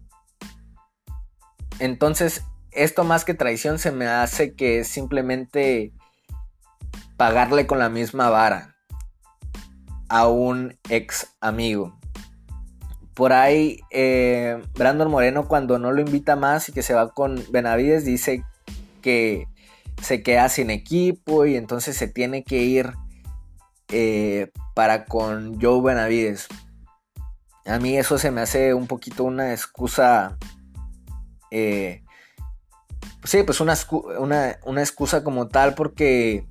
Entonces, 1.79 2.45
esto 2.72 3.05
más 3.05 3.24
que 3.24 3.35
traición 3.35 3.79
se 3.79 3.93
me 3.93 4.07
hace 4.07 4.55
que 4.55 4.81
es 4.81 4.89
simplemente 4.89 5.93
pagarle 7.16 7.66
con 7.66 7.79
la 7.79 7.89
misma 7.89 8.31
vara 8.31 8.77
a 10.09 10.29
un 10.29 10.79
ex 10.89 11.29
amigo. 11.41 11.99
Por 13.14 13.33
ahí, 13.33 13.81
eh, 13.91 14.62
Brandon 14.74 15.11
Moreno, 15.11 15.49
cuando 15.49 15.79
no 15.79 15.91
lo 15.91 16.03
invita 16.03 16.37
más 16.37 16.68
y 16.68 16.72
que 16.72 16.83
se 16.83 16.93
va 16.93 17.12
con 17.12 17.43
Benavides, 17.51 18.05
dice 18.05 18.45
que 19.01 19.49
se 20.03 20.22
queda 20.22 20.49
sin 20.51 20.70
equipo 20.70 21.47
y 21.47 21.57
entonces 21.57 21.97
se 21.97 22.09
tiene 22.09 22.45
que 22.45 22.59
ir 22.59 22.93
eh, 23.89 24.51
para 24.74 25.07
con 25.07 25.61
Joe 25.61 25.81
Benavides. 25.83 26.49
A 27.64 27.79
mí 27.79 27.97
eso 27.97 28.18
se 28.18 28.31
me 28.31 28.43
hace 28.43 28.74
un 28.74 28.87
poquito 28.87 29.24
una 29.24 29.53
excusa. 29.53 30.37
Eh, 31.51 32.03
sí, 33.24 33.42
pues 33.42 33.61
una, 33.61 33.76
una, 34.18 34.80
excusa 34.80 35.22
como 35.22 35.49
tal 35.49 35.74
porque 35.74 36.47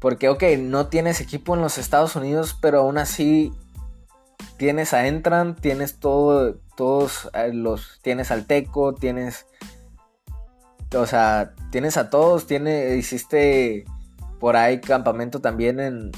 porque, 0.00 0.30
ok, 0.30 0.42
no 0.58 0.86
tienes 0.88 1.20
equipo 1.20 1.54
en 1.54 1.60
los 1.60 1.76
Estados 1.76 2.16
Unidos, 2.16 2.56
pero 2.60 2.80
aún 2.80 2.96
así 2.96 3.52
tienes 4.56 4.94
a 4.94 5.06
Entran, 5.06 5.56
tienes 5.56 5.98
todo, 5.98 6.54
todos 6.74 7.30
eh, 7.34 7.52
los, 7.52 8.00
tienes 8.02 8.30
al 8.30 8.46
Teco, 8.46 8.94
tienes, 8.94 9.46
o 10.94 11.06
sea, 11.06 11.52
tienes 11.70 11.98
a 11.98 12.08
todos, 12.08 12.46
tiene, 12.46 12.96
hiciste 12.96 13.84
por 14.38 14.56
ahí 14.56 14.80
campamento 14.80 15.40
también 15.40 15.78
en, 15.80 16.12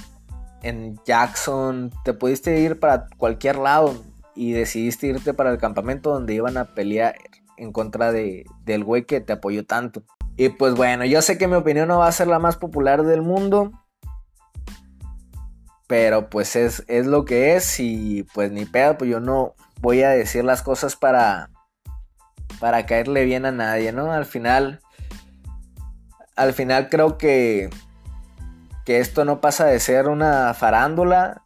en 0.63 1.01
Jackson, 1.05 1.91
te 2.05 2.15
pudiste 2.15 2.61
ir 2.61 2.79
para 2.79 3.09
cualquier 3.17 3.57
lado 3.57 4.01
y 4.37 4.53
decidiste 4.53 5.09
irte 5.09 5.35
para 5.35 5.51
el 5.51 5.59
campamento 5.59 6.11
donde 6.11 6.35
iban 6.35 6.57
a 6.57 6.67
pelear 6.75 7.17
en 7.63 7.73
contra 7.73 8.13
de, 8.13 8.45
del 8.65 8.85
güey 8.85 9.05
que 9.05 9.21
te 9.21 9.33
apoyó 9.33 9.65
tanto. 9.65 10.03
Y 10.37 10.51
pues 10.51 10.75
bueno, 10.75 11.05
yo 11.05 11.23
sé 11.23 11.39
que 11.39 11.49
mi 11.49 11.55
opinión 11.55 11.89
no 11.89 11.99
va 11.99 12.09
a 12.09 12.13
ser 12.13 12.27
la 12.27 12.39
más 12.39 12.57
popular 12.57 13.05
del 13.05 13.23
mundo. 13.23 13.73
Pero 15.87 16.31
pues 16.31 16.57
es, 16.57 16.85
es 16.89 17.07
lo 17.07 17.25
que 17.25 17.55
es 17.55 17.79
y 17.79 18.25
pues 18.35 18.51
ni 18.51 18.65
pedo, 18.65 18.97
pues 18.97 19.11
yo 19.11 19.21
no 19.21 19.55
voy 19.81 20.03
a 20.03 20.11
decir 20.11 20.43
las 20.43 20.63
cosas 20.63 20.97
para, 20.97 21.51
para 22.61 22.87
caerle 22.87 23.25
bien 23.25 23.45
a 23.45 23.53
nadie, 23.53 23.93
¿no? 23.93 24.11
Al 24.11 24.25
final, 24.25 24.81
al 26.35 26.55
final 26.55 26.89
creo 26.89 27.19
que, 27.19 27.69
que 28.87 29.01
esto 29.01 29.27
no 29.27 29.41
pasa 29.41 29.67
de 29.67 29.79
ser 29.81 30.09
una 30.09 30.55
farándula, 30.55 31.43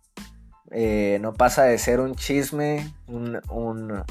eh, 0.71 1.19
no 1.21 1.35
pasa 1.35 1.65
de 1.65 1.79
ser 1.79 1.99
un 1.99 2.15
chisme, 2.15 2.95
un, 3.09 3.41
un 3.51 4.05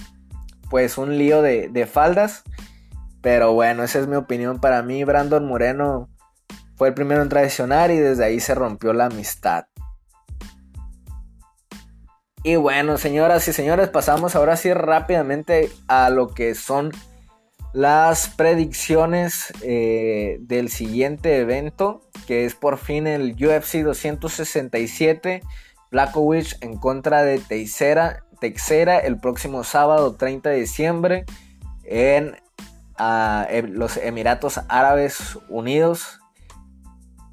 pues 0.76 0.98
un 0.98 1.18
lío 1.18 1.42
de, 1.42 1.70
de 1.70 1.86
faldas. 1.86 2.44
Pero 3.22 3.54
bueno, 3.54 3.86
esa 3.86 3.98
es 4.00 4.08
mi 4.08 4.18
opinión. 4.18 4.60
Para 4.60 4.84
mí, 4.84 5.06
Brandon 5.06 5.48
Moreno 5.48 6.10
fue 6.76 6.90
el 6.90 6.94
primero 6.94 7.22
en 7.22 7.30
traicionar 7.30 7.92
y 7.92 7.98
desde 7.98 8.26
ahí 8.26 8.42
se 8.42 8.56
rompió 8.56 8.92
la 8.92 9.06
amistad. 9.06 9.68
Y 12.44 12.58
bueno, 12.58 12.98
señoras 12.98 13.48
y 13.48 13.54
señores, 13.54 13.88
pasamos 13.88 14.36
ahora 14.36 14.58
sí 14.58 14.74
rápidamente 14.74 15.72
a 15.88 16.10
lo 16.10 16.34
que 16.34 16.56
son 16.56 16.92
las 17.72 18.28
predicciones 18.28 19.54
eh, 19.62 20.40
del 20.42 20.68
siguiente 20.68 21.38
evento, 21.38 22.02
que 22.28 22.44
es 22.44 22.54
por 22.54 22.80
fin 22.80 23.08
el 23.08 23.32
UFC 23.32 23.76
267, 23.76 25.42
Blackovich 25.90 26.58
en 26.60 26.76
contra 26.76 27.24
de 27.24 27.40
Teixeira, 27.40 28.25
Texera 28.40 29.00
el 29.00 29.20
próximo 29.20 29.64
sábado 29.64 30.16
30 30.16 30.50
de 30.50 30.60
diciembre 30.60 31.26
en 31.84 32.36
em, 33.50 33.72
los 33.74 33.98
Emiratos 33.98 34.60
Árabes 34.68 35.38
Unidos 35.50 36.20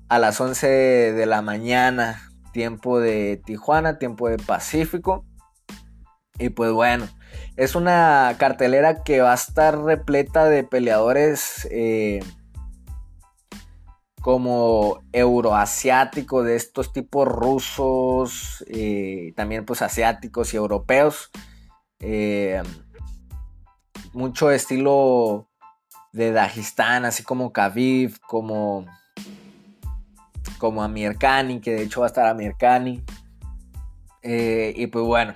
a 0.09 0.19
las 0.19 0.41
11 0.41 0.67
de 0.67 1.27
la 1.27 1.41
mañana, 1.41 2.31
tiempo 2.53 3.01
de 3.01 3.41
Tijuana, 3.45 3.99
tiempo 3.99 4.29
de 4.29 4.37
Pacífico. 4.37 5.25
Y 6.39 6.51
pues 6.51 6.71
bueno, 6.73 7.09
es 7.57 7.75
una 7.75 8.35
cartelera 8.39 9.03
que 9.05 9.21
va 9.21 9.33
a 9.33 9.37
estar 9.37 9.79
repleta 9.79 10.47
de 10.47 10.65
peleadores 10.65 11.67
eh, 11.71 12.21
como 14.23 15.03
euroasiáticos, 15.13 16.47
de 16.47 16.57
estos 16.57 16.93
tipos 16.93 17.27
rusos, 17.29 18.65
eh, 18.69 19.33
también 19.37 19.67
pues 19.67 19.83
asiáticos 19.83 20.55
y 20.55 20.57
europeos. 20.57 21.31
Eh, 21.99 22.63
mucho 24.13 24.51
estilo 24.51 25.49
de 26.13 26.31
Dagestán, 26.31 27.05
así 27.05 27.25
como 27.25 27.53
Khabib, 27.53 28.19
como 28.21 28.87
como 30.59 30.85
Amirkani, 30.85 31.61
que 31.61 31.73
de 31.73 31.83
hecho 31.83 32.01
va 32.01 32.07
a 32.07 32.11
estar 32.11 32.27
Amirkani. 32.27 33.03
Eh, 34.23 34.73
y 34.77 34.87
pues 34.87 35.05
bueno. 35.05 35.35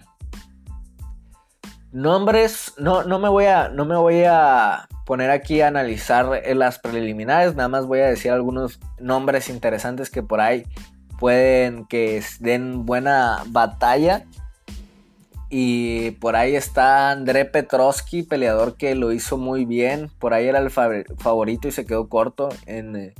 Nombres, 1.90 2.74
no, 2.78 3.02
no, 3.02 3.18
me 3.18 3.28
voy 3.28 3.46
a, 3.46 3.68
no 3.68 3.84
me 3.84 3.96
voy 3.96 4.22
a 4.24 4.88
poner 5.06 5.30
aquí 5.30 5.62
a 5.62 5.68
analizar 5.68 6.42
las 6.54 6.78
preliminares, 6.78 7.54
nada 7.54 7.68
más 7.68 7.86
voy 7.86 8.00
a 8.00 8.06
decir 8.06 8.32
algunos 8.32 8.80
nombres 8.98 9.48
interesantes 9.48 10.10
que 10.10 10.22
por 10.22 10.40
ahí 10.40 10.64
pueden 11.18 11.86
que 11.86 12.22
den 12.40 12.84
buena 12.84 13.42
batalla. 13.46 14.26
Y 15.48 16.10
por 16.12 16.34
ahí 16.34 16.56
está 16.56 17.12
André 17.12 17.44
Petrovsky, 17.44 18.24
peleador 18.24 18.76
que 18.76 18.96
lo 18.96 19.12
hizo 19.12 19.38
muy 19.38 19.64
bien. 19.64 20.10
Por 20.18 20.34
ahí 20.34 20.48
era 20.48 20.58
el 20.58 20.70
favorito 20.70 21.68
y 21.68 21.72
se 21.72 21.86
quedó 21.86 22.08
corto 22.08 22.48
en, 22.66 22.96
eh, 22.96 23.14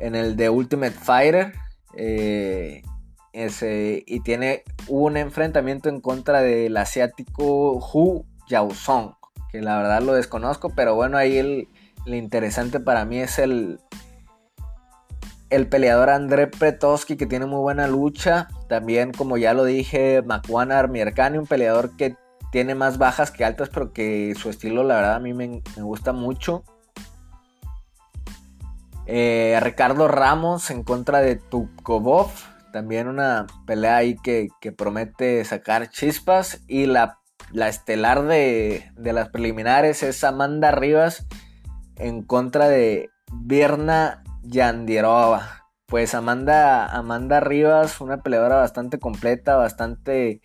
en 0.00 0.16
el 0.16 0.36
de 0.36 0.50
Ultimate 0.50 0.90
Fighter. 0.90 1.52
Eh, 1.94 2.82
ese, 3.32 4.02
y 4.06 4.20
tiene 4.20 4.64
un 4.88 5.16
enfrentamiento 5.16 5.88
en 5.88 6.00
contra 6.00 6.42
del 6.42 6.76
asiático 6.76 7.78
Hu 7.78 8.26
Yaosong, 8.48 9.14
que 9.52 9.62
la 9.62 9.76
verdad 9.76 10.02
lo 10.02 10.14
desconozco, 10.14 10.70
pero 10.70 10.94
bueno, 10.94 11.16
ahí 11.16 11.38
el, 11.38 11.68
interesante 12.06 12.80
para 12.80 13.04
mí 13.04 13.18
es 13.18 13.38
el, 13.38 13.78
el 15.50 15.68
peleador 15.68 16.10
André 16.10 16.48
Pretowski, 16.48 17.16
que 17.16 17.26
tiene 17.26 17.46
muy 17.46 17.60
buena 17.60 17.86
lucha. 17.86 18.48
También, 18.68 19.12
como 19.12 19.36
ya 19.36 19.54
lo 19.54 19.64
dije, 19.64 20.22
Makwan 20.22 20.72
Armierkani, 20.72 21.38
un 21.38 21.46
peleador 21.46 21.96
que 21.96 22.16
tiene 22.50 22.74
más 22.74 22.98
bajas 22.98 23.30
que 23.30 23.44
altas, 23.44 23.68
pero 23.68 23.92
que 23.92 24.34
su 24.36 24.50
estilo, 24.50 24.82
la 24.82 24.96
verdad, 24.96 25.14
a 25.14 25.20
mí 25.20 25.32
me, 25.32 25.62
me 25.76 25.82
gusta 25.82 26.12
mucho. 26.12 26.64
Eh, 29.06 29.58
Ricardo 29.60 30.08
Ramos 30.08 30.70
en 30.70 30.84
contra 30.84 31.20
de 31.20 31.36
Tukobov. 31.36 32.30
También 32.72 33.08
una 33.08 33.46
pelea 33.66 33.96
ahí 33.96 34.16
que, 34.16 34.48
promete 34.76 35.44
sacar 35.44 35.90
chispas. 35.90 36.62
Y 36.68 36.86
la, 36.86 37.18
la 37.52 37.68
estelar 37.68 38.22
de, 38.24 38.90
las 38.96 39.28
preliminares 39.28 40.02
es 40.02 40.24
Amanda 40.24 40.70
Rivas 40.70 41.26
en 41.96 42.22
contra 42.22 42.68
de 42.68 43.10
Birna 43.32 44.22
Yandirova. 44.42 45.66
Pues 45.86 46.14
Amanda, 46.14 46.86
Amanda 46.86 47.40
Rivas, 47.40 48.00
una 48.00 48.22
peleadora 48.22 48.56
bastante 48.56 48.98
completa, 48.98 49.56
bastante 49.56 50.40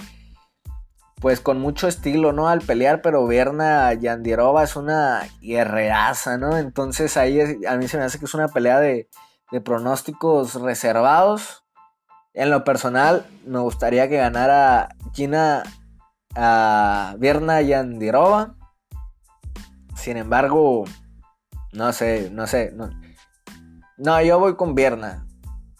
pues 1.21 1.39
con 1.39 1.59
mucho 1.59 1.87
estilo, 1.87 2.33
¿no? 2.33 2.47
Al 2.47 2.61
pelear, 2.61 3.01
pero 3.01 3.25
Berna 3.25 3.91
Yandirova 3.93 4.63
es 4.63 4.75
una 4.75 5.21
guerreraza, 5.41 6.37
¿no? 6.37 6.57
Entonces 6.57 7.17
ahí 7.17 7.39
a 7.67 7.77
mí 7.77 7.87
se 7.87 7.97
me 7.97 8.03
hace 8.03 8.19
que 8.19 8.25
es 8.25 8.33
una 8.33 8.49
pelea 8.49 8.79
de, 8.79 9.07
pronósticos 9.63 10.55
reservados. 10.55 11.63
En 12.33 12.51
lo 12.51 12.63
personal, 12.65 13.25
me 13.45 13.59
gustaría 13.59 14.09
que 14.09 14.17
ganara 14.17 14.89
Gina 15.13 15.63
a 16.37 17.15
Berna 17.17 17.61
Yandirova. 17.61 18.55
Sin 19.95 20.17
embargo, 20.17 20.85
no 21.73 21.91
sé, 21.91 22.29
no 22.31 22.45
sé. 22.47 22.71
No, 22.73 22.89
no 23.97 24.21
yo 24.21 24.39
voy 24.39 24.55
con 24.55 24.75
Berna. 24.75 25.25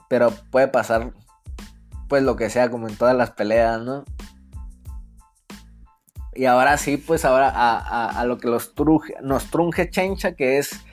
Pero 0.10 0.32
puede 0.52 0.68
pasar, 0.68 1.14
pues 2.10 2.24
lo 2.24 2.36
que 2.36 2.50
sea, 2.50 2.72
como 2.72 2.88
en 2.88 2.96
todas 2.96 3.16
las 3.16 3.32
peleas, 3.32 3.82
¿no? 3.82 4.04
Y 6.34 6.46
ahora 6.46 6.78
sí, 6.78 6.98
pues 6.98 7.26
ahora 7.26 7.52
a, 7.56 8.24
lo 8.26 8.38
que 8.38 8.48
los 8.48 8.74
nos 9.24 9.50
trunge 9.50 9.90
Chencha, 9.90 10.34
que 10.34 10.60
es 10.60 10.86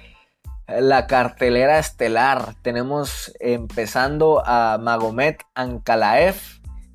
la 0.66 1.06
cartelera 1.06 1.78
estelar. 1.78 2.54
Tenemos 2.62 3.30
empezando 3.40 4.42
a 4.46 4.78
Magomed 4.80 5.36
Ankalaev, 5.54 6.36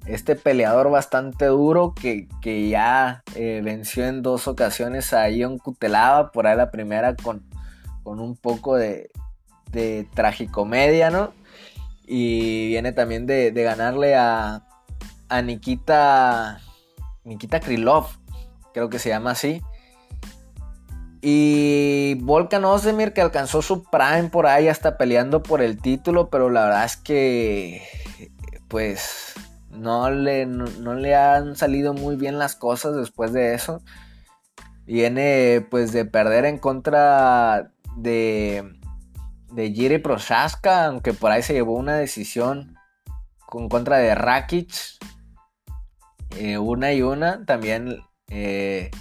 este 0.09 0.35
peleador 0.35 0.89
bastante 0.89 1.45
duro 1.45 1.93
que, 1.93 2.27
ya 2.69 3.23
eh, 3.35 3.61
venció 3.63 4.05
en 4.07 4.21
dos 4.23 4.47
ocasiones 4.47 5.13
a 5.13 5.29
Ion 5.29 5.59
Kutelava, 5.59 6.31
por 6.31 6.47
ahí 6.47 6.57
la 6.57 6.71
primera 6.71 7.15
con, 7.15 7.43
con 8.03 8.19
un 8.19 8.35
poco 8.35 8.75
de, 8.75 9.11
de 9.71 10.07
tragicomedia, 10.15 11.11
¿no? 11.11 11.31
Y 12.07 12.69
viene 12.69 12.91
también 12.91 13.27
de, 13.27 13.51
ganarle 13.51 14.15
a, 14.15 14.63
a 15.29 15.41
Nikita, 15.43 16.59
Nikita 17.23 17.59
Krylov, 17.59 18.07
creo 18.73 18.89
que 18.89 18.97
se 18.97 19.09
llama 19.09 19.31
así. 19.31 19.61
Y 21.21 22.15
Volkan 22.21 22.65
Ozdemir 22.65 23.13
que 23.13 23.21
alcanzó 23.21 23.61
su 23.61 23.83
prime 23.83 24.29
por 24.31 24.47
ahí 24.47 24.69
hasta 24.69 24.97
peleando 24.97 25.43
por 25.43 25.61
el 25.61 25.79
título, 25.79 26.29
pero 26.29 26.49
la 26.49 26.63
verdad 26.63 26.85
es 26.85 26.97
que 26.97 27.83
pues 28.69 29.33
no 29.79 30.11
le, 30.11 30.45
no, 30.45 30.93
le 30.93 31.15
han 31.15 31.55
salido 31.55 31.93
muy 31.93 32.15
bien 32.15 32.37
las 32.37 32.55
cosas 32.55 32.95
después 32.95 33.33
de 33.33 33.53
eso. 33.53 33.81
Viene 34.85 35.65
pues 35.69 35.91
de 35.91 36.05
perder 36.05 36.45
en 36.45 36.57
contra 36.57 37.71
de, 37.95 38.79
de 39.51 39.71
Jiri 39.71 39.99
Prochaska, 39.99 40.85
aunque 40.85 41.13
por 41.13 41.31
ahí 41.31 41.43
se 41.43 41.53
llevó 41.53 41.73
una 41.73 41.95
decisión 41.95 42.75
con 43.45 43.69
contra 43.69 43.97
de 43.97 44.15
Rakic. 44.15 44.73
eh, 46.37 46.57
una 46.57 46.93
y 46.93 47.01
una. 47.01 47.45
También 47.45 47.99
eh, 48.29 48.91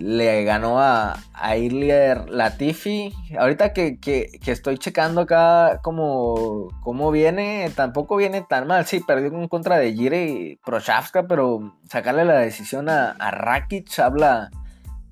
le 0.00 0.44
ganó 0.44 0.80
a, 0.80 1.18
a 1.34 1.56
Latifi. 1.56 3.12
Ahorita 3.38 3.74
que, 3.74 3.98
estoy 4.46 4.78
checando 4.78 5.20
acá 5.20 5.80
cómo, 5.82 6.68
cómo, 6.80 7.10
viene, 7.10 7.70
tampoco 7.76 8.16
viene 8.16 8.40
tan 8.40 8.66
mal. 8.66 8.86
Sí, 8.86 9.00
perdió 9.00 9.28
en 9.28 9.46
contra 9.46 9.76
de 9.76 9.90
y 9.90 10.56
Prochazka, 10.64 11.26
pero 11.26 11.76
sacarle 11.86 12.24
la 12.24 12.38
decisión 12.38 12.88
a, 12.88 13.10
a 13.10 13.30
Rakic 13.30 13.98
habla, 13.98 14.50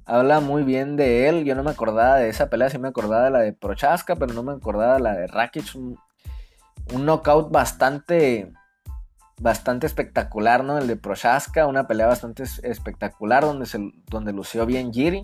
habla 0.06 0.40
muy 0.40 0.62
bien 0.62 0.96
de 0.96 1.28
él. 1.28 1.44
Yo 1.44 1.54
no 1.54 1.62
me 1.62 1.70
acordaba 1.70 2.16
de 2.16 2.30
esa 2.30 2.48
pelea, 2.48 2.70
sí 2.70 2.78
me 2.78 2.88
acordaba 2.88 3.24
de 3.24 3.30
la 3.30 3.40
de 3.40 3.52
Prochaska, 3.52 4.16
pero 4.16 4.32
no 4.32 4.42
me 4.42 4.52
acordaba 4.52 4.94
de 4.94 5.00
la 5.00 5.12
de 5.12 5.26
Rakic. 5.26 5.74
Un, 5.74 5.98
un 6.94 7.04
knockout 7.04 7.52
bastante 7.52 8.50
bastante 9.38 9.86
espectacular, 9.86 10.64
¿no? 10.64 10.78
El 10.78 10.86
de 10.86 10.96
Prochaska, 10.96 11.66
una 11.66 11.86
pelea 11.86 12.06
bastante 12.06 12.44
espectacular 12.62 13.44
donde, 13.44 13.66
donde 14.06 14.32
lució 14.32 14.66
bien 14.66 14.92
Giri. 14.92 15.22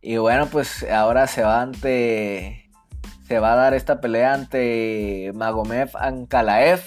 Y 0.00 0.16
bueno, 0.16 0.46
pues 0.46 0.84
ahora 0.90 1.26
se 1.26 1.42
va 1.42 1.60
ante. 1.60 2.70
Se 3.26 3.40
va 3.40 3.52
a 3.52 3.56
dar 3.56 3.74
esta 3.74 4.00
pelea 4.00 4.32
ante 4.32 5.32
Magomed 5.34 5.90
Ankalaev. 5.94 6.82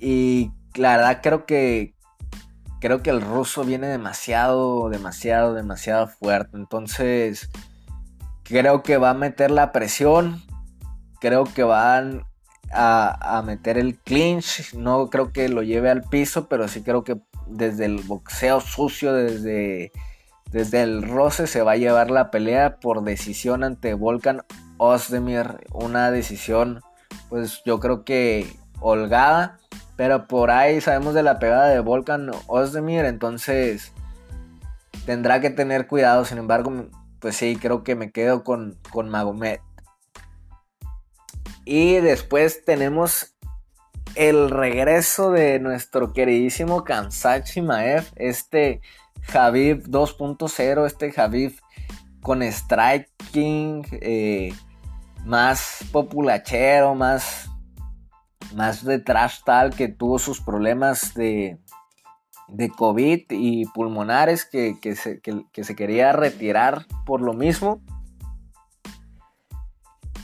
Y 0.00 0.50
la 0.74 0.96
verdad 0.96 1.20
creo 1.22 1.46
que. 1.46 1.94
Creo 2.80 3.02
que 3.02 3.10
el 3.10 3.22
ruso 3.22 3.64
viene 3.64 3.86
demasiado, 3.86 4.90
demasiado, 4.90 5.54
demasiado 5.54 6.08
fuerte. 6.08 6.56
Entonces. 6.56 7.50
Creo 8.42 8.82
que 8.82 8.98
va 8.98 9.10
a 9.10 9.14
meter 9.14 9.50
la 9.50 9.72
presión. 9.72 10.42
Creo 11.20 11.44
que 11.44 11.62
van 11.62 12.26
a, 12.72 13.42
meter 13.44 13.78
el 13.78 13.98
clinch. 13.98 14.74
No 14.74 15.08
creo 15.10 15.32
que 15.32 15.48
lo 15.48 15.62
lleve 15.62 15.90
al 15.90 16.02
piso, 16.02 16.48
pero 16.48 16.68
sí 16.68 16.82
creo 16.82 17.04
que 17.04 17.18
desde 17.46 17.84
el 17.86 18.02
boxeo 18.02 18.60
sucio, 18.60 19.12
desde, 19.12 19.92
desde 20.50 20.82
el 20.82 21.02
roce, 21.02 21.46
se 21.46 21.62
va 21.62 21.72
a 21.72 21.76
llevar 21.76 22.10
la 22.10 22.30
pelea 22.30 22.76
por 22.76 23.02
decisión 23.02 23.64
ante 23.64 23.94
Volkan 23.94 24.42
Ozdemir. 24.78 25.66
Una 25.72 26.10
decisión, 26.10 26.80
pues 27.28 27.62
yo 27.64 27.80
creo 27.80 28.04
que 28.04 28.46
holgada. 28.80 29.58
Pero 29.96 30.26
por 30.26 30.50
ahí 30.50 30.80
sabemos 30.80 31.14
de 31.14 31.22
la 31.22 31.38
pegada 31.38 31.68
de 31.68 31.78
Volkan 31.78 32.30
Ozdemir, 32.48 33.04
entonces 33.04 33.92
tendrá 35.06 35.40
que 35.40 35.50
tener 35.50 35.86
cuidado. 35.86 36.24
Sin 36.24 36.38
embargo, 36.38 36.72
pues 37.20 37.36
sí, 37.36 37.56
creo 37.56 37.84
que 37.84 37.94
me 37.94 38.10
quedo 38.10 38.42
con, 38.42 38.76
con 38.90 39.08
Magomed. 39.08 39.60
Y 41.64 41.96
después 41.96 42.64
tenemos 42.64 43.34
el 44.14 44.50
regreso 44.50 45.30
de 45.32 45.58
nuestro 45.58 46.12
queridísimo 46.12 46.84
Kansachi 46.84 47.62
Maef, 47.62 48.12
este 48.16 48.80
Javib 49.22 49.84
2.0, 49.88 50.86
este 50.86 51.10
Javib 51.10 51.58
con 52.22 52.42
striking 52.42 53.86
eh, 53.92 54.52
más 55.24 55.84
populachero, 55.90 56.94
más, 56.94 57.50
más 58.54 58.84
de 58.84 58.98
tal, 58.98 59.74
que 59.74 59.88
tuvo 59.88 60.18
sus 60.18 60.40
problemas 60.40 61.14
de, 61.14 61.58
de 62.48 62.68
COVID 62.70 63.24
y 63.30 63.66
pulmonares, 63.66 64.44
que, 64.44 64.76
se, 64.94 65.20
que 65.20 65.64
se 65.64 65.76
quería 65.76 66.12
retirar 66.12 66.86
por 67.04 67.20
lo 67.20 67.32
mismo. 67.32 67.82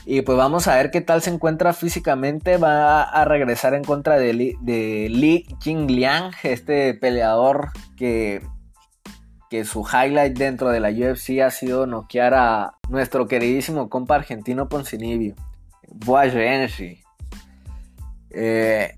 Y 0.05 0.21
pues 0.21 0.37
vamos 0.37 0.67
a 0.67 0.75
ver 0.75 0.89
qué 0.89 1.01
tal 1.01 1.21
se 1.21 1.29
encuentra 1.29 1.73
físicamente. 1.73 2.57
Va 2.57 3.03
a 3.03 3.25
regresar 3.25 3.73
en 3.73 3.83
contra 3.83 4.17
de, 4.17 4.33
Li, 4.33 4.55
de 4.61 5.07
Li 5.09 5.45
Jingliang, 5.61 6.31
este 6.43 6.95
peleador 6.95 7.69
que, 7.95 8.41
que 9.49 9.63
su 9.63 9.85
highlight 9.85 10.37
dentro 10.37 10.69
de 10.69 10.79
la 10.79 10.89
UFC 10.89 11.41
ha 11.41 11.51
sido 11.51 11.85
noquear 11.85 12.33
a 12.33 12.77
nuestro 12.89 13.27
queridísimo 13.27 13.89
compa 13.89 14.15
argentino 14.15 14.69
Poncinibio. 14.69 15.35
Boagenshi. 15.87 17.03
Eh, 18.31 18.95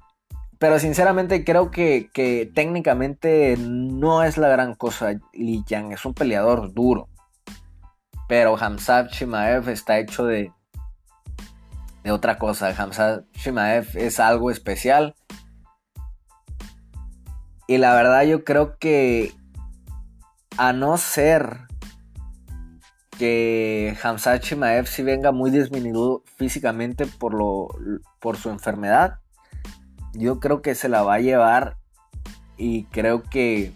pero 0.58 0.80
sinceramente 0.80 1.44
creo 1.44 1.72
que, 1.72 2.10
que, 2.14 2.50
técnicamente 2.54 3.58
no 3.58 4.24
es 4.24 4.38
la 4.38 4.48
gran 4.48 4.76
cosa 4.76 5.14
Li 5.34 5.64
Yang. 5.68 5.92
Es 5.92 6.06
un 6.06 6.14
peleador 6.14 6.74
duro. 6.74 7.10
Pero 8.30 8.56
Hamzat 8.58 9.12
Shimaev 9.12 9.68
está 9.68 10.00
hecho 10.00 10.26
de, 10.26 10.54
de 12.04 12.12
otra 12.12 12.38
cosa. 12.38 12.74
Hamza 12.78 13.24
Shimaev 13.34 13.88
es 13.96 14.20
algo 14.20 14.52
especial. 14.52 15.16
Y 17.68 17.78
la 17.78 17.96
verdad 17.96 18.24
yo 18.24 18.44
creo 18.44 18.78
que 18.78 19.34
a 20.58 20.74
no 20.74 20.98
ser 20.98 21.62
que 23.18 23.96
Hamza 24.04 24.38
Shimaev 24.38 24.88
si 24.88 25.04
venga 25.04 25.32
muy 25.32 25.50
disminuido 25.50 26.24
físicamente 26.38 27.06
por, 27.06 27.34
lo, 27.34 27.70
por 28.20 28.38
su 28.38 28.50
enfermedad, 28.50 29.20
yo 30.14 30.40
creo 30.40 30.62
que 30.62 30.76
se 30.76 30.90
la 30.90 31.04
va 31.04 31.16
a 31.16 31.20
llevar 31.20 31.78
y 32.58 32.86
creo 32.86 33.24
que, 33.24 33.72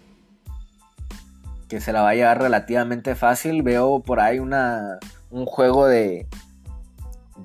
que 1.70 1.82
se 1.82 1.94
la 1.94 2.02
va 2.02 2.10
a 2.10 2.16
llevar 2.16 2.42
relativamente 2.42 3.16
fácil. 3.16 3.64
Veo 3.64 4.02
por 4.02 4.20
ahí 4.20 4.40
una, 4.40 5.00
un 5.30 5.46
juego 5.46 5.88
de, 5.88 6.28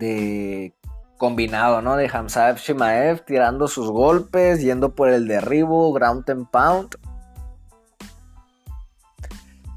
de 0.02 0.74
combinado, 1.16 1.82
¿no? 1.82 1.96
De 1.96 2.10
Hamzaev 2.12 2.56
Shimaev 2.56 3.24
tirando 3.24 3.68
sus 3.68 3.88
golpes, 3.88 4.60
yendo 4.60 4.94
por 4.96 5.08
el 5.08 5.28
derribo, 5.28 5.92
ground 5.92 6.28
and 6.28 6.50
pound. 6.50 6.96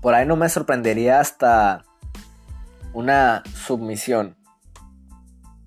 Por 0.01 0.15
ahí 0.15 0.26
no 0.26 0.36
me 0.36 0.49
sorprendería 0.49 1.19
hasta 1.19 1.84
una 2.93 3.43
submisión. 3.53 4.36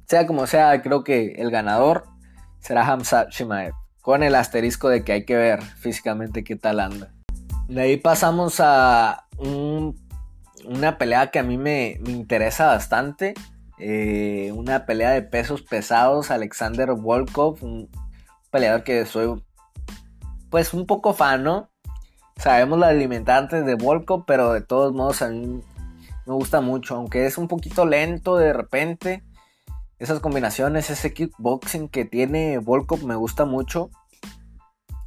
Sea 0.06 0.26
como 0.26 0.46
sea, 0.46 0.82
creo 0.82 1.04
que 1.04 1.34
el 1.36 1.50
ganador 1.50 2.04
será 2.58 2.84
Hamza 2.84 3.28
Shimaev. 3.30 3.74
Con 4.00 4.22
el 4.22 4.34
asterisco 4.34 4.88
de 4.88 5.04
que 5.04 5.12
hay 5.12 5.24
que 5.24 5.36
ver 5.36 5.62
físicamente 5.62 6.42
qué 6.42 6.56
tal 6.56 6.80
anda. 6.80 7.12
De 7.68 7.82
ahí 7.82 7.96
pasamos 7.98 8.56
a 8.58 9.26
una 10.64 10.98
pelea 10.98 11.30
que 11.30 11.38
a 11.38 11.42
mí 11.42 11.58
me, 11.58 11.98
me 12.00 12.12
interesa 12.12 12.66
bastante. 12.66 13.34
Eh, 13.80 14.52
una 14.54 14.86
pelea 14.86 15.10
de 15.10 15.22
pesos 15.22 15.62
pesados, 15.62 16.30
Alexander 16.30 16.92
Volkov, 16.92 17.62
un 17.62 17.88
peleador 18.50 18.82
que 18.82 19.06
soy 19.06 19.42
pues 20.50 20.74
un 20.74 20.86
poco 20.86 21.14
fan. 21.14 21.68
Sabemos 22.36 22.78
las 22.78 22.94
limitantes 22.94 23.64
de 23.64 23.74
Volkov, 23.74 24.24
pero 24.26 24.52
de 24.52 24.60
todos 24.60 24.92
modos 24.92 25.22
a 25.22 25.28
mí 25.28 25.62
me 26.26 26.34
gusta 26.34 26.60
mucho, 26.60 26.96
aunque 26.96 27.26
es 27.26 27.38
un 27.38 27.48
poquito 27.48 27.86
lento 27.86 28.36
de 28.36 28.52
repente. 28.52 29.24
Esas 29.98 30.20
combinaciones, 30.20 30.90
ese 30.90 31.12
kickboxing 31.12 31.88
que 31.88 32.04
tiene 32.04 32.58
Volkov 32.58 33.04
me 33.04 33.16
gusta 33.16 33.44
mucho. 33.44 33.90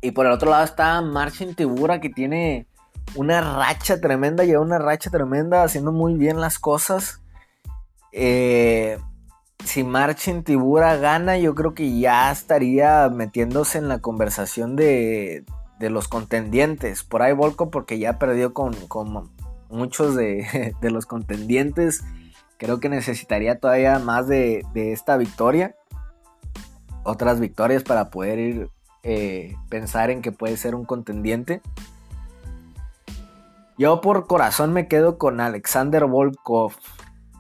Y 0.01 0.11
por 0.11 0.25
el 0.25 0.31
otro 0.31 0.49
lado 0.49 0.63
está 0.63 0.99
Marcin 1.01 1.55
Tibura 1.55 2.01
que 2.01 2.09
tiene 2.09 2.67
una 3.15 3.41
racha 3.41 4.01
tremenda, 4.01 4.43
lleva 4.43 4.61
una 4.61 4.79
racha 4.79 5.09
tremenda 5.09 5.63
haciendo 5.63 5.91
muy 5.91 6.15
bien 6.15 6.41
las 6.41 6.59
cosas. 6.59 7.20
Eh, 8.11 8.97
si 9.63 9.83
Marchin 9.83 10.43
Tibura 10.43 10.97
gana, 10.97 11.37
yo 11.37 11.55
creo 11.55 11.73
que 11.73 11.99
ya 11.99 12.31
estaría 12.31 13.09
metiéndose 13.09 13.77
en 13.77 13.87
la 13.87 13.99
conversación 13.99 14.75
de, 14.75 15.45
los 15.79 16.07
contendientes. 16.07 17.03
Por 17.03 17.21
ahí 17.21 17.33
Volco 17.33 17.69
porque 17.69 17.99
ya 17.99 18.19
perdió 18.19 18.53
con, 18.53 18.75
muchos 19.69 20.15
de, 20.15 20.73
los 20.81 21.05
contendientes. 21.05 22.03
Creo 22.57 22.79
que 22.79 22.89
necesitaría 22.89 23.59
todavía 23.59 23.99
más 23.99 24.27
de, 24.27 24.63
esta 24.75 25.17
victoria. 25.17 25.75
Otras 27.03 27.39
victorias 27.39 27.83
para 27.83 28.11
poder 28.11 28.39
ir 28.39 28.69
eh, 29.03 29.55
pensar 29.69 30.11
en 30.11 30.21
que 30.21 30.31
puede 30.31 30.57
ser 30.57 30.75
un 30.75 30.85
contendiente. 30.85 31.61
Yo 33.77 34.01
por 34.01 34.27
corazón 34.27 34.73
me 34.73 34.87
quedo 34.87 35.17
con 35.17 35.39
Alexander 35.39 36.05
Volkov. 36.05 36.73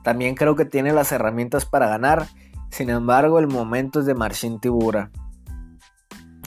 También 0.03 0.35
creo 0.35 0.55
que 0.55 0.65
tiene 0.65 0.93
las 0.93 1.11
herramientas 1.11 1.65
para 1.65 1.87
ganar. 1.87 2.27
Sin 2.69 2.89
embargo, 2.89 3.39
el 3.39 3.47
momento 3.47 3.99
es 3.99 4.05
de 4.05 4.15
Marcin 4.15 4.59
Tibura. 4.59 5.11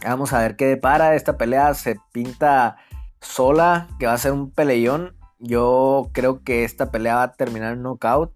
Vamos 0.04 0.32
a 0.32 0.40
ver 0.40 0.56
qué 0.56 0.66
depara. 0.66 1.14
Esta 1.14 1.36
pelea 1.36 1.72
se 1.74 1.96
pinta 2.12 2.76
sola, 3.20 3.88
que 3.98 4.06
va 4.06 4.12
a 4.12 4.18
ser 4.18 4.32
un 4.32 4.50
peleón. 4.50 5.16
Yo 5.38 6.10
creo 6.12 6.42
que 6.42 6.64
esta 6.64 6.90
pelea 6.90 7.16
va 7.16 7.22
a 7.22 7.32
terminar 7.32 7.74
en 7.74 7.82
knockout. 7.82 8.32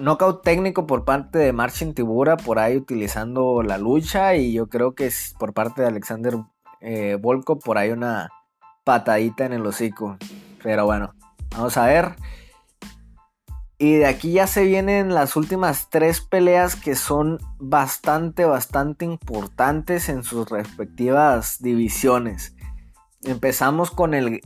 Knockout 0.00 0.42
técnico 0.42 0.86
por 0.86 1.04
parte 1.04 1.38
de 1.38 1.52
Marcin 1.52 1.94
Tibura, 1.94 2.36
por 2.36 2.58
ahí 2.58 2.76
utilizando 2.76 3.62
la 3.62 3.78
lucha. 3.78 4.34
Y 4.36 4.52
yo 4.52 4.68
creo 4.68 4.94
que 4.94 5.06
es 5.06 5.34
por 5.38 5.52
parte 5.52 5.82
de 5.82 5.88
Alexander 5.88 6.36
eh, 6.80 7.18
Volko, 7.20 7.58
por 7.58 7.78
ahí 7.78 7.90
una 7.90 8.30
patadita 8.84 9.44
en 9.44 9.52
el 9.54 9.66
hocico. 9.66 10.16
Pero 10.62 10.84
bueno, 10.86 11.14
vamos 11.50 11.76
a 11.76 11.86
ver. 11.86 12.16
Y 13.78 13.94
de 13.94 14.06
aquí 14.06 14.32
ya 14.32 14.46
se 14.46 14.64
vienen 14.64 15.14
las 15.14 15.34
últimas 15.36 15.90
tres 15.90 16.20
peleas 16.20 16.76
que 16.76 16.94
son 16.94 17.38
bastante, 17.58 18.44
bastante 18.44 19.04
importantes 19.04 20.08
en 20.08 20.22
sus 20.22 20.48
respectivas 20.48 21.60
divisiones. 21.60 22.54
Empezamos 23.24 23.90
con 23.90 24.14
el 24.14 24.40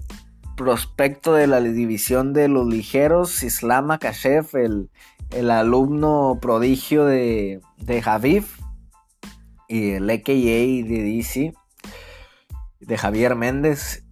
prospecto 0.56 1.34
de 1.34 1.46
la 1.46 1.60
división 1.60 2.32
de 2.32 2.48
los 2.48 2.66
ligeros, 2.66 3.42
Islam 3.42 3.90
Akashev, 3.90 4.48
el, 4.54 4.90
el 5.30 5.50
alumno 5.50 6.38
prodigio 6.40 7.04
de, 7.04 7.60
de 7.76 8.02
Javiv 8.02 8.46
y 9.68 9.90
el 9.90 10.08
AKA 10.08 10.32
de 10.32 11.02
DC, 11.16 11.52
de 12.80 12.98
Javier 12.98 13.36
Méndez. 13.36 14.04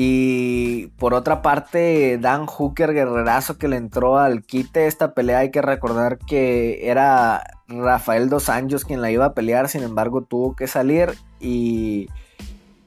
Y 0.00 0.92
por 0.96 1.12
otra 1.12 1.42
parte, 1.42 2.18
Dan 2.18 2.46
Hooker, 2.46 2.94
guerrerazo 2.94 3.58
que 3.58 3.66
le 3.66 3.74
entró 3.74 4.16
al 4.16 4.44
quite 4.44 4.86
esta 4.86 5.12
pelea, 5.12 5.40
hay 5.40 5.50
que 5.50 5.60
recordar 5.60 6.18
que 6.18 6.88
era 6.88 7.42
Rafael 7.66 8.28
Dos 8.28 8.48
Anjos 8.48 8.84
quien 8.84 9.00
la 9.02 9.10
iba 9.10 9.24
a 9.24 9.34
pelear, 9.34 9.68
sin 9.68 9.82
embargo 9.82 10.22
tuvo 10.22 10.54
que 10.54 10.68
salir 10.68 11.14
y 11.40 12.06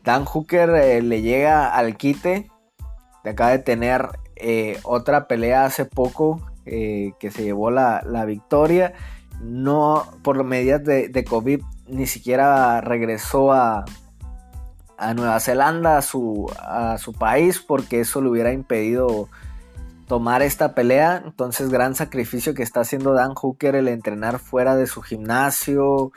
Dan 0.05 0.24
Hooker 0.24 0.70
eh, 0.70 1.01
le 1.01 1.22
llega 1.22 1.76
al 1.76 1.97
quite. 1.97 2.49
Acaba 3.26 3.49
de 3.49 3.59
tener 3.59 4.07
eh, 4.38 4.80
otra 4.84 5.28
pelea 5.28 5.66
hace 5.66 5.84
poco 5.84 6.39
eh, 6.66 7.12
que 7.20 7.30
se 7.30 7.43
llevó 7.43 7.72
la, 7.72 8.24
victoria. 8.26 8.93
No, 9.41 10.05
por 10.24 10.41
medidas 10.45 10.86
de, 10.86 11.09
de 11.09 11.26
COVID, 11.26 11.59
ni 11.89 12.07
siquiera 12.07 12.80
regresó 12.80 13.51
a, 13.51 13.84
a 15.02 15.14
Nueva 15.16 15.39
Zelanda, 15.39 15.97
a 15.97 16.02
su, 16.02 17.14
país, 17.18 17.60
porque 17.60 18.02
eso 18.02 18.22
le 18.22 18.30
hubiera 18.30 18.54
impedido 18.54 19.28
tomar 20.08 20.43
esta 20.43 20.76
pelea. 20.76 21.24
Entonces, 21.26 21.70
gran 21.70 21.95
sacrificio 21.95 22.54
que 22.54 22.64
está 22.64 22.82
haciendo 22.82 23.14
Dan 23.14 23.34
Hooker 23.34 23.76
el 23.76 23.88
entrenar 23.88 24.38
fuera 24.38 24.76
de 24.76 24.86
su 24.86 25.02
gimnasio, 25.02 26.12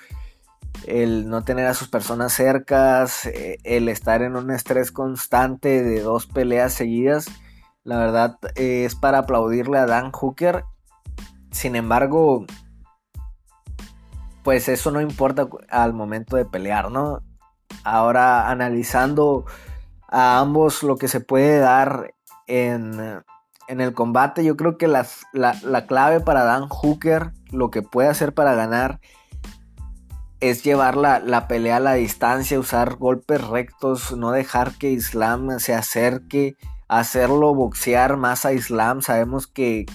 el 0.87 1.29
no 1.29 1.45
tener 1.45 1.67
a 1.67 1.75
sus 1.75 1.89
personas 1.89 2.33
cercas, 2.35 3.25
eh, 3.27 3.59
el 3.65 3.89
estar 3.89 4.23
en 4.23 4.37
un 4.37 4.51
estrés 4.51 4.93
constante 4.93 5.83
de 5.83 6.01
dos 6.01 6.27
peleas 6.27 6.75
seguidas. 6.75 7.27
La 7.85 7.99
verdad 7.99 8.39
eh, 8.55 8.85
es 8.85 8.95
para 8.95 9.21
aplaudirle 9.21 9.79
a 9.79 9.87
Dan 9.87 10.13
Hooker. 10.13 10.65
Sin 11.51 11.75
embargo, 11.75 12.45
pues 14.43 14.69
eso 14.69 14.91
no 14.91 15.01
importa 15.01 15.49
al 15.71 15.95
momento 15.95 16.37
de 16.37 16.45
pelear, 16.45 16.91
¿no? 16.91 17.23
Ahora 17.83 18.49
analizando 18.49 19.45
a 20.09 20.39
ambos 20.39 20.83
lo 20.83 20.97
que 20.97 21.09
se 21.09 21.21
puede 21.21 21.59
dar 21.59 22.15
en, 22.47 23.23
el 23.67 23.95
combate, 23.95 24.45
yo 24.45 24.57
creo 24.57 24.79
que 24.79 24.87
la, 24.87 25.07
clave 25.87 26.21
para 26.21 26.45
Dan 26.45 26.69
Hooker, 26.69 27.33
lo 27.51 27.71
que 27.71 27.83
puede 27.83 28.09
hacer 28.09 28.33
para 28.35 28.55
ganar, 28.55 29.01
es 30.41 30.63
llevar 30.63 30.97
la, 30.97 31.49
pelea 31.49 31.79
a 31.79 31.81
la 31.81 31.95
distancia, 31.95 32.61
usar 32.61 32.97
golpes 32.97 33.43
rectos, 33.47 34.17
no 34.17 34.31
dejar 34.31 34.73
que 34.75 34.91
Islam 34.91 35.59
se 35.59 35.75
acerque, 35.75 36.57
hacerlo 36.87 37.55
boxear 37.55 38.17
más 38.17 38.45
a 38.45 38.53
Islam. 38.53 39.03
Sabemos 39.03 39.47
que, 39.47 39.87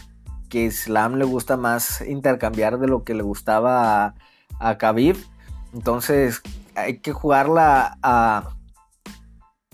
que 0.49 0.65
Islam 0.65 1.15
le 1.15 1.25
gusta 1.25 1.55
más 1.55 2.01
intercambiar 2.01 2.79
de 2.79 2.87
lo 2.87 3.03
que 3.03 3.13
le 3.13 3.23
gustaba 3.23 4.05
a, 4.05 4.15
a 4.59 4.77
Khabib. 4.77 5.17
Entonces, 5.73 6.41
hay 6.81 6.99
que 6.99 7.13
jugarla 7.13 7.97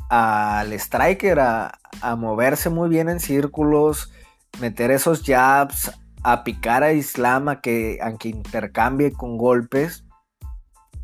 al 0.10 0.74
striker, 0.74 1.40
a, 1.40 1.80
moverse 2.18 2.70
muy 2.70 2.90
bien 2.90 3.10
en 3.10 3.20
círculos, 3.20 4.12
meter 4.60 4.92
esos 4.92 5.24
jabs, 5.24 5.92
a 6.24 6.44
picar 6.44 6.84
a 6.84 6.92
Islam, 6.94 7.50
a 7.50 7.62
que, 7.62 8.00
aunque 8.02 8.30
intercambie 8.30 9.14
con 9.14 9.38
golpes. 9.38 10.04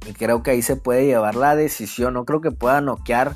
Y 0.08 0.14
creo 0.14 0.42
que 0.44 0.52
ahí 0.52 0.62
se 0.62 0.76
puede 0.76 1.06
llevar 1.06 1.36
la 1.36 1.56
decisión. 1.56 2.16
No 2.16 2.26
creo 2.26 2.42
que 2.42 2.52
pueda 2.52 2.82
noquear 2.82 3.36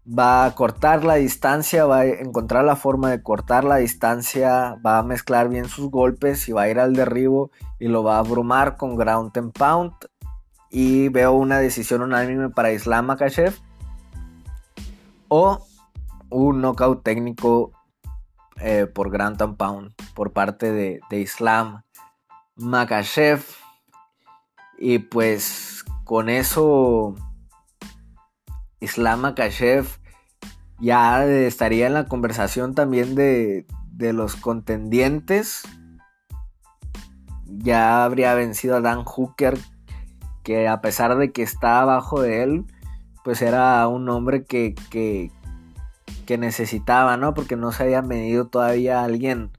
va 0.07 0.45
a 0.45 0.55
cortar 0.55 1.05
la 1.05 1.15
distancia, 1.15 1.85
va 1.85 2.01
a 2.01 2.07
encontrar 2.07 2.65
la 2.65 2.75
forma 2.75 3.11
de 3.11 3.23
cortar 3.23 3.65
la 3.65 3.77
distancia, 3.77 4.77
va 4.85 4.99
a 4.99 5.03
mezclar 5.05 5.49
bien 5.49 5.69
sus 5.69 5.91
golpes 5.91 6.49
y 6.49 6.53
va 6.53 6.63
a 6.63 6.69
ir 6.69 6.81
al 6.81 6.95
derribo 6.95 7.51
y 7.79 7.89
lo 7.89 8.03
va 8.03 8.17
a 8.17 8.21
abrumar 8.21 8.77
con 8.77 8.97
ground 8.97 9.37
and 9.37 9.53
pound 9.53 9.93
y 10.71 11.09
veo 11.09 11.33
una 11.33 11.59
decisión 11.59 12.03
unánime 12.03 12.49
para 12.51 12.73
Islam 12.73 13.07
Makashev 13.07 13.55
o 15.29 15.67
un 16.31 16.61
knockout 16.61 17.03
técnico 17.03 17.73
eh, 18.57 18.87
por 18.87 19.11
Grand 19.11 19.41
and 19.43 19.57
Pound 19.57 19.95
por 20.15 20.33
parte 20.33 20.71
de, 20.73 21.01
Islam 21.11 21.83
Makashev 22.57 23.43
y 24.79 24.99
pues 24.99 25.85
con 26.05 26.29
eso 26.29 27.15
Islam 28.79 29.21
Makashev 29.21 29.87
ya 30.79 31.25
estaría 31.25 31.87
en 31.87 31.95
la 31.95 32.07
conversación 32.07 32.75
también 32.75 33.15
de, 33.15 33.67
de 33.93 34.13
los 34.15 34.37
contendientes. 34.37 35.63
Ya 37.45 38.05
habría 38.05 38.33
vencido 38.33 38.77
a 38.77 38.81
Dan 38.81 39.05
Hooker 39.05 39.59
que 40.51 40.67
a 40.67 40.81
pesar 40.81 41.17
de 41.17 41.31
que 41.31 41.43
está 41.43 41.81
abajo 41.81 42.21
de 42.21 42.43
él, 42.43 42.65
pues 43.23 43.41
era 43.41 43.87
un 43.87 44.09
hombre 44.09 44.43
que, 44.45 44.75
que, 44.91 45.31
necesitaba, 46.39 47.17
¿no? 47.17 47.35
Porque 47.35 47.55
no 47.55 47.71
se 47.71 47.85
había 47.85 48.03
medido 48.03 48.47
todavía 48.47 49.05
alguien, 49.05 49.51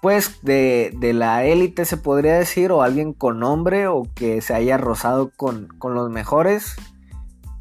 pues 0.00 0.40
de, 0.42 0.92
la 1.14 1.44
élite 1.44 1.84
se 1.84 1.96
podría 1.96 2.34
decir, 2.34 2.72
o 2.72 2.82
alguien 2.82 3.12
con 3.12 3.38
nombre, 3.38 3.86
o 3.86 4.02
que 4.16 4.40
se 4.40 4.52
haya 4.52 4.78
rozado 4.78 5.30
con, 5.36 5.68
con 5.78 5.94
los 5.94 6.10
mejores. 6.10 6.74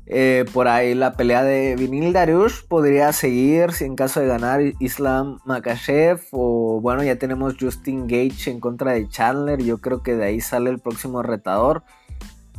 Eh, 0.07 0.45
por 0.53 0.67
ahí 0.67 0.93
la 0.93 1.13
pelea 1.13 1.43
de 1.43 1.75
Vinil 1.75 2.13
Dariush 2.13 2.65
podría 2.67 3.11
seguir 3.11 3.71
si 3.71 3.85
en 3.85 3.95
caso 3.95 4.19
de 4.19 4.27
ganar 4.27 4.61
Islam 4.79 5.39
Makashev 5.45 6.21
o 6.31 6.79
bueno 6.79 7.03
ya 7.03 7.15
tenemos 7.15 7.55
Justin 7.59 8.05
Gage 8.07 8.51
en 8.51 8.59
contra 8.59 8.93
de 8.93 9.07
Chandler. 9.07 9.63
Yo 9.63 9.79
creo 9.79 10.03
que 10.03 10.15
de 10.15 10.25
ahí 10.25 10.41
sale 10.41 10.69
el 10.69 10.79
próximo 10.79 11.23
retador. 11.23 11.83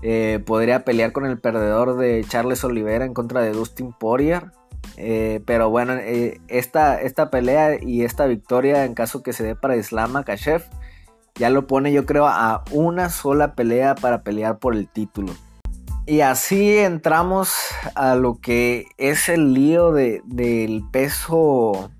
Eh, 0.03 0.43
podría 0.45 0.85
pelear 0.85 1.13
con 1.13 1.25
el 1.25 1.39
perdedor 1.39 1.97
de 1.97 2.25
Charles 2.29 2.65
Oliveira 2.65 3.05
en 3.05 3.15
contra 3.15 3.41
de 3.43 3.53
Dustin 3.53 3.93
Poirier. 3.93 4.51
Eh, 4.97 5.43
pero 5.47 5.69
bueno 5.69 5.95
esta, 6.49 7.01
esta 7.01 7.31
pelea 7.31 7.83
y 7.83 8.03
esta 8.03 8.27
victoria 8.27 8.85
en 8.85 8.95
caso 8.95 9.23
que 9.23 9.33
se 9.33 9.45
dé 9.45 9.55
para 9.55 9.77
Islam 9.77 10.13
Makashev 10.13 10.63
ya 11.35 11.51
lo 11.51 11.67
pone 11.67 11.93
yo 11.93 12.07
creo 12.07 12.27
a 12.27 12.65
una 12.71 13.11
sola 13.11 13.55
pelea 13.55 13.95
para 13.95 14.23
pelear 14.23 14.59
por 14.59 14.75
el 14.75 14.89
título 14.89 15.35
y 16.07 16.21
así 16.21 16.79
entramos 16.79 17.53
a 17.97 18.15
lo 18.15 18.41
que 18.41 18.87
es 18.97 19.29
el 19.29 19.53
lío 19.53 19.93
del 19.93 20.85
peso 20.93 21.91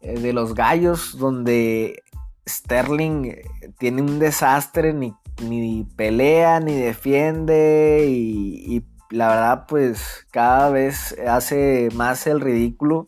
eh, 0.00 0.20
de 0.20 0.32
los 0.32 0.54
gallos, 0.54 1.18
donde 1.18 2.02
Sterling 2.48 3.34
tiene 3.78 4.02
un 4.02 4.20
desastre, 4.20 4.92
ni, 4.92 5.84
pelea, 5.96 6.60
ni 6.60 6.74
defiende, 6.74 8.06
y, 8.08 8.84
la 9.10 9.28
verdad 9.28 9.64
pues 9.66 10.26
cada 10.30 10.68
vez 10.68 11.16
hace 11.26 11.88
más 11.94 12.26
el 12.26 12.40
ridículo. 12.40 13.06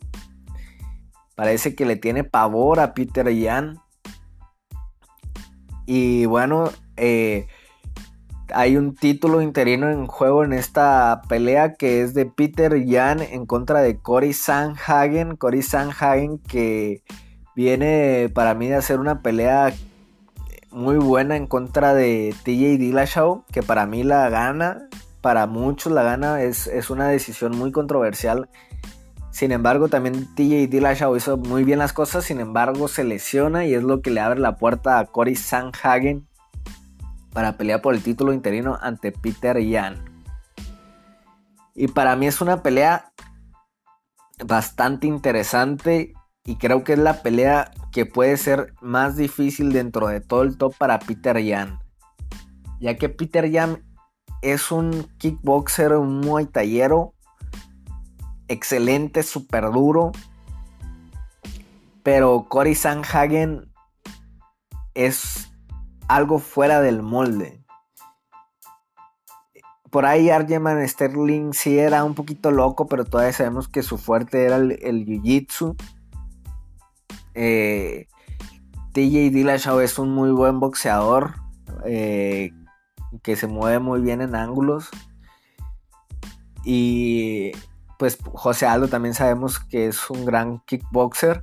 Parece 1.35 1.75
que 1.75 1.85
le 1.85 1.95
tiene 1.95 2.23
pavor 2.23 2.79
a 2.79 2.93
Peter 2.93 3.29
Yan. 3.29 3.79
Y 5.85 6.25
bueno, 6.25 6.71
eh, 6.97 7.47
hay 8.53 8.77
un 8.77 8.95
título 8.95 9.41
interino 9.41 9.89
en 9.89 10.07
juego 10.07 10.43
en 10.43 10.53
esta 10.53 11.21
pelea 11.27 11.73
que 11.73 12.01
es 12.01 12.13
de 12.13 12.25
Peter 12.25 12.85
Yan 12.85 13.21
en 13.21 13.45
contra 13.45 13.81
de 13.81 13.97
Cory 13.97 14.33
Sanhagen. 14.33 15.35
Cory 15.35 15.61
Sanhagen 15.61 16.37
que 16.39 17.03
viene 17.55 18.29
para 18.33 18.53
mí 18.53 18.67
de 18.67 18.75
hacer 18.75 18.99
una 18.99 19.21
pelea 19.21 19.73
muy 20.71 20.97
buena 20.97 21.35
en 21.35 21.47
contra 21.47 21.93
de 21.93 22.33
TJ 22.43 22.77
Dillashaw, 22.77 23.43
que 23.51 23.61
para 23.61 23.85
mí 23.85 24.03
la 24.03 24.29
gana, 24.29 24.87
para 25.19 25.45
muchos 25.45 25.91
la 25.91 26.03
gana, 26.03 26.41
es, 26.41 26.67
es 26.67 26.89
una 26.89 27.07
decisión 27.07 27.57
muy 27.57 27.71
controversial 27.71 28.49
Sin 29.31 29.51
embargo, 29.51 29.89
también 29.89 30.33
TJ 30.35 30.67
Dillashaw 30.67 31.15
hizo 31.15 31.37
muy 31.37 31.63
bien 31.63 31.79
las 31.79 31.93
cosas, 31.93 32.23
sin 32.23 32.39
embargo 32.39 32.87
se 32.87 33.03
lesiona 33.03 33.65
y 33.65 33.73
es 33.73 33.83
lo 33.83 34.01
que 34.01 34.11
le 34.11 34.21
abre 34.21 34.39
la 34.39 34.55
puerta 34.55 34.99
a 34.99 35.05
Cory 35.05 35.35
Sanhagen 35.35 36.27
para 37.33 37.57
pelear 37.57 37.81
por 37.81 37.93
el 37.93 38.03
título 38.03 38.33
interino 38.33 38.77
ante 38.81 39.11
Peter 39.11 39.57
Yan. 39.59 40.03
Y 41.75 41.87
para 41.87 42.15
mí 42.15 42.27
es 42.27 42.41
una 42.41 42.61
pelea 42.61 43.11
bastante 44.45 45.07
interesante 45.07 46.13
y 46.43 46.55
creo 46.55 46.83
que 46.83 46.93
es 46.93 46.99
la 46.99 47.21
pelea 47.21 47.71
que 47.91 48.05
puede 48.05 48.37
ser 48.37 48.73
más 48.81 49.15
difícil 49.15 49.71
dentro 49.71 50.07
de 50.07 50.21
todo 50.21 50.43
el 50.43 50.57
top 50.57 50.75
para 50.77 50.99
Peter 50.99 51.37
Yan. 51.37 51.79
Ya 52.79 52.97
que 52.97 53.09
Peter 53.09 53.49
Yan 53.49 53.83
es 54.41 54.71
un 54.71 55.07
kickboxer, 55.17 55.93
un 55.93 56.19
muay 56.19 56.47
tallero 56.47 57.13
excelente, 58.51 59.23
súper 59.23 59.71
duro. 59.71 60.11
Pero 62.03 62.47
Cory 62.49 62.75
Sanhagen 62.75 63.71
es 64.93 65.50
algo 66.15 66.39
fuera 66.39 66.81
del 66.81 67.01
molde. 67.01 67.63
Por 69.89 70.05
ahí 70.05 70.29
Arjeman 70.29 70.87
Sterling 70.87 71.53
sí 71.53 71.79
era 71.79 72.03
un 72.03 72.15
poquito 72.15 72.51
loco, 72.51 72.87
pero 72.87 73.05
todavía 73.05 73.33
sabemos 73.33 73.67
que 73.67 73.81
su 73.81 73.97
fuerte 73.97 74.45
era 74.45 74.57
el, 74.57 75.05
jiu-jitsu. 75.05 75.75
Eh, 77.33 78.07
TJ 78.93 79.31
Dillashaw 79.31 79.79
es 79.79 79.99
un 79.99 80.13
muy 80.13 80.31
buen 80.31 80.59
boxeador 80.59 81.35
eh, 81.85 82.51
que 83.23 83.35
se 83.37 83.47
mueve 83.47 83.79
muy 83.79 84.01
bien 84.01 84.21
en 84.21 84.35
ángulos. 84.35 84.89
Y 86.63 87.51
pues 87.97 88.17
José 88.33 88.65
Aldo 88.65 88.87
también 88.87 89.13
sabemos 89.13 89.59
que 89.59 89.87
es 89.87 90.09
un 90.09 90.25
gran 90.25 90.59
kickboxer. 90.65 91.41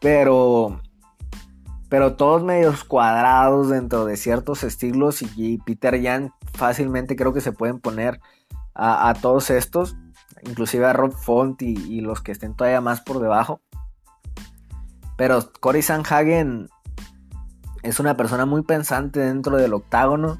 Pero 0.00 0.80
pero 1.88 2.16
todos 2.16 2.42
medios 2.42 2.84
cuadrados 2.84 3.68
dentro 3.68 4.04
de 4.04 4.16
ciertos 4.16 4.64
estilos 4.64 5.22
y, 5.22 5.58
Peter 5.58 6.00
Yan 6.00 6.32
fácilmente 6.52 7.16
creo 7.16 7.32
que 7.32 7.40
se 7.40 7.52
pueden 7.52 7.80
poner 7.80 8.20
a, 8.74 9.12
todos 9.20 9.50
estos, 9.50 9.96
inclusive 10.44 10.86
a 10.86 10.92
Rob 10.92 11.12
Font 11.12 11.62
y, 11.62 11.74
y, 11.88 12.00
los 12.00 12.20
que 12.20 12.30
estén 12.30 12.54
todavía 12.54 12.80
más 12.80 13.00
por 13.00 13.18
debajo. 13.18 13.60
Pero 15.16 15.50
Cory 15.58 15.82
Sanhagen 15.82 16.68
es 17.82 17.98
una 17.98 18.16
persona 18.16 18.46
muy 18.46 18.62
pensante 18.62 19.18
dentro 19.18 19.56
del 19.56 19.74
octágono 19.74 20.38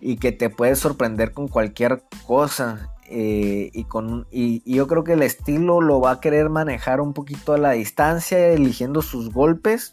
y 0.00 0.16
que 0.16 0.32
te 0.32 0.50
puede 0.50 0.76
sorprender 0.76 1.32
con 1.32 1.48
cualquier 1.48 2.02
cosa. 2.26 2.90
Eh, 3.12 3.70
y, 3.72 3.84
con, 3.84 4.26
y, 4.30 4.62
yo 4.72 4.86
creo 4.86 5.02
que 5.02 5.14
el 5.14 5.22
estilo 5.22 5.80
lo 5.80 6.00
va 6.00 6.12
a 6.12 6.20
querer 6.20 6.48
manejar 6.48 7.00
un 7.00 7.12
poquito 7.12 7.52
a 7.52 7.58
la 7.58 7.72
distancia, 7.72 8.48
eligiendo 8.48 9.02
sus 9.02 9.32
golpes. 9.32 9.92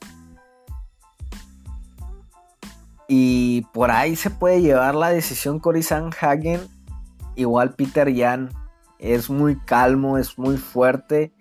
Y 3.08 3.62
por 3.74 3.92
ahí 3.92 4.16
se 4.16 4.30
puede 4.30 4.62
llevar 4.62 4.96
la 4.96 5.10
decisión 5.10 5.60
Cory 5.60 5.86
Hagen. 6.20 6.68
Igual 7.36 7.76
Peter 7.76 8.14
Yan 8.14 8.50
es 9.00 9.30
muy 9.30 9.58
calmo, 9.60 10.18
es 10.18 10.38
muy 10.38 10.58
fuerte. 10.58 11.34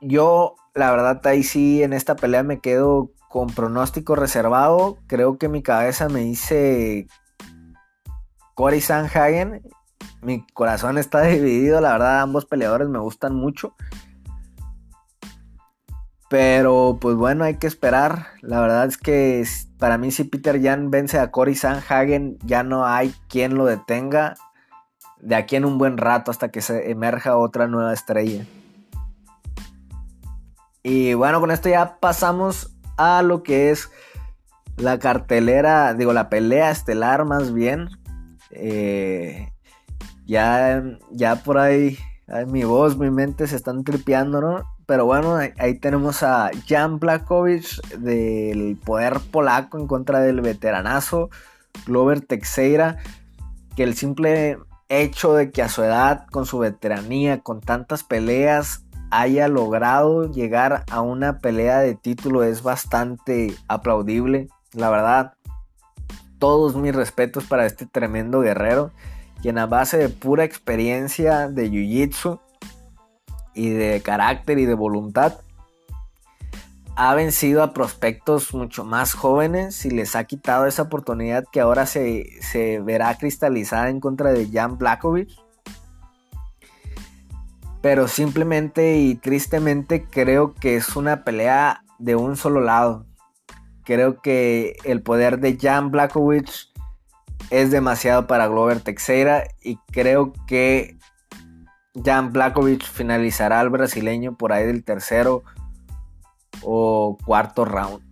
Yo, 0.00 0.54
la 0.74 0.90
verdad, 0.90 1.26
ahí 1.26 1.42
sí 1.42 1.82
en 1.82 1.92
esta 1.92 2.14
pelea 2.14 2.42
me 2.42 2.60
quedo 2.60 3.10
con 3.28 3.48
pronóstico 3.48 4.14
reservado. 4.14 4.98
Creo 5.06 5.38
que 5.38 5.48
mi 5.48 5.62
cabeza 5.62 6.08
me 6.08 6.20
dice 6.20 7.06
Cory 8.54 8.80
Sanhagen. 8.80 9.62
Mi 10.22 10.46
corazón 10.54 10.98
está 10.98 11.22
dividido, 11.22 11.80
la 11.80 11.92
verdad 11.92 12.20
ambos 12.20 12.46
peleadores 12.46 12.88
me 12.88 12.98
gustan 12.98 13.34
mucho. 13.34 13.74
Pero 16.28 16.98
pues 17.00 17.16
bueno, 17.16 17.44
hay 17.44 17.56
que 17.56 17.66
esperar. 17.66 18.26
La 18.42 18.60
verdad 18.60 18.86
es 18.86 18.98
que 18.98 19.44
para 19.78 19.96
mí 19.96 20.10
si 20.10 20.24
Peter 20.24 20.60
Jan 20.62 20.90
vence 20.90 21.18
a 21.18 21.30
Cory 21.30 21.54
Sanhagen, 21.54 22.38
ya 22.44 22.62
no 22.62 22.86
hay 22.86 23.14
quien 23.28 23.54
lo 23.54 23.64
detenga 23.64 24.34
de 25.20 25.34
aquí 25.34 25.56
en 25.56 25.64
un 25.64 25.78
buen 25.78 25.96
rato 25.96 26.30
hasta 26.30 26.50
que 26.50 26.60
se 26.60 26.90
emerja 26.90 27.36
otra 27.36 27.66
nueva 27.66 27.92
estrella. 27.92 28.44
Y 30.82 31.14
bueno, 31.14 31.40
con 31.40 31.50
esto 31.50 31.68
ya 31.68 31.98
pasamos 32.00 32.76
a 32.96 33.22
lo 33.22 33.42
que 33.42 33.70
es 33.70 33.90
la 34.76 34.98
cartelera, 34.98 35.94
digo, 35.94 36.12
la 36.12 36.28
pelea 36.28 36.70
estelar 36.70 37.24
más 37.24 37.52
bien. 37.52 37.88
Eh, 38.50 39.52
ya, 40.26 40.82
ya 41.10 41.36
por 41.42 41.58
ahí, 41.58 41.98
mi 42.48 42.64
voz, 42.64 42.96
mi 42.96 43.10
mente 43.10 43.46
se 43.46 43.56
están 43.56 43.82
tripeando, 43.82 44.40
¿no? 44.40 44.77
Pero 44.88 45.04
bueno, 45.04 45.36
ahí, 45.58 45.74
tenemos 45.74 46.22
a 46.22 46.50
Jan 46.66 46.98
Blakovic 46.98 47.86
del 47.98 48.78
poder 48.82 49.20
polaco 49.20 49.76
en 49.76 49.86
contra 49.86 50.20
del 50.20 50.40
veteranazo 50.40 51.28
Glover 51.84 52.22
Teixeira, 52.22 52.96
que 53.76 53.82
el 53.82 53.94
simple 53.94 54.56
hecho 54.88 55.34
de 55.34 55.50
que 55.50 55.60
a 55.60 55.68
su 55.68 55.82
edad, 55.82 56.24
con 56.30 56.46
su 56.46 56.58
veteranía, 56.58 57.40
con 57.40 57.60
tantas 57.60 58.02
peleas, 58.02 58.86
haya 59.10 59.46
logrado 59.48 60.32
llegar 60.32 60.84
a 60.90 61.02
una 61.02 61.40
pelea 61.40 61.80
de 61.80 61.94
título 61.94 62.42
es 62.42 62.62
bastante 62.62 63.54
aplaudible, 63.68 64.48
la 64.72 64.88
verdad 64.88 65.34
todos 66.38 66.76
mis 66.76 66.94
respetos 66.94 67.44
para 67.44 67.66
este 67.66 67.84
tremendo 67.84 68.40
guerrero, 68.40 68.90
quien 69.42 69.58
a 69.58 69.66
base 69.66 69.98
de 69.98 70.08
pura 70.08 70.44
experiencia 70.44 71.48
de 71.48 71.70
Jiu-Jitsu 71.70 72.40
y 73.58 73.70
de 73.70 74.00
carácter 74.02 74.58
y 74.60 74.66
de 74.66 74.74
voluntad, 74.74 75.40
ha 76.94 77.14
vencido 77.14 77.62
a 77.62 77.72
prospectos 77.74 78.54
mucho 78.54 78.84
más 78.84 79.14
jóvenes 79.14 79.84
y 79.84 79.90
les 79.90 80.14
ha 80.14 80.24
quitado 80.24 80.66
esa 80.66 80.82
oportunidad 80.82 81.44
que 81.50 81.60
ahora 81.60 81.84
se, 81.84 82.26
se 82.40 82.80
verá 82.80 83.16
cristalizada 83.18 83.88
en 83.88 83.98
contra 83.98 84.32
de 84.32 84.48
Jan 84.48 84.78
Blakovic. 84.78 85.30
Pero 87.82 88.06
simplemente 88.08 88.98
y 88.98 89.16
tristemente 89.16 90.04
creo 90.04 90.54
que 90.54 90.76
es 90.76 90.94
una 90.94 91.24
pelea 91.24 91.84
de 91.98 92.14
un 92.14 92.36
solo 92.36 92.60
lado. 92.60 93.06
Creo 93.84 94.20
que 94.20 94.76
el 94.84 95.02
poder 95.02 95.40
de 95.40 95.56
Jan 95.60 95.90
Blakowicz 95.90 96.72
es 97.50 97.70
demasiado 97.70 98.26
para 98.26 98.48
Glover 98.48 98.80
Teixeira 98.80 99.44
y 99.62 99.76
creo 99.92 100.32
que 100.46 100.97
Jan 102.04 102.32
Blakowicz 102.32 102.88
finalizará 102.88 103.60
al 103.60 103.70
brasileño 103.70 104.36
por 104.36 104.52
ahí 104.52 104.66
del 104.66 104.84
tercero 104.84 105.42
o 106.62 107.16
cuarto 107.24 107.64
round. 107.64 108.02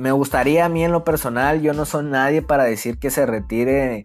Me 0.00 0.10
gustaría 0.10 0.64
a 0.64 0.68
mí 0.68 0.84
en 0.84 0.92
lo 0.92 1.04
personal, 1.04 1.60
yo 1.60 1.72
no 1.72 1.84
soy 1.84 2.04
nadie 2.04 2.42
para 2.42 2.64
decir 2.64 2.98
que 2.98 3.10
se 3.10 3.24
retire 3.24 4.04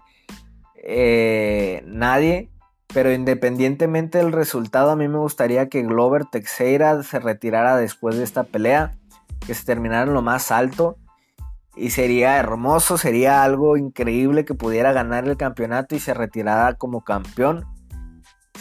eh, 0.76 1.84
nadie, 1.88 2.52
pero 2.94 3.12
independientemente 3.12 4.20
del 4.20 4.32
resultado, 4.32 4.92
a 4.92 4.96
mí 4.96 5.08
me 5.08 5.18
gustaría 5.18 5.70
que 5.70 5.82
Glover 5.82 6.26
Teixeira 6.26 7.02
se 7.04 7.20
retirara 7.20 7.78
después 7.78 8.18
de 8.18 8.24
esta 8.24 8.44
pelea 8.44 8.92
que 9.46 9.54
se 9.54 9.66
terminara 9.66 10.04
en 10.04 10.14
lo 10.14 10.22
más 10.22 10.52
alto. 10.52 10.98
Y 11.76 11.92
sería 11.92 12.38
hermoso, 12.38 12.98
sería 12.98 13.44
algo 13.44 13.78
increíble 13.78 14.44
que 14.44 14.54
pudiera 14.54 14.92
ganar 14.92 15.26
el 15.26 15.38
campeonato 15.38 15.96
y 15.96 16.00
se 16.00 16.14
retirara 16.14 16.74
como 16.74 17.04
campeón. 17.04 17.66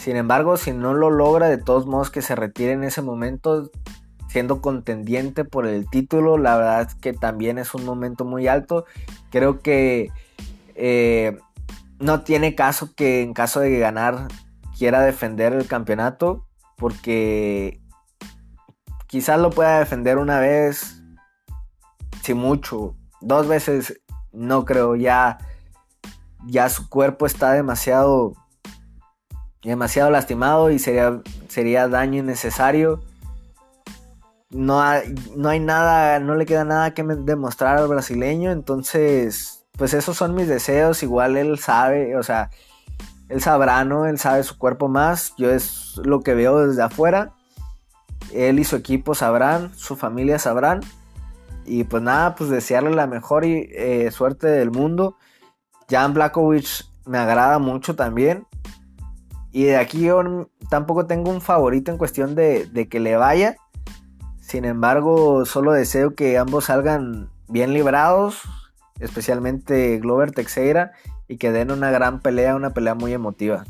Sin 0.01 0.15
embargo, 0.15 0.57
si 0.57 0.71
no 0.71 0.93
lo 0.93 1.09
logra, 1.09 1.47
de 1.47 1.57
todos 1.57 1.85
modos 1.85 2.09
que 2.09 2.21
se 2.21 2.35
retire 2.35 2.71
en 2.71 2.83
ese 2.83 3.01
momento, 3.01 3.69
siendo 4.27 4.61
contendiente 4.61 5.45
por 5.45 5.67
el 5.67 5.89
título, 5.89 6.37
la 6.37 6.57
verdad 6.57 6.81
es 6.81 6.95
que 6.95 7.13
también 7.13 7.57
es 7.57 7.73
un 7.75 7.85
momento 7.85 8.25
muy 8.25 8.47
alto. 8.47 8.85
Creo 9.29 9.59
que 9.59 10.09
eh, 10.75 11.37
no 11.99 12.21
tiene 12.21 12.55
caso 12.55 12.95
que 12.95 13.21
en 13.21 13.33
caso 13.33 13.59
de 13.59 13.77
ganar 13.77 14.27
quiera 14.77 15.01
defender 15.01 15.53
el 15.53 15.67
campeonato, 15.67 16.47
porque 16.77 17.81
Quizás 19.11 19.37
lo 19.41 19.49
pueda 19.49 19.79
defender 19.79 20.17
una 20.17 20.39
vez, 20.39 21.03
si 22.23 22.33
mucho, 22.33 22.95
dos 23.19 23.45
veces, 23.45 24.01
no 24.31 24.63
creo, 24.63 24.95
ya, 24.95 25.37
ya 26.45 26.69
su 26.69 26.87
cuerpo 26.87 27.25
está 27.25 27.51
demasiado, 27.51 28.31
demasiado 29.63 30.09
lastimado 30.09 30.71
y 30.71 30.79
sería, 30.79 31.21
sería 31.47 31.87
daño 31.87 32.19
innecesario. 32.19 33.01
No 34.49 34.81
hay, 34.81 35.15
no 35.35 35.49
hay 35.49 35.59
nada, 35.59 36.19
no 36.19 36.35
le 36.35 36.45
queda 36.45 36.65
nada 36.65 36.93
que 36.93 37.03
demostrar 37.03 37.77
al 37.77 37.87
brasileño, 37.87 38.51
entonces, 38.51 39.65
pues 39.77 39.93
esos 39.93 40.17
son 40.17 40.35
mis 40.35 40.47
deseos, 40.47 41.03
igual 41.03 41.37
él 41.37 41.57
sabe, 41.57 42.17
o 42.17 42.23
sea, 42.23 42.49
él 43.29 43.41
sabrá, 43.41 43.85
¿no? 43.85 44.05
Él 44.05 44.19
sabe 44.19 44.43
su 44.43 44.57
cuerpo 44.57 44.89
más, 44.89 45.33
yo 45.37 45.51
es 45.51 45.95
lo 46.03 46.19
que 46.19 46.33
veo 46.33 46.67
desde 46.67 46.83
afuera 46.83 47.33
él 48.33 48.59
y 48.59 48.63
su 48.63 48.75
equipo 48.75 49.15
sabrán, 49.15 49.73
su 49.75 49.95
familia 49.95 50.39
sabrán. 50.39 50.81
Y 51.65 51.83
pues 51.83 52.01
nada, 52.01 52.35
pues 52.35 52.49
desearle 52.49 52.91
la 52.91 53.07
mejor 53.07 53.43
eh, 53.45 54.09
suerte 54.11 54.47
del 54.47 54.71
mundo. 54.71 55.17
Jan 55.89 56.13
Blakovic 56.13 56.85
me 57.05 57.17
agrada 57.17 57.59
mucho 57.59 57.95
también. 57.95 58.45
Y 59.51 59.65
de 59.65 59.77
aquí 59.77 60.01
yo 60.01 60.49
tampoco 60.69 61.05
tengo 61.05 61.29
un 61.29 61.41
favorito 61.41 61.91
en 61.91 61.97
cuestión 61.97 62.35
de, 62.35 62.65
de 62.65 62.87
que 62.87 62.99
le 62.99 63.15
vaya. 63.15 63.57
Sin 64.39 64.65
embargo, 64.65 65.45
solo 65.45 65.71
deseo 65.71 66.15
que 66.15 66.37
ambos 66.37 66.65
salgan 66.65 67.29
bien 67.47 67.73
librados, 67.73 68.41
especialmente 68.99 69.99
Glover 69.99 70.31
Teixeira, 70.31 70.91
y 71.27 71.37
que 71.37 71.51
den 71.51 71.71
una 71.71 71.91
gran 71.91 72.19
pelea, 72.19 72.55
una 72.55 72.73
pelea 72.73 72.95
muy 72.95 73.13
emotiva. 73.13 73.65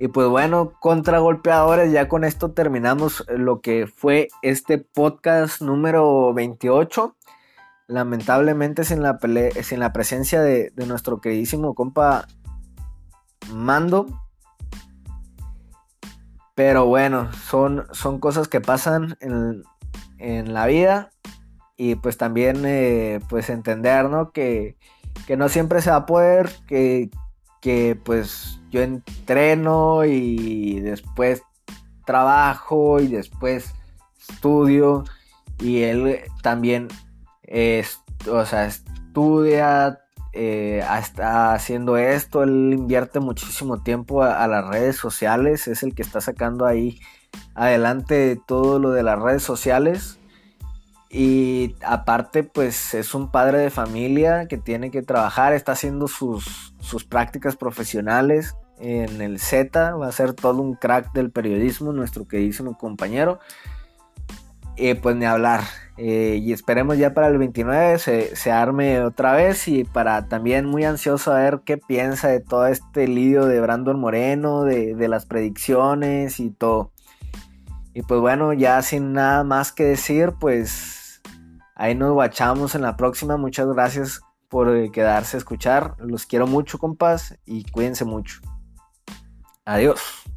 Y 0.00 0.08
pues 0.08 0.28
bueno, 0.28 0.74
contra 0.78 1.18
golpeadores, 1.18 1.90
ya 1.90 2.08
con 2.08 2.22
esto 2.22 2.52
terminamos 2.52 3.24
lo 3.28 3.60
que 3.60 3.88
fue 3.88 4.28
este 4.42 4.78
podcast 4.78 5.60
número 5.60 6.32
28. 6.32 7.16
Lamentablemente 7.88 8.84
sin 8.84 9.02
la, 9.02 9.18
sin 9.62 9.80
la 9.80 9.92
presencia 9.92 10.40
de, 10.40 10.72
nuestro 10.86 11.20
queridísimo 11.20 11.74
compa 11.74 12.28
Mando. 13.52 14.06
Pero 16.54 16.86
bueno, 16.86 17.32
son, 17.32 17.86
son 17.92 18.18
cosas 18.18 18.48
que 18.48 18.60
pasan 18.60 19.16
en, 19.20 19.62
en 20.18 20.52
la 20.52 20.66
vida 20.66 21.10
y 21.76 21.94
pues 21.94 22.18
también 22.18 22.64
eh, 22.66 23.20
pues 23.28 23.48
entender, 23.48 24.10
¿no? 24.10 24.32
Que, 24.32 24.76
no 25.36 25.48
siempre 25.48 25.80
se 25.80 25.90
va 25.90 25.96
a 25.96 26.06
poder, 26.06 26.50
que, 26.66 27.10
pues 28.04 28.60
yo 28.70 28.82
entreno 28.82 30.04
y 30.04 30.80
después 30.80 31.42
trabajo 32.04 32.98
y 33.00 33.08
después 33.08 33.74
estudio 34.28 35.04
y 35.60 35.82
él 35.82 36.20
también 36.42 36.88
o 38.30 38.44
sea, 38.44 38.66
estudia, 38.66 40.00
eh, 40.32 40.82
está 40.98 41.54
haciendo 41.54 41.96
esto, 41.96 42.42
él 42.42 42.72
invierte 42.72 43.20
muchísimo 43.20 43.82
tiempo 43.82 44.22
a, 44.22 44.46
las 44.46 44.66
redes 44.66 44.96
sociales, 44.96 45.68
es 45.68 45.82
el 45.82 45.94
que 45.94 46.02
está 46.02 46.20
sacando 46.20 46.66
ahí 46.66 47.00
adelante 47.54 48.40
todo 48.46 48.78
lo 48.78 48.90
de 48.90 49.02
las 49.02 49.18
redes 49.18 49.42
sociales 49.42 50.18
y 51.10 51.74
aparte, 51.82 52.42
pues 52.42 52.92
es 52.92 53.14
un 53.14 53.30
padre 53.30 53.58
de 53.58 53.70
familia 53.70 54.46
que 54.46 54.58
tiene 54.58 54.90
que 54.90 55.02
trabajar, 55.02 55.54
está 55.54 55.72
haciendo 55.72 56.06
sus, 56.06 56.74
sus 56.80 57.04
prácticas 57.04 57.56
profesionales 57.56 58.56
en 58.78 59.22
el 59.22 59.40
Z, 59.40 59.94
va 59.94 60.08
a 60.08 60.12
ser 60.12 60.34
todo 60.34 60.60
un 60.60 60.74
crack 60.74 61.12
del 61.12 61.30
periodismo, 61.30 61.92
nuestro 61.92 62.28
queridísimo 62.28 62.76
compañero. 62.76 63.40
Y 64.78 64.94
pues 64.94 65.16
ni 65.16 65.24
hablar. 65.24 65.62
Eh, 65.96 66.38
y 66.40 66.52
esperemos 66.52 66.96
ya 66.96 67.12
para 67.12 67.26
el 67.26 67.38
29 67.38 67.98
se, 67.98 68.36
se, 68.36 68.52
arme 68.52 69.00
otra 69.00 69.32
vez 69.32 69.66
y 69.66 69.82
para 69.82 70.28
también 70.28 70.64
muy 70.64 70.84
ansioso 70.84 71.32
a 71.32 71.40
ver 71.40 71.62
qué 71.64 71.76
piensa 71.76 72.28
de 72.28 72.38
todo 72.38 72.68
este 72.68 73.08
lidio 73.08 73.46
de 73.46 73.60
Brandon 73.60 73.98
Moreno, 73.98 74.62
de, 74.62 74.94
de 74.94 75.08
las 75.08 75.26
predicciones 75.26 76.38
y 76.38 76.50
todo. 76.50 76.92
Y 77.94 78.02
pues 78.02 78.20
bueno, 78.20 78.52
ya 78.52 78.80
sin 78.82 79.12
nada 79.12 79.42
más 79.42 79.72
que 79.72 79.82
decir, 79.82 80.34
pues 80.38 80.98
Ahí 81.78 81.94
nos 81.94 82.12
guachamos 82.12 82.74
en 82.74 82.82
la 82.82 82.96
próxima. 82.96 83.36
Muchas 83.36 83.68
gracias 83.68 84.20
por 84.48 84.68
eh, 84.76 84.90
quedarse 84.90 85.36
a 85.36 85.38
escuchar. 85.38 85.94
Los 85.98 86.26
quiero 86.26 86.48
mucho, 86.48 86.76
compas, 86.76 87.38
y 87.46 87.62
cuídense 87.70 88.04
mucho. 88.04 88.40
Adiós. 89.64 90.27